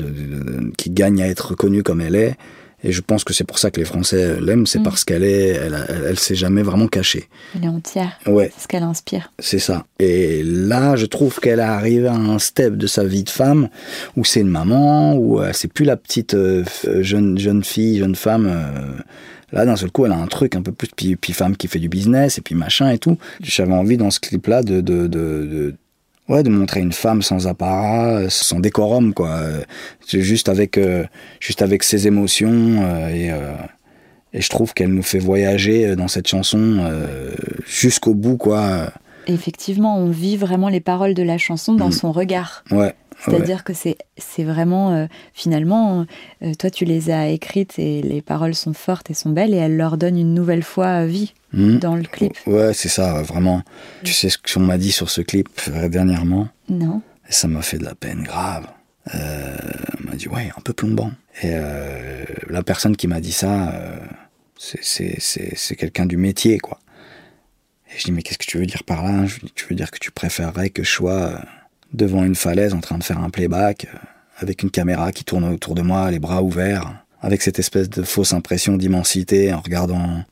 qui 0.76 0.90
gagne 0.90 1.22
à 1.22 1.28
être 1.28 1.50
reconnu 1.50 1.82
comme 1.82 2.00
elle 2.00 2.16
est. 2.16 2.36
Et 2.82 2.92
je 2.92 3.00
pense 3.02 3.24
que 3.24 3.34
c'est 3.34 3.44
pour 3.44 3.58
ça 3.58 3.70
que 3.70 3.78
les 3.78 3.84
Français 3.84 4.40
l'aiment, 4.40 4.66
c'est 4.66 4.78
mm. 4.78 4.84
parce 4.84 5.04
qu'elle 5.04 5.24
est, 5.24 5.48
elle, 5.48 5.86
elle, 6.06 6.18
s'est 6.18 6.34
jamais 6.34 6.62
vraiment 6.62 6.88
cachée. 6.88 7.28
Elle 7.54 7.64
est 7.64 7.68
entière. 7.68 8.18
Ouais. 8.26 8.50
C'est 8.54 8.62
ce 8.62 8.68
qu'elle 8.68 8.82
inspire. 8.82 9.30
C'est 9.38 9.58
ça. 9.58 9.84
Et 9.98 10.42
là, 10.42 10.96
je 10.96 11.06
trouve 11.06 11.40
qu'elle 11.40 11.58
est 11.58 11.62
arrivée 11.62 12.08
à 12.08 12.14
un 12.14 12.38
step 12.38 12.76
de 12.76 12.86
sa 12.86 13.04
vie 13.04 13.24
de 13.24 13.30
femme 13.30 13.68
où 14.16 14.24
c'est 14.24 14.40
une 14.40 14.48
maman, 14.48 15.14
où 15.14 15.40
euh, 15.40 15.50
c'est 15.52 15.72
plus 15.72 15.84
la 15.84 15.96
petite 15.96 16.34
euh, 16.34 16.64
jeune 17.00 17.38
jeune 17.38 17.64
fille, 17.64 17.98
jeune 17.98 18.14
femme. 18.14 18.50
Là, 19.52 19.64
d'un 19.64 19.76
seul 19.76 19.90
coup, 19.90 20.06
elle 20.06 20.12
a 20.12 20.18
un 20.18 20.26
truc 20.26 20.54
un 20.54 20.62
peu 20.62 20.72
plus 20.72 20.88
puis, 20.94 21.16
puis 21.16 21.32
femme 21.32 21.56
qui 21.56 21.68
fait 21.68 21.78
du 21.78 21.88
business 21.88 22.38
et 22.38 22.40
puis 22.40 22.54
machin 22.54 22.90
et 22.90 22.98
tout. 22.98 23.18
J'avais 23.40 23.72
envie 23.72 23.96
dans 23.96 24.10
ce 24.10 24.20
clip-là 24.20 24.62
de, 24.62 24.80
de, 24.80 25.06
de 25.06 25.74
ouais, 26.30 26.42
de 26.42 26.48
montrer 26.48 26.80
une 26.80 26.92
femme 26.92 27.20
sans 27.20 27.46
apparat, 27.46 28.30
sans 28.30 28.60
décorum, 28.60 29.12
quoi. 29.12 29.40
Juste 30.06 30.48
avec, 30.48 30.78
euh, 30.78 31.04
juste 31.40 31.60
avec 31.60 31.82
ses 31.82 32.06
émotions 32.06 32.82
euh, 32.82 33.08
et, 33.08 33.30
euh, 33.30 33.52
et 34.32 34.40
je 34.40 34.48
trouve 34.48 34.72
qu'elle 34.72 34.94
nous 34.94 35.02
fait 35.02 35.18
voyager 35.18 35.96
dans 35.96 36.08
cette 36.08 36.28
chanson 36.28 36.88
jusqu'au 37.66 38.14
bout, 38.14 38.36
quoi. 38.36 38.92
Effectivement, 39.26 39.98
on 39.98 40.08
vit 40.08 40.36
vraiment 40.36 40.68
les 40.68 40.80
paroles 40.80 41.14
de 41.14 41.22
la 41.22 41.36
chanson 41.36 41.74
dans 41.74 41.88
mm. 41.88 41.92
son 41.92 42.12
regard. 42.12 42.64
Ouais. 42.70 42.94
C'est-à-dire 43.24 43.64
que 43.64 43.72
c'est 43.74 44.44
vraiment, 44.44 44.92
euh, 44.92 45.06
finalement, 45.34 46.06
euh, 46.42 46.54
toi 46.54 46.70
tu 46.70 46.84
les 46.84 47.10
as 47.10 47.28
écrites 47.28 47.78
et 47.78 48.02
les 48.02 48.22
paroles 48.22 48.54
sont 48.54 48.72
fortes 48.72 49.10
et 49.10 49.14
sont 49.14 49.30
belles 49.30 49.54
et 49.54 49.58
elles 49.58 49.76
leur 49.76 49.96
donnent 49.96 50.18
une 50.18 50.34
nouvelle 50.34 50.62
fois 50.62 51.04
vie 51.04 51.34
hmm. 51.52 51.78
dans 51.78 51.96
le 51.96 52.04
clip. 52.04 52.32
Ouais, 52.46 52.72
c'est 52.72 52.88
ça, 52.88 53.22
vraiment. 53.22 53.62
Tu 54.02 54.12
sais 54.12 54.30
ce 54.30 54.38
qu'on 54.38 54.60
m'a 54.60 54.78
dit 54.78 54.92
sur 54.92 55.10
ce 55.10 55.20
clip 55.20 55.48
dernièrement? 55.88 56.48
Non. 56.68 57.02
Et 57.28 57.32
ça 57.32 57.48
m'a 57.48 57.62
fait 57.62 57.78
de 57.78 57.84
la 57.84 57.94
peine 57.94 58.22
grave. 58.22 58.66
on 59.14 60.08
m'a 60.08 60.16
dit, 60.16 60.28
ouais, 60.28 60.50
un 60.56 60.60
peu 60.62 60.72
plombant. 60.72 61.12
Et 61.42 61.52
la 62.48 62.62
personne 62.62 62.96
qui 62.96 63.06
m'a 63.06 63.20
dit 63.20 63.32
ça, 63.32 63.72
c'est 64.56 65.76
quelqu'un 65.76 66.06
du 66.06 66.16
métier, 66.16 66.58
quoi. 66.58 66.80
Et 67.92 67.98
je 67.98 68.04
dis, 68.04 68.12
mais 68.12 68.22
qu'est-ce 68.22 68.38
que 68.38 68.46
tu 68.46 68.58
veux 68.58 68.66
dire 68.66 68.84
par 68.84 69.02
là? 69.02 69.26
Je 69.26 69.40
dis, 69.40 69.52
Tu 69.54 69.66
veux 69.68 69.74
dire 69.74 69.90
que 69.90 69.98
tu 69.98 70.10
préférerais 70.10 70.70
que 70.70 70.84
je 70.84 70.90
sois 70.90 71.40
devant 71.92 72.24
une 72.24 72.34
falaise 72.34 72.74
en 72.74 72.80
train 72.80 72.98
de 72.98 73.04
faire 73.04 73.18
un 73.18 73.30
playback, 73.30 73.86
euh, 73.92 73.98
avec 74.38 74.62
une 74.62 74.70
caméra 74.70 75.12
qui 75.12 75.24
tourne 75.24 75.44
autour 75.44 75.74
de 75.74 75.82
moi, 75.82 76.10
les 76.10 76.18
bras 76.18 76.42
ouverts, 76.42 77.04
avec 77.20 77.42
cette 77.42 77.58
espèce 77.58 77.90
de 77.90 78.02
fausse 78.02 78.32
impression 78.32 78.76
d'immensité 78.76 79.52
en 79.52 79.60
regardant 79.60 80.24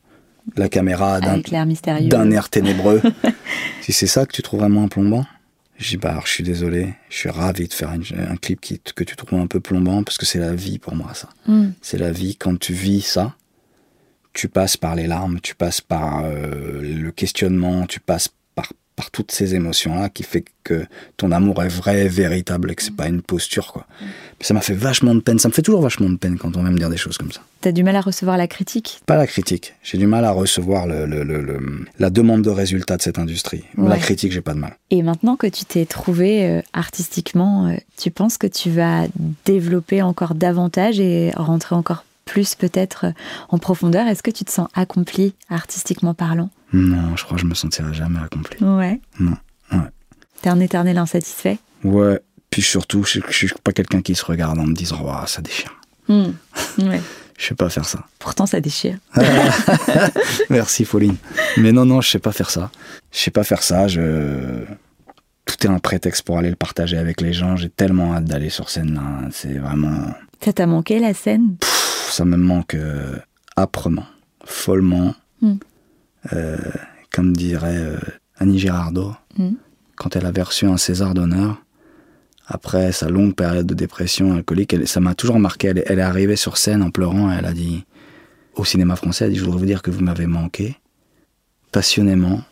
la 0.57 0.69
caméra 0.69 1.21
d'un 1.21 2.31
air 2.31 2.49
ténébreux. 2.49 3.03
si 3.83 3.93
c'est 3.93 4.07
ça 4.07 4.25
que 4.25 4.33
tu 4.33 4.43
trouves 4.43 4.61
vraiment 4.61 4.89
plombant? 4.89 5.27
Je 5.77 5.91
dis 5.91 5.97
bah 5.97 6.21
je 6.25 6.31
suis 6.31 6.43
désolé, 6.43 6.95
je 7.09 7.17
suis 7.17 7.29
ravi 7.29 7.69
de 7.69 7.73
faire 7.73 7.91
un 7.91 8.37
clip 8.37 8.61
qui, 8.61 8.81
que 8.81 9.05
tu 9.05 9.15
trouves 9.15 9.39
un 9.39 9.47
peu 9.47 9.61
plombant 9.61 10.03
parce 10.03 10.19
que 10.19 10.27
c'est 10.27 10.41
la 10.41 10.55
vie 10.55 10.79
pour 10.79 10.97
moi 10.97 11.13
ça. 11.15 11.29
Hmm. 11.47 11.71
C'est 11.83 11.99
la 11.99 12.11
vie 12.11 12.35
quand 12.35 12.59
tu 12.59 12.73
vis 12.73 13.03
ça, 13.03 13.37
tu 14.33 14.49
passes 14.49 14.77
par 14.77 14.97
les 14.97 15.07
larmes, 15.07 15.39
tu 15.41 15.55
passes 15.55 15.81
par 15.81 16.25
euh, 16.25 16.83
le 16.83 17.11
questionnement, 17.13 17.87
tu 17.87 18.01
passes 18.01 18.29
par 18.99 19.13
toutes 19.13 19.31
ces 19.31 19.55
émotions-là 19.55 20.09
qui 20.09 20.25
fait 20.25 20.45
que 20.65 20.85
ton 21.17 21.31
amour 21.31 21.63
est 21.63 21.69
vrai, 21.69 22.09
véritable 22.09 22.73
et 22.73 22.75
que 22.75 22.83
c'est 22.83 22.97
pas 22.97 23.07
une 23.07 23.23
posture, 23.23 23.73
quoi. 23.73 23.87
Ça 24.41 24.55
m'a 24.55 24.61
fait 24.61 24.75
vachement 24.75 25.15
de 25.15 25.21
peine. 25.21 25.39
Ça 25.39 25.47
me 25.47 25.53
fait 25.53 25.63
toujours 25.63 25.83
vachement 25.83 26.11
de 26.11 26.17
peine 26.17 26.37
quand 26.37 26.57
on 26.57 26.63
vient 26.63 26.73
me 26.73 26.79
dire 26.79 26.91
des 26.91 26.97
choses 26.97 27.17
comme 27.17 27.31
ça. 27.31 27.41
T'as 27.61 27.71
du 27.71 27.85
mal 27.85 27.95
à 27.95 28.01
recevoir 28.01 28.37
la 28.37 28.49
critique? 28.49 29.01
Pas 29.07 29.17
la 29.17 29.29
critique. 29.29 29.75
J'ai 29.85 29.99
du 29.99 30.09
mal 30.09 30.25
à 30.25 30.33
recevoir 30.33 30.89
le, 30.89 31.07
la 32.01 32.11
demande 32.11 32.43
de 32.43 32.51
résultat 32.51 32.97
de 32.97 33.03
cette 33.03 33.21
industrie. 33.21 33.63
La 33.77 33.99
critique, 33.99 34.33
j'ai 34.33 34.41
pas 34.41 34.55
de 34.55 34.59
mal. 34.59 34.77
Et 34.91 35.03
maintenant 35.03 35.37
que 35.37 35.47
tu 35.47 35.65
t'es 35.65 35.87
trouvé 35.87 36.45
euh, 36.45 36.61
artistiquement, 36.73 37.69
euh, 37.69 37.77
tu 37.97 38.11
penses 38.11 38.37
que 38.37 38.49
tu 38.49 38.69
vas 38.69 39.07
développer 39.45 40.03
encore 40.03 40.35
davantage 40.35 40.99
et 40.99 41.31
rentrer 41.37 41.77
encore 41.77 42.05
plus 42.25 42.57
peut-être 42.57 43.07
en 43.49 43.59
profondeur? 43.59 44.09
Est-ce 44.09 44.25
que 44.25 44.33
tu 44.33 44.45
te 44.45 44.51
sens 44.51 44.69
accompli 44.75 45.35
artistiquement 45.49 46.15
parlant? 46.15 46.51
Non, 46.73 47.17
je 47.17 47.25
crois 47.25 47.37
que 47.37 47.43
je 47.43 47.47
me 47.47 47.55
sentirai 47.55 47.95
jamais 47.95 48.21
accompli. 48.21 48.63
Ouais. 48.63 49.01
Non, 49.19 49.37
ouais. 49.73 49.79
T'es 50.43 50.51
un 50.51 50.61
éternel 50.61 50.99
insatisfait? 50.99 51.59
Ouais, 51.85 52.21
puis 52.51 52.63
surtout, 52.63 53.05
je, 53.05 53.21
je 53.29 53.33
suis 53.33 53.49
pas 53.63 53.73
quelqu'un 53.73 54.03
qui 54.03 54.15
se 54.15 54.25
regarde 54.25 54.59
en 54.59 54.67
me 54.67 54.75
disant 54.75 54.99
oh, 55.03 55.27
ça 55.27 55.43
déchire. 55.43 55.75
Hmm. 56.09 56.33
Ouais. 56.79 57.01
je 57.39 57.47
sais 57.47 57.55
pas 57.55 57.69
faire 57.69 57.85
ça. 57.85 58.05
Pourtant, 58.19 58.47
ça 58.47 58.61
déchire. 58.61 58.99
Merci, 60.51 60.85
Pauline. 60.85 61.17
Mais 61.57 61.73
non, 61.73 61.85
non, 61.85 62.01
je 62.01 62.11
sais 62.11 62.19
pas 62.19 62.33
faire 62.33 62.51
ça. 62.51 62.71
Je 63.13 63.19
sais 63.19 63.31
pas 63.31 63.45
faire 63.45 63.63
ça. 63.63 63.89
Je... 63.89 64.65
Tout 65.45 65.67
est 65.67 65.71
un 65.71 65.79
prétexte 65.79 66.23
pour 66.23 66.39
aller 66.39 66.51
le 66.51 66.57
partager 66.57 66.99
avec 66.99 67.21
les 67.21 67.33
gens. 67.33 67.57
J'ai 67.57 67.71
tellement 67.71 68.15
hâte 68.15 68.25
d'aller 68.25 68.51
sur 68.51 68.69
scène 68.69 68.95
là. 68.95 69.29
C'est 69.31 69.59
vraiment. 69.59 70.15
Ça 70.45 70.53
t'a 70.53 70.67
manqué 70.67 70.99
la 70.99 71.15
scène? 71.15 71.57
Ça 72.11 72.25
me 72.25 72.37
manque 72.37 72.75
euh, 72.75 73.17
âprement, 73.57 74.07
follement. 74.45 75.15
Hmm. 75.41 75.57
Euh, 76.33 76.59
comme 77.11 77.37
dirait 77.37 77.79
euh, 77.79 77.99
Annie 78.37 78.59
Girardot, 78.59 79.15
mm. 79.37 79.53
quand 79.97 80.17
elle 80.17 80.27
avait 80.27 80.43
reçu 80.43 80.67
un 80.67 80.77
César 80.77 81.15
d'honneur, 81.15 81.63
après 82.47 82.93
sa 82.93 83.09
longue 83.09 83.35
période 83.35 83.67
de 83.67 83.75
dépression 83.75 84.35
alcoolique, 84.35 84.87
ça 84.87 85.01
m'a 85.01 85.15
toujours 85.15 85.39
marqué. 85.39 85.69
Elle, 85.69 85.99
est 85.99 86.03
arrivée 86.03 86.37
sur 86.37 86.57
scène 86.57 86.83
en 86.83 86.91
pleurant, 86.91 87.31
elle 87.31 87.45
a 87.45 87.53
dit 87.53 87.85
au 88.55 88.65
cinéma 88.65 88.97
français, 88.97 89.25
elle 89.25 89.31
a 89.31 89.35
dit, 89.35 89.39
je 89.39 89.45
voudrais 89.45 89.61
vous 89.61 89.67
dire 89.67 89.83
que 89.83 89.91
vous 89.91 90.01
m'avez 90.01 90.27
manqué, 90.27 90.77
passionnément, 91.73 92.43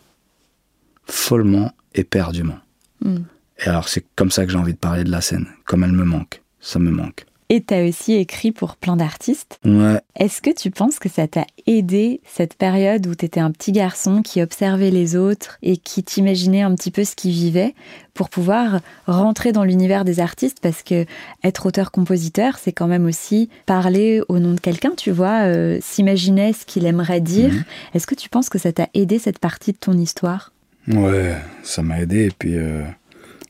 follement 1.05 1.73
et 1.95 2.05
perdument. 2.05 2.59
Mm. 3.05 3.17
Et 3.59 3.69
alors 3.69 3.89
c'est 3.89 4.05
comme 4.17 4.31
ça 4.31 4.45
que 4.45 4.53
j'ai 4.53 4.59
envie 4.59 4.75
de 4.75 4.79
parler 4.79 5.05
de 5.05 5.11
la 5.11 5.21
scène, 5.21 5.47
comme 5.65 5.83
elle 5.83 5.93
me 5.93 6.05
manque, 6.05 6.43
ça 6.61 6.79
me 6.79 6.91
manque. 6.91 7.27
Et 7.49 7.63
tu 7.63 7.75
as 7.75 7.85
aussi 7.85 8.15
écrit 8.15 8.51
pour 8.51 8.77
plein 8.77 8.97
d'artistes. 8.97 9.61
Ouais. 9.65 10.01
Est-ce 10.17 10.43
que 10.43 10.51
tu 10.51 10.71
penses 10.71 10.99
que 10.99 11.09
ça 11.09 11.29
t'a 11.29 11.47
aidé 11.67 12.21
cette 12.27 12.55
période 12.55 13.07
où 13.07 13.15
tu 13.15 13.25
étais 13.25 13.41
un 13.41 13.53
petit 13.53 13.71
garçon 13.71 14.23
qui 14.23 14.43
observait 14.43 14.91
les 14.91 15.15
autres 15.15 15.59
et 15.63 15.77
qui 15.77 16.03
t'imaginait 16.03 16.63
un 16.63 16.75
petit 16.75 16.91
peu 16.91 17.05
ce 17.05 17.15
qu'ils 17.15 17.33
vivaient 17.33 17.75
pour 18.15 18.31
pouvoir 18.31 18.81
rentrer 19.07 19.53
dans 19.53 19.63
l'univers 19.63 20.05
des 20.05 20.19
artistes? 20.19 20.59
Parce 20.61 20.83
que 20.83 21.07
être 21.45 21.67
auteur-compositeur, 21.67 22.59
c'est 22.59 22.73
quand 22.73 22.89
même 22.89 23.07
aussi 23.07 23.49
parler 23.65 24.23
au 24.29 24.41
nom 24.41 24.53
de 24.53 24.61
quelqu'un, 24.61 24.93
tu 24.97 25.13
vois, 25.13 25.45
euh, 25.45 25.79
s'imaginer 25.81 26.53
ce 26.53 26.67
qu'il 26.67 26.85
aimerait 26.85 27.21
dire. 27.21 27.53
Mhm. 27.53 27.65
Est-ce 27.95 28.09
que 28.09 28.17
tu 28.17 28.29
penses 28.29 28.49
que 28.49 28.59
ça 28.59 28.73
t'a 28.73 28.89
aidé 28.95 29.21
cette 29.21 29.39
partie 29.39 29.73
de 29.73 29.79
ton 29.79 29.93
histoire? 29.93 30.53
Ouais, 30.89 31.37
ça 31.63 31.83
m'a 31.83 32.01
aidé 32.01 32.27
et 32.27 32.31
puis 32.37 32.57
euh, 32.57 32.83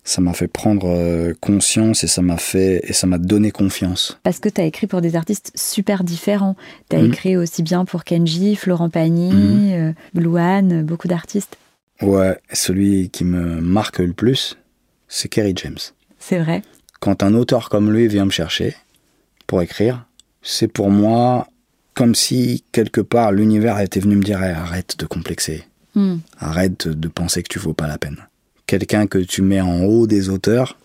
ça 0.06 0.20
m'a 0.20 0.32
fait 0.32 0.46
prendre 0.46 0.88
euh, 0.88 1.34
conscience 1.40 2.04
et 2.04 2.06
ça 2.06 2.22
m'a 2.22 2.36
fait 2.36 2.80
et 2.84 2.92
ça 2.92 3.08
m'a 3.08 3.18
donné 3.18 3.50
confiance. 3.50 4.18
Parce 4.22 4.38
que 4.38 4.48
tu 4.48 4.60
as 4.60 4.64
écrit 4.64 4.86
pour 4.86 5.00
des 5.00 5.16
artistes 5.16 5.50
super 5.56 6.04
différents. 6.04 6.56
Tu 6.88 6.96
as 6.96 7.00
mhm. 7.00 7.06
écrit 7.06 7.36
aussi 7.36 7.64
bien 7.64 7.84
pour 7.84 8.04
Kenji, 8.04 8.54
Florent 8.54 8.88
Pagny, 8.88 9.32
mmh. 9.32 9.72
euh, 9.72 9.92
Blouane, 10.14 10.84
beaucoup 10.84 11.08
d'artistes. 11.08 11.58
Ouais, 12.00 12.38
celui 12.52 13.10
qui 13.10 13.24
me 13.24 13.60
marque 13.60 13.98
le 13.98 14.12
plus, 14.12 14.56
c'est 15.08 15.28
Kerry 15.28 15.54
James. 15.56 15.78
C'est 16.20 16.38
vrai. 16.38 16.62
Quand 17.00 17.24
un 17.24 17.34
auteur 17.34 17.68
comme 17.68 17.92
lui 17.92 18.06
vient 18.06 18.26
me 18.26 18.30
chercher 18.30 18.76
pour 19.48 19.60
écrire, 19.60 20.06
c'est 20.40 20.68
pour 20.68 20.90
moi 20.90 21.48
comme 21.94 22.14
si 22.14 22.62
quelque 22.70 23.00
part 23.00 23.32
l'univers 23.32 23.80
était 23.80 24.00
venu 24.00 24.14
me 24.14 24.22
dire 24.22 24.40
arrête 24.40 24.98
de 24.98 25.06
complexer. 25.06 25.64
Hmm. 25.96 26.18
Arrête 26.38 26.86
de 26.86 27.08
penser 27.08 27.42
que 27.42 27.48
tu 27.48 27.58
vaux 27.58 27.74
pas 27.74 27.88
la 27.88 27.98
peine 27.98 28.18
quelqu'un 28.66 29.06
que 29.06 29.18
tu 29.18 29.42
mets 29.42 29.60
en 29.60 29.84
haut 29.84 30.06
des 30.06 30.28
auteurs 30.28 30.78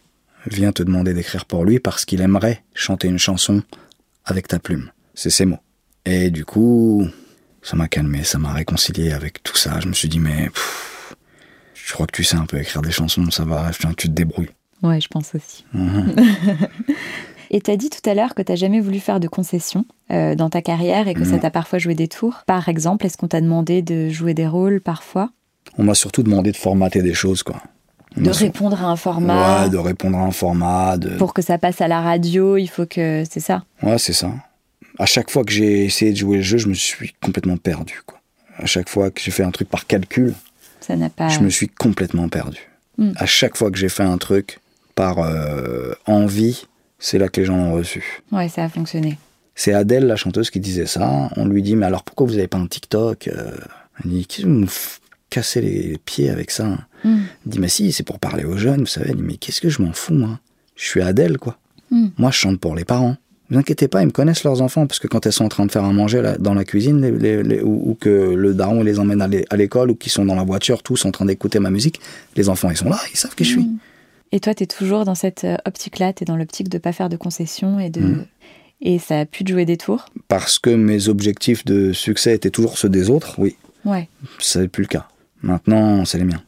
vient 0.48 0.72
te 0.72 0.84
demander 0.84 1.14
d'écrire 1.14 1.46
pour 1.46 1.66
lui 1.66 1.80
parce 1.80 2.06
qu'il 2.06 2.22
aimerait 2.22 2.64
chanter 2.74 3.08
une 3.08 3.20
chanson 3.20 3.62
avec 4.26 4.48
ta 4.48 4.60
plume. 4.60 4.92
C'est 5.14 5.30
ses 5.30 5.46
mots. 5.46 5.60
Et 6.06 6.32
du 6.32 6.46
coup, 6.46 7.08
ça 7.62 7.76
m'a 7.76 7.88
calmé, 7.88 8.24
ça 8.24 8.40
m'a 8.40 8.54
réconcilié 8.54 9.12
avec 9.12 9.44
tout 9.44 9.56
ça. 9.56 9.80
Je 9.80 9.88
me 9.88 9.94
suis 9.94 10.10
dit, 10.10 10.20
mais 10.20 10.50
je 11.74 11.94
crois 11.94 12.08
que 12.08 12.16
tu 12.16 12.24
sais 12.24 12.38
un 12.38 12.46
peu 12.46 12.58
écrire 12.58 12.82
des 12.82 12.92
chansons, 12.92 13.30
ça 13.30 13.46
va, 13.46 13.70
tu 13.72 14.08
te 14.08 14.14
débrouilles. 14.14 14.50
Ouais, 14.82 15.00
je 15.00 15.08
pense 15.08 15.36
aussi. 15.36 15.64
Mhm. 15.74 16.16
et 17.52 17.62
tu 17.62 17.70
as 17.70 17.78
dit 17.78 17.92
tout 17.92 18.10
à 18.10 18.16
l'heure 18.16 18.34
que 18.34 18.42
tu 18.42 18.56
jamais 18.56 18.80
voulu 18.80 19.00
faire 19.00 19.20
de 19.20 19.28
concessions 19.28 19.86
euh, 20.12 20.34
dans 20.34 20.50
ta 20.50 20.64
carrière 20.64 21.08
et 21.08 21.14
que 21.14 21.24
ça 21.24 21.38
t'a 21.38 21.52
parfois 21.52 21.78
joué 21.78 21.94
des 21.94 22.08
tours. 22.08 22.42
Par 22.48 22.68
exemple, 22.68 23.06
est-ce 23.06 23.18
qu'on 23.18 23.28
t'a 23.28 23.42
demandé 23.42 23.84
de 23.84 24.10
jouer 24.10 24.34
des 24.34 24.48
rôles 24.48 24.82
parfois? 24.82 25.30
On 25.78 25.84
m'a 25.84 25.96
surtout 25.96 26.24
demandé 26.24 26.52
de 26.52 26.58
formater 26.58 27.02
des 27.02 27.14
choses, 27.14 27.44
quoi. 27.44 27.62
De 28.18 28.30
répondre 28.30 28.82
à 28.84 28.88
un 28.88 28.98
format. 28.98 29.64
Ouais, 29.64 29.70
de 29.70 29.78
répondre 29.78 30.18
à 30.18 30.24
un 30.24 30.32
format. 30.32 30.98
De... 30.98 31.12
Pour 31.18 31.34
que 31.34 31.42
ça 31.42 31.58
passe 31.58 31.80
à 31.80 31.88
la 31.88 32.02
radio, 32.02 32.58
il 32.58 32.68
faut 32.68 32.86
que. 32.86 33.24
C'est 33.30 33.40
ça 33.40 33.64
Ouais, 33.82 33.98
c'est 33.98 34.14
ça. 34.14 34.32
À 35.00 35.06
chaque 35.06 35.32
fois 35.32 35.44
que 35.46 35.52
j'ai 35.52 35.86
essayé 35.86 36.12
de 36.12 36.18
jouer 36.18 36.38
le 36.38 36.44
jeu, 36.44 36.58
je 36.58 36.68
me 36.68 36.74
suis 36.74 37.14
complètement 37.24 37.58
perdu. 37.58 38.02
Quoi. 38.06 38.20
À 38.58 38.66
chaque 38.66 38.90
fois 38.90 39.12
que 39.12 39.22
j'ai 39.22 39.32
fait 39.32 39.44
un 39.44 39.52
truc 39.52 39.70
par 39.70 39.88
calcul, 39.88 40.36
ça 40.82 40.96
n'a 40.96 41.10
pas... 41.10 41.30
je 41.30 41.40
me 41.40 41.50
suis 41.50 41.70
complètement 41.70 42.28
perdu. 42.28 42.60
Hmm. 42.98 43.14
À 43.16 43.26
chaque 43.26 43.56
fois 43.56 43.72
que 43.72 43.78
j'ai 43.78 43.90
fait 43.90 44.04
un 44.04 44.18
truc 44.18 44.60
par 44.94 45.20
euh, 45.20 45.94
envie, 46.06 46.66
c'est 47.00 47.18
là 47.18 47.30
que 47.30 47.40
les 47.40 47.46
gens 47.46 47.56
ont 47.56 47.74
reçu. 47.74 48.22
Ouais, 48.32 48.50
ça 48.50 48.66
a 48.66 48.70
fonctionné. 48.70 49.18
C'est 49.56 49.74
Adèle, 49.74 50.06
la 50.06 50.18
chanteuse, 50.18 50.50
qui 50.50 50.60
disait 50.60 50.86
ça. 50.86 51.30
On 51.38 51.46
lui 51.46 51.62
dit, 51.62 51.76
mais 51.76 51.86
alors 51.86 52.04
pourquoi 52.04 52.28
vous 52.28 52.34
n'avez 52.34 52.48
pas 52.48 52.58
un 52.58 52.68
TikTok 52.68 53.28
euh, 53.30 53.52
Elle 54.04 54.12
dit, 54.12 54.26
qu'est-ce 54.26 54.44
que 54.44 54.48
vous 54.48 54.68
casser 55.32 55.62
les 55.62 55.98
pieds 56.06 56.30
avec 56.30 56.52
ça. 56.52 56.78
Hmm. 57.04 57.22
Il 57.46 57.52
dit, 57.52 57.60
mais 57.60 57.68
si, 57.68 57.92
c'est 57.92 58.04
pour 58.04 58.20
parler 58.20 58.44
aux 58.44 58.58
jeunes, 58.58 58.82
vous 58.82 58.86
savez. 58.86 59.10
Il 59.10 59.16
dit, 59.16 59.24
mais 59.24 59.38
qu'est-ce 59.38 59.62
que 59.62 59.70
je 59.70 59.82
m'en 59.82 59.94
fous, 59.94 60.14
moi? 60.14 60.40
Je 60.76 60.86
suis 60.86 61.02
Adèle, 61.02 61.40
quoi. 61.40 61.58
Hmm. 61.90 62.10
Moi, 62.18 62.30
je 62.30 62.38
chante 62.38 62.60
pour 62.60 62.76
les 62.76 62.86
parents. 62.86 63.16
Ne 63.50 63.56
vous 63.56 63.60
inquiétez 63.60 63.88
pas, 63.88 64.02
ils 64.02 64.06
me 64.06 64.12
connaissent 64.12 64.44
leurs 64.44 64.62
enfants, 64.62 64.86
parce 64.86 65.00
que 65.00 65.08
quand 65.08 65.26
elles 65.26 65.34
sont 65.34 65.46
en 65.46 65.50
train 65.50 65.66
de 65.66 65.72
faire 65.72 65.84
à 65.84 65.92
manger 65.92 66.36
dans 66.40 66.54
la 66.54 66.64
cuisine, 66.64 67.04
ou, 67.64 67.98
que 68.00 68.34
le 68.34 68.54
daron 68.54 68.84
les 68.84 69.00
emmène 69.00 69.22
à 69.22 69.58
l'école, 69.58 69.92
ou 69.92 69.96
qu'ils 69.96 70.12
sont 70.12 70.24
dans 70.26 70.36
la 70.36 70.44
voiture, 70.44 70.84
tous 70.84 71.04
en 71.06 71.12
train 71.12 71.26
d'écouter 71.26 71.60
ma 71.60 71.70
musique, 71.70 72.00
les 72.38 72.48
enfants, 72.48 72.70
ils 72.70 72.78
sont 72.78 72.90
là, 72.90 73.00
ils 73.12 73.18
savent 73.18 73.36
qui 73.36 73.44
je 73.44 73.50
suis. 73.50 73.64
Hmm. 73.64 73.78
Et 74.32 74.40
toi, 74.40 74.54
tu 74.54 74.64
es 74.64 74.68
toujours 74.68 75.04
dans 75.04 75.16
cette 75.16 75.44
euh, 75.44 75.58
optique-là, 75.66 76.14
tu 76.14 76.24
es 76.24 76.26
dans 76.26 76.38
l'optique 76.38 76.70
de 76.70 76.78
pas 76.78 76.94
faire 76.94 77.10
de 77.10 77.18
concessions 77.18 77.80
et 77.80 77.90
de... 77.90 78.24
Et 78.84 78.98
ça 78.98 79.20
a 79.20 79.26
pu 79.26 79.44
te 79.44 79.52
jouer 79.52 79.66
des 79.66 79.78
tours? 79.78 80.06
Parce 80.28 80.58
que 80.58 80.70
mes 80.70 81.10
objectifs 81.10 81.66
de 81.66 81.92
succès 81.92 82.34
étaient 82.34 82.50
toujours 82.50 82.78
ceux 82.78 82.90
des 82.90 83.10
autres, 83.10 83.36
oui. 83.38 83.58
Ouais. 83.86 84.08
Ça 84.40 84.62
n'est 84.62 84.68
plus 84.70 84.84
le 84.84 84.88
cas. 84.88 85.08
Maintenant, 85.44 86.06
c'est 86.06 86.18
les 86.18 86.26
miens. 86.26 86.42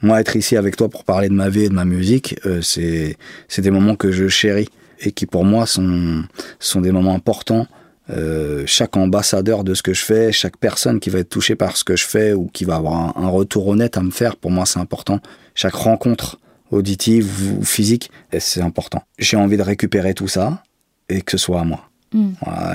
Moi, 0.00 0.20
être 0.20 0.36
ici 0.36 0.56
avec 0.56 0.76
toi 0.76 0.88
pour 0.88 1.04
parler 1.04 1.28
de 1.28 1.34
ma 1.34 1.48
vie 1.48 1.64
et 1.64 1.68
de 1.68 1.74
ma 1.74 1.84
musique, 1.84 2.38
euh, 2.46 2.62
c'est 2.62 3.16
des 3.58 3.70
moments 3.70 3.96
que 3.96 4.12
je 4.12 4.28
chéris 4.28 4.68
et 5.00 5.12
qui 5.12 5.26
pour 5.26 5.44
moi 5.44 5.66
sont, 5.66 6.24
sont 6.60 6.80
des 6.80 6.92
moments 6.92 7.14
importants. 7.14 7.66
Euh, 8.10 8.62
chaque 8.66 8.96
ambassadeur 8.96 9.64
de 9.64 9.74
ce 9.74 9.82
que 9.82 9.92
je 9.92 10.02
fais, 10.04 10.32
chaque 10.32 10.56
personne 10.56 10.98
qui 10.98 11.10
va 11.10 11.18
être 11.18 11.28
touchée 11.28 11.56
par 11.56 11.76
ce 11.76 11.84
que 11.84 11.94
je 11.94 12.06
fais 12.06 12.32
ou 12.32 12.46
qui 12.46 12.64
va 12.64 12.76
avoir 12.76 13.18
un, 13.18 13.28
retour 13.28 13.68
honnête 13.68 13.98
à 13.98 14.02
me 14.02 14.10
faire, 14.10 14.36
pour 14.36 14.50
moi 14.50 14.64
c'est 14.64 14.78
important. 14.78 15.20
Chaque 15.54 15.74
rencontre 15.74 16.38
auditive 16.70 17.58
ou 17.58 17.64
physique, 17.64 18.10
et 18.32 18.40
c'est 18.40 18.62
important. 18.62 19.02
J'ai 19.18 19.36
envie 19.36 19.56
de 19.56 19.62
récupérer 19.62 20.14
tout 20.14 20.28
ça 20.28 20.62
et 21.10 21.20
que 21.20 21.32
ce 21.32 21.38
soit 21.38 21.60
à 21.60 21.64
moi. 21.64 21.84
Mm. 22.14 22.30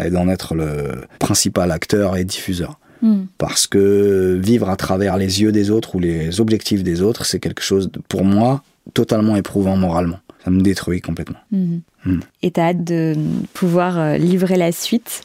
et 0.05 0.11
d'en 0.11 0.29
être 0.29 0.53
le 0.53 1.05
principal 1.17 1.71
acteur 1.71 2.17
et 2.17 2.23
diffuseur. 2.23 2.79
Mm. 3.03 3.25
Parce 3.37 3.67
que 3.67 4.39
vivre 4.41 4.69
à 4.69 4.75
travers 4.75 5.17
les 5.17 5.41
yeux 5.41 5.51
des 5.51 5.69
autres 5.69 5.95
ou 5.95 5.99
les 5.99 6.41
objectifs 6.41 6.83
des 6.83 7.01
autres, 7.01 7.25
c'est 7.25 7.39
quelque 7.39 7.61
chose, 7.61 7.91
de, 7.91 7.99
pour 8.07 8.25
moi, 8.25 8.63
totalement 8.95 9.35
éprouvant 9.35 9.77
moralement. 9.77 10.19
Ça 10.43 10.49
me 10.49 10.61
détruit 10.61 11.01
complètement. 11.01 11.39
Mm-hmm. 11.53 11.81
Mm. 12.05 12.19
Et 12.41 12.51
t'as 12.51 12.69
hâte 12.69 12.83
de 12.83 13.13
pouvoir 13.53 13.99
euh, 13.99 14.17
livrer 14.17 14.57
la 14.57 14.71
suite? 14.71 15.21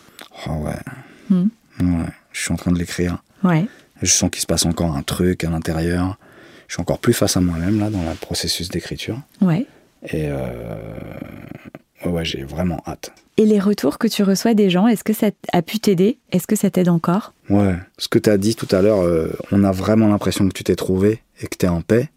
Oh 0.46 0.50
ouais. 0.50 1.40
ouais. 1.80 1.86
Je 2.32 2.42
suis 2.42 2.52
en 2.52 2.56
train 2.56 2.72
de 2.72 2.78
l'écrire. 2.78 3.22
Ouais. 3.42 3.64
Je 4.02 4.12
sens 4.12 4.30
qu'il 4.30 4.42
se 4.42 4.46
passe 4.46 4.66
encore 4.66 4.94
un 4.94 5.02
truc 5.02 5.42
à 5.44 5.50
l'intérieur 5.50 6.18
je 6.68 6.74
suis 6.74 6.80
encore 6.82 6.98
plus 6.98 7.14
face 7.14 7.36
à 7.36 7.40
moi-même 7.40 7.80
là 7.80 7.90
dans 7.90 8.02
le 8.02 8.14
processus 8.14 8.68
d'écriture. 8.68 9.18
Ouais. 9.40 9.66
Et 10.04 10.28
euh, 10.28 10.76
ouais, 12.04 12.24
j'ai 12.24 12.44
vraiment 12.44 12.82
hâte. 12.86 13.12
Et 13.36 13.46
les 13.46 13.60
retours 13.60 13.98
que 13.98 14.08
tu 14.08 14.22
reçois 14.22 14.54
des 14.54 14.68
gens, 14.68 14.88
est-ce 14.88 15.04
que 15.04 15.12
ça 15.12 15.30
a 15.52 15.62
pu 15.62 15.78
t'aider? 15.78 16.18
Est-ce 16.32 16.46
que 16.46 16.56
ça 16.56 16.70
t'aide 16.70 16.88
encore? 16.88 17.34
Ouais. 17.48 17.76
Ce 17.96 18.08
que 18.08 18.18
tu 18.18 18.30
as 18.30 18.36
dit 18.36 18.56
tout 18.56 18.68
à 18.74 18.82
l'heure, 18.82 19.00
euh, 19.00 19.32
on 19.52 19.62
a 19.62 19.70
vraiment 19.70 20.08
l'impression 20.08 20.48
que 20.48 20.52
tu 20.52 20.64
t'es 20.64 20.74
trouvé 20.76 21.22
et 21.40 21.46
que 21.46 21.56
tu 21.56 21.66
es 21.66 21.68
en 21.68 21.80
paix. 21.80 22.10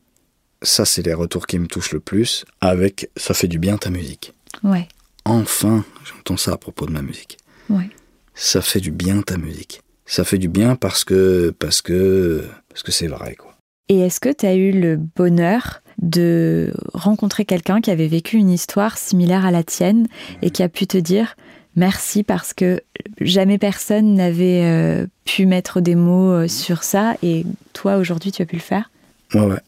Ça, 0.64 0.86
c'est 0.86 1.06
les 1.06 1.14
retours 1.14 1.48
qui 1.48 1.60
me 1.60 1.68
touchent 1.68 1.94
le 1.94 2.00
plus. 2.00 2.46
Avec 2.60 3.10
ça 3.16 3.34
fait 3.34 3.48
du 3.48 3.60
bien 3.60 3.78
ta 3.78 3.92
musique. 3.92 4.34
Ouais. 4.64 4.88
Enfin, 5.26 5.86
j'entends 6.04 6.38
ça 6.38 6.54
à 6.54 6.58
propos 6.58 6.86
de 6.86 6.92
ma 6.92 7.02
musique. 7.02 7.38
Ouais. 7.70 7.90
Ça 8.34 8.62
fait 8.62 8.80
du 8.80 8.92
bien 8.92 9.22
ta 9.22 9.38
musique. 9.38 9.82
Ça 10.06 10.24
fait 10.24 10.38
du 10.38 10.48
bien 10.50 10.76
parce 10.76 11.04
que 11.04 11.54
parce 11.58 11.82
que 11.82 12.44
parce 12.70 12.84
que 12.84 12.92
c'est 12.92 13.08
vrai 13.08 13.36
quoi. 13.36 13.56
Et 13.90 14.00
est-ce 14.00 14.20
que 14.20 14.30
tu 14.30 14.46
as 14.46 14.56
eu 14.56 14.72
le 14.72 14.98
bonheur 14.98 15.81
de 16.02 16.74
rencontrer 16.94 17.46
quelqu'un 17.46 17.82
qui 17.82 17.92
avait 17.92 18.08
vécu 18.08 18.38
une 18.38 18.50
histoire 18.50 18.98
similaire 18.98 19.46
à 19.46 19.52
la 19.52 19.64
tienne 19.64 20.08
et 20.42 20.50
qui 20.50 20.64
a 20.64 20.70
pu 20.70 20.88
te 20.88 20.98
dire 20.98 21.36
merci 21.76 22.24
parce 22.24 22.54
que 22.54 22.82
jamais 23.20 23.58
personne 23.58 24.16
n'avait 24.16 24.64
euh, 24.64 25.06
pu 25.26 25.46
mettre 25.46 25.80
des 25.80 25.96
mots 25.96 26.32
euh, 26.32 26.48
sur 26.48 26.84
ça 26.84 27.16
et 27.24 27.46
toi 27.74 27.98
aujourd'hui 27.98 28.32
tu 28.32 28.42
as 28.42 28.46
pu 28.46 28.56
le 28.56 28.62
faire? 28.62 28.90
Ouais, 29.34 29.46
ouais, 29.46 29.60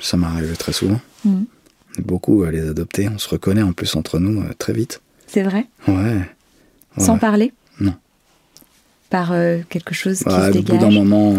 ça 0.00 0.16
m'est 0.16 0.26
arrivé 0.26 0.56
très 0.56 0.72
souvent. 0.72 1.00
Mmh. 1.24 1.42
Beaucoup 1.98 2.42
à 2.42 2.50
les 2.50 2.66
adopter, 2.66 3.08
on 3.08 3.18
se 3.18 3.28
reconnaît 3.28 3.62
en 3.62 3.72
plus 3.72 3.94
entre 3.94 4.18
nous 4.18 4.40
euh, 4.40 4.52
très 4.58 4.72
vite. 4.72 5.02
C'est 5.26 5.42
vrai? 5.42 5.66
Ouais, 5.86 6.20
Sans 6.98 7.18
parler? 7.18 7.52
Non. 7.80 7.94
Par 9.08 9.34
quelque 9.68 9.94
chose 9.94 10.18
qui 10.18 10.24
se 10.24 10.50
dégage 10.50 10.56
Au 10.56 10.62
bout 10.62 10.78
d'un 10.78 10.90
moment 10.90 11.36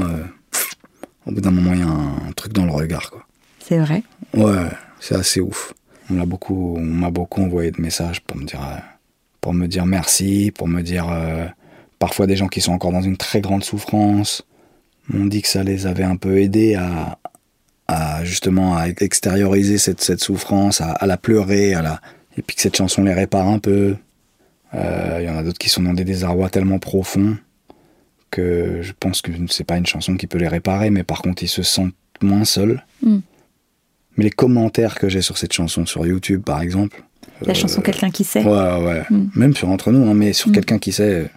au 1.26 1.32
bout 1.32 1.42
d'un 1.42 1.52
moment, 1.52 1.74
il 1.74 1.80
y 1.80 1.84
a 1.84 1.88
un, 1.88 2.32
truc 2.36 2.54
dans 2.54 2.66
le 2.66 2.72
regard, 2.72 3.10
quoi. 3.10 3.26
C'est 3.60 3.80
vrai 3.80 4.04
Ouais, 4.34 4.68
c'est 5.00 5.16
assez 5.16 5.40
ouf. 5.40 5.74
On 6.10 6.16
m'a 6.16 6.26
beaucoup, 6.26 7.42
envoyé 7.42 7.72
de 7.72 7.82
messages 7.82 8.22
pour 8.22 8.38
me 8.38 8.46
dire, 8.46 8.62
euh, 8.62 8.80
pour 9.42 9.54
me 9.54 9.68
dire 9.68 9.86
merci, 9.86 10.52
pour 10.52 10.68
me 10.68 10.82
dire, 10.82 11.10
euh, 11.10 11.46
parfois 12.00 12.28
des 12.28 12.36
gens 12.36 12.48
qui 12.48 12.62
sont 12.62 12.74
encore 12.74 12.92
dans 12.92 13.02
une 13.02 13.18
très 13.18 13.42
grande 13.42 13.64
souffrance 13.64 14.46
m'ont 15.10 15.26
dit 15.26 15.42
que 15.42 15.48
ça 15.48 15.64
les 15.64 15.88
avait 15.88 16.04
un 16.04 16.16
peu 16.16 16.40
aidés 16.40 16.76
à, 16.76 17.18
justement 18.24 18.76
à 18.76 18.88
extérioriser 18.88 19.78
cette, 19.78 20.20
souffrance, 20.20 20.82
à, 20.82 21.06
la 21.06 21.18
pleurer, 21.18 21.74
à 21.74 21.82
la, 21.82 22.02
et 22.38 22.42
puis 22.42 22.56
que 22.56 22.62
cette 22.62 22.76
chanson 22.76 23.04
les 23.04 23.14
répare 23.14 23.48
un 23.48 23.60
peu. 23.60 23.96
Euh, 24.74 25.18
il 25.22 25.26
y 25.26 25.30
en 25.30 25.38
a 25.38 25.44
d'autres 25.44 25.60
qui 25.60 25.70
sont 25.70 25.84
dans 25.84 25.94
des 25.94 26.04
désarrois 26.04 26.50
tellement 26.50 26.80
profonds 26.80 27.38
que 28.32 28.80
je 28.82 28.94
pense 29.00 29.22
que 29.22 29.32
c'est 29.50 29.64
pas 29.64 29.78
une 29.78 29.86
chanson 29.86 30.16
qui 30.16 30.26
peut 30.26 30.40
les 30.40 30.48
réparer, 30.48 30.90
mais 30.90 31.04
par 31.04 31.22
contre 31.22 31.44
ils 31.44 31.50
se 31.50 31.62
sentent 31.62 31.94
moins 32.22 32.46
seuls. 32.46 32.84
Hmm. 33.04 33.20
Mais 34.18 34.26
les 34.26 34.32
commentaires 34.32 34.96
que 34.96 35.10
j'ai 35.10 35.22
sur 35.22 35.38
cette 35.38 35.54
chanson 35.54 35.86
sur 35.86 36.06
YouTube, 36.06 36.44
par 36.44 36.62
exemple. 36.62 37.04
La 37.42 37.52
euh, 37.52 37.54
chanson 37.54 37.82
Quelqu'un 37.82 38.12
qui 38.12 38.24
sait. 38.24 38.44
Ouais, 38.44 38.84
ouais. 38.84 39.04
Hmm. 39.10 39.30
Même 39.36 39.56
sur 39.56 39.70
entre 39.70 39.92
nous, 39.92 40.10
hein, 40.10 40.14
mais 40.14 40.34
sur 40.34 40.50
hmm. 40.50 40.54
Quelqu'un 40.54 40.80
qui 40.80 40.92
sait, 40.92 41.30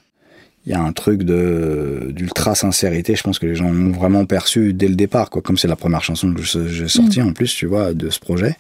il 0.67 0.73
y 0.73 0.75
a 0.75 0.81
un 0.81 0.93
truc 0.93 1.23
de 1.23 2.11
d'ultra 2.11 2.55
sincérité. 2.55 3.17
Je 3.17 3.23
pense 3.23 3.39
que 3.39 3.47
les 3.47 3.55
gens 3.55 3.67
ont 3.67 3.93
vraiment 3.93 4.27
perçu 4.27 4.73
dès 4.73 4.89
le 4.89 4.95
départ, 4.95 5.31
quoi. 5.31 5.43
Comme 5.43 5.57
c'est 5.57 5.69
la 5.69 5.77
première 5.77 6.05
chanson 6.05 6.33
que 6.33 6.43
j'ai 6.43 6.89
sortie 6.89 7.23
en 7.23 7.33
plus, 7.33 7.55
tu 7.55 7.67
vois, 7.67 7.95
de 7.95 8.11
ce 8.11 8.21
projet. 8.21 8.57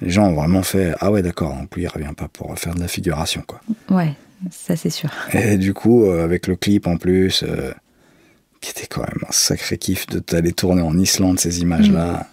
Les 0.00 0.10
gens 0.10 0.28
ont 0.28 0.34
vraiment 0.34 0.62
fait 0.62 0.94
ah 1.00 1.10
ouais 1.10 1.22
d'accord. 1.22 1.52
En 1.52 1.66
plus 1.66 1.82
il 1.82 1.88
revient 1.88 2.14
pas 2.16 2.28
pour 2.28 2.56
faire 2.58 2.74
de 2.74 2.80
la 2.80 2.88
figuration, 2.88 3.42
quoi. 3.46 3.60
Ouais 3.90 4.14
ça 4.50 4.76
c'est 4.76 4.90
sûr. 4.90 5.10
Et 5.32 5.56
du 5.56 5.74
coup, 5.74 6.04
euh, 6.04 6.24
avec 6.24 6.46
le 6.46 6.56
clip 6.56 6.86
en 6.86 6.96
plus, 6.96 7.42
euh, 7.42 7.72
qui 8.60 8.70
était 8.70 8.86
quand 8.86 9.02
même 9.02 9.24
un 9.26 9.32
sacré 9.32 9.78
kiff 9.78 10.06
de 10.06 10.18
t'aller 10.18 10.52
tourner 10.52 10.82
en 10.82 10.96
Islande 10.98 11.38
ces 11.38 11.60
images-là. 11.60 12.28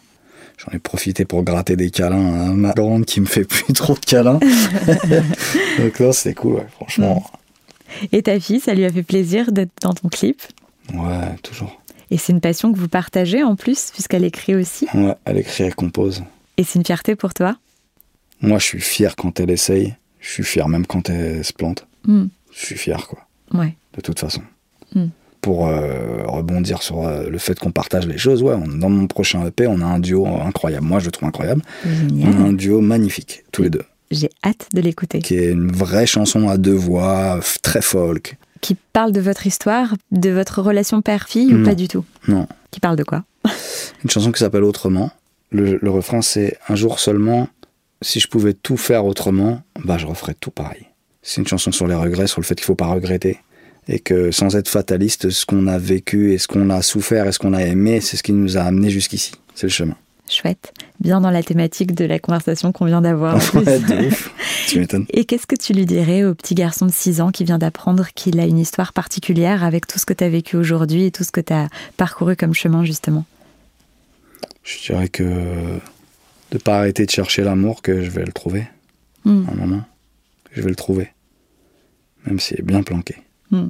J'en 0.66 0.76
ai 0.76 0.80
profité 0.80 1.26
pour 1.26 1.44
gratter 1.44 1.76
des 1.76 1.92
câlins 1.92 2.50
à 2.50 2.54
ma 2.54 2.74
grande 2.74 3.06
qui 3.06 3.22
me 3.22 3.26
fait 3.26 3.46
plus 3.46 3.74
trop 3.74 3.94
de 3.94 4.00
câlins. 4.00 4.40
Donc 5.80 6.00
là, 6.00 6.14
c'était 6.14 6.34
cool, 6.34 6.66
franchement. 6.72 7.24
Et 8.12 8.24
ta 8.24 8.40
fille, 8.40 8.60
ça 8.60 8.74
lui 8.74 8.86
a 8.86 8.92
fait 8.92 9.04
plaisir 9.04 9.52
d'être 9.52 9.72
dans 9.82 9.94
ton 9.94 10.10
clip? 10.10 10.42
Ouais, 10.94 11.36
toujours. 11.44 11.82
Et 12.12 12.18
c'est 12.18 12.34
une 12.34 12.42
passion 12.42 12.72
que 12.72 12.78
vous 12.78 12.88
partagez 12.88 13.44
en 13.44 13.56
plus, 13.56 13.92
puisqu'elle 13.92 14.24
écrit 14.24 14.56
aussi? 14.56 14.88
Ouais, 14.94 15.16
elle 15.26 15.38
écrit, 15.38 15.64
elle 15.66 15.76
compose. 15.76 16.24
Et 16.58 16.64
c'est 16.64 16.80
une 16.80 16.86
fierté 16.86 17.16
pour 17.16 17.34
toi? 17.34 17.58
Moi, 18.42 18.60
je 18.60 18.66
suis 18.66 18.82
fier 18.82 19.16
quand 19.16 19.40
elle 19.40 19.50
essaye. 19.50 19.96
Je 20.20 20.30
suis 20.30 20.44
fier 20.44 20.68
même 20.68 20.86
quand 20.86 21.10
elle 21.10 21.44
se 21.44 21.54
plante. 21.54 21.88
Hmm. 22.06 22.28
Je 22.52 22.66
suis 22.66 22.78
fier, 22.78 23.08
quoi. 23.08 23.28
Ouais. 23.54 23.76
De 23.94 24.02
toute 24.02 24.20
façon. 24.20 24.42
Hmm. 24.94 25.08
Pour 25.46 25.68
euh, 25.68 26.24
rebondir 26.26 26.82
sur 26.82 27.06
euh, 27.06 27.30
le 27.30 27.38
fait 27.38 27.60
qu'on 27.60 27.70
partage 27.70 28.08
les 28.08 28.18
choses, 28.18 28.42
ouais, 28.42 28.56
dans 28.80 28.90
mon 28.90 29.06
prochain 29.06 29.46
EP, 29.46 29.68
on 29.68 29.80
a 29.80 29.86
un 29.86 30.00
duo 30.00 30.26
incroyable. 30.26 30.88
Moi, 30.88 30.98
je 30.98 31.06
le 31.06 31.12
trouve 31.12 31.28
incroyable. 31.28 31.62
On 31.86 32.44
a 32.44 32.48
un 32.48 32.52
duo 32.52 32.82
magnifique, 32.82 33.44
tous 33.52 33.62
les 33.62 33.70
deux. 33.70 33.84
J'ai 34.10 34.32
hâte 34.44 34.68
de 34.74 34.82
l'écouter. 34.82 35.20
Qui 35.20 35.36
est 35.36 35.52
une 35.52 35.72
vraie 35.72 36.08
chanson 36.08 36.50
à 36.50 36.58
deux 36.58 36.74
voix, 36.74 37.40
très 37.62 37.84
folk. 37.84 38.38
Qui 38.62 38.76
parle 38.92 39.12
de 39.12 39.22
votre 39.22 39.46
histoire, 39.46 39.94
de 40.12 40.32
votre 40.32 40.64
relation 40.64 41.04
père-fille 41.04 41.54
ou 41.54 41.64
pas 41.64 41.76
du 41.76 41.88
tout? 41.88 42.06
Non. 42.28 42.48
Qui 42.72 42.80
parle 42.80 42.96
de 42.96 43.04
quoi? 43.04 43.24
Une 44.04 44.10
chanson 44.10 44.32
qui 44.32 44.40
s'appelle 44.40 44.64
Autrement. 44.64 45.12
Le, 45.52 45.78
le 45.80 45.90
refrain, 45.92 46.24
c'est 46.24 46.58
Un 46.70 46.76
jour 46.76 46.98
seulement, 47.00 47.50
si 48.02 48.20
je 48.20 48.28
pouvais 48.28 48.54
tout 48.56 48.78
faire 48.78 49.06
autrement, 49.06 49.62
bah, 49.84 50.00
je 50.00 50.08
referais 50.08 50.34
tout 50.34 50.50
pareil. 50.50 50.88
C'est 51.22 51.42
une 51.42 51.48
chanson 51.48 51.72
sur 51.72 51.88
les 51.88 51.94
regrets, 51.96 52.26
sur 52.26 52.42
le 52.42 52.46
fait 52.46 52.56
qu'il 52.56 52.66
faut 52.66 52.74
pas 52.74 52.88
regretter. 52.88 53.40
Et 53.88 54.00
que 54.00 54.32
sans 54.32 54.56
être 54.56 54.68
fataliste, 54.68 55.30
ce 55.30 55.46
qu'on 55.46 55.68
a 55.68 55.78
vécu 55.78 56.34
et 56.34 56.38
ce 56.38 56.48
qu'on 56.48 56.70
a 56.70 56.82
souffert 56.82 57.28
et 57.28 57.32
ce 57.32 57.40
qu'on 57.40 57.54
a 57.54 57.64
aimé, 57.64 58.02
c'est 58.02 58.18
ce 58.18 58.24
qui 58.24 58.34
nous 58.34 58.58
a 58.58 58.62
amenés 58.62 58.90
jusqu'ici. 58.90 59.34
C'est 59.54 59.68
le 59.68 59.72
chemin. 59.72 59.96
Chouette. 60.28 60.74
Bien 61.00 61.22
dans 61.22 61.30
la 61.30 61.44
thématique 61.44 61.94
de 61.94 62.04
la 62.04 62.18
conversation 62.18 62.72
qu'on 62.72 62.86
vient 62.86 63.02
d'avoir. 63.02 63.40
tu 64.68 64.80
m'étonnes. 64.80 65.06
Et 65.12 65.26
qu'est-ce 65.26 65.46
que 65.46 65.56
tu 65.56 65.74
lui 65.74 65.86
dirais 65.86 66.24
au 66.24 66.34
petit 66.34 66.56
garçon 66.56 66.88
de 66.88 66.92
6 66.92 67.22
ans 67.22 67.30
qui 67.30 67.44
vient 67.44 67.60
d'apprendre 67.60 68.08
qu'il 68.16 68.40
a 68.40 68.46
une 68.46 68.58
histoire 68.58 68.92
particulière 68.92 69.64
avec 69.64 69.86
tout 69.86 70.00
ce 70.00 70.06
que 70.08 70.14
tu 70.14 70.24
as 70.24 70.30
vécu 70.30 70.58
aujourd'hui 70.58 71.06
et 71.06 71.12
tout 71.12 71.24
ce 71.24 71.32
que 71.32 71.42
tu 71.42 71.54
as 71.54 71.68
parcouru 71.96 72.36
comme 72.36 72.56
chemin, 72.56 72.84
justement? 72.84 73.24
Je 74.64 74.92
dirais 74.92 75.10
que 75.10 75.24
de 76.52 76.58
pas 76.58 76.80
arrêter 76.80 77.06
de 77.06 77.12
chercher 77.12 77.44
l'amour, 77.44 77.84
que 77.84 78.04
je 78.04 78.10
vais 78.10 78.26
le 78.26 78.32
trouver. 78.32 78.64
Hmm. 79.26 79.44
Un 79.52 79.56
moment. 79.56 79.84
Je 80.54 80.62
vais 80.62 80.70
le 80.70 80.76
trouver 80.76 81.10
même 82.26 82.40
s'il 82.40 82.60
est 82.60 82.64
bien 82.64 82.84
planqué. 82.84 83.16
Hmm. 83.52 83.70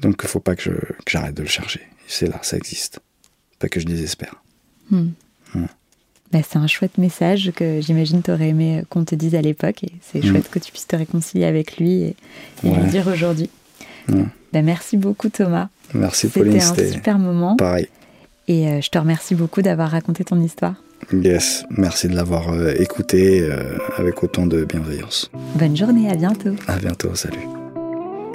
Donc 0.00 0.16
il 0.22 0.24
ne 0.24 0.28
faut 0.28 0.40
pas 0.40 0.56
que, 0.56 0.70
j'arrête 1.06 1.34
de 1.34 1.42
le 1.42 1.48
chercher. 1.48 1.82
C'est 2.06 2.26
là, 2.26 2.38
ça 2.42 2.56
existe. 2.56 3.00
Pas 3.58 3.68
que 3.68 3.80
je 3.80 3.86
désespère. 3.86 4.42
Hmm. 4.90 5.10
Bah, 6.32 6.40
c'est 6.48 6.56
un 6.56 6.66
chouette 6.66 6.96
message 6.96 7.52
que 7.54 7.80
j'imagine 7.80 8.22
tu 8.22 8.30
aurais 8.30 8.48
aimé 8.48 8.84
qu'on 8.88 9.04
te 9.04 9.14
dise 9.14 9.34
à 9.34 9.42
l'époque 9.42 9.84
et 9.84 9.92
c'est 10.00 10.20
hmm. 10.20 10.28
chouette 10.28 10.50
que 10.50 10.58
tu 10.58 10.72
puisses 10.72 10.86
te 10.86 10.96
réconcilier 10.96 11.44
avec 11.44 11.76
lui 11.76 12.02
et, 12.02 12.16
lui 12.62 12.90
dire 12.90 13.06
aujourd'hui. 13.06 13.50
Bah, 14.08 14.62
merci 14.62 14.96
beaucoup 14.96 15.28
Thomas. 15.28 15.68
Merci 15.94 16.28
Pauline, 16.28 16.60
c'était 16.60 16.88
un 16.88 16.92
super 16.92 17.18
moment. 17.18 17.56
Pareil. 17.56 17.88
Et 18.48 18.68
euh, 18.68 18.80
je 18.80 18.90
te 18.90 18.98
remercie 18.98 19.34
beaucoup 19.34 19.62
d'avoir 19.62 19.90
raconté 19.90 20.24
ton 20.24 20.40
histoire. 20.40 20.74
Yes, 21.12 21.64
merci 21.70 22.08
de 22.08 22.14
l'avoir 22.14 22.52
euh, 22.52 22.74
écouté 22.78 23.40
euh, 23.40 23.76
avec 23.96 24.22
autant 24.22 24.46
de 24.46 24.64
bienveillance. 24.64 25.30
Bonne 25.56 25.76
journée, 25.76 26.10
à 26.10 26.14
bientôt. 26.14 26.54
À 26.68 26.76
bientôt, 26.76 27.14
salut. 27.14 27.61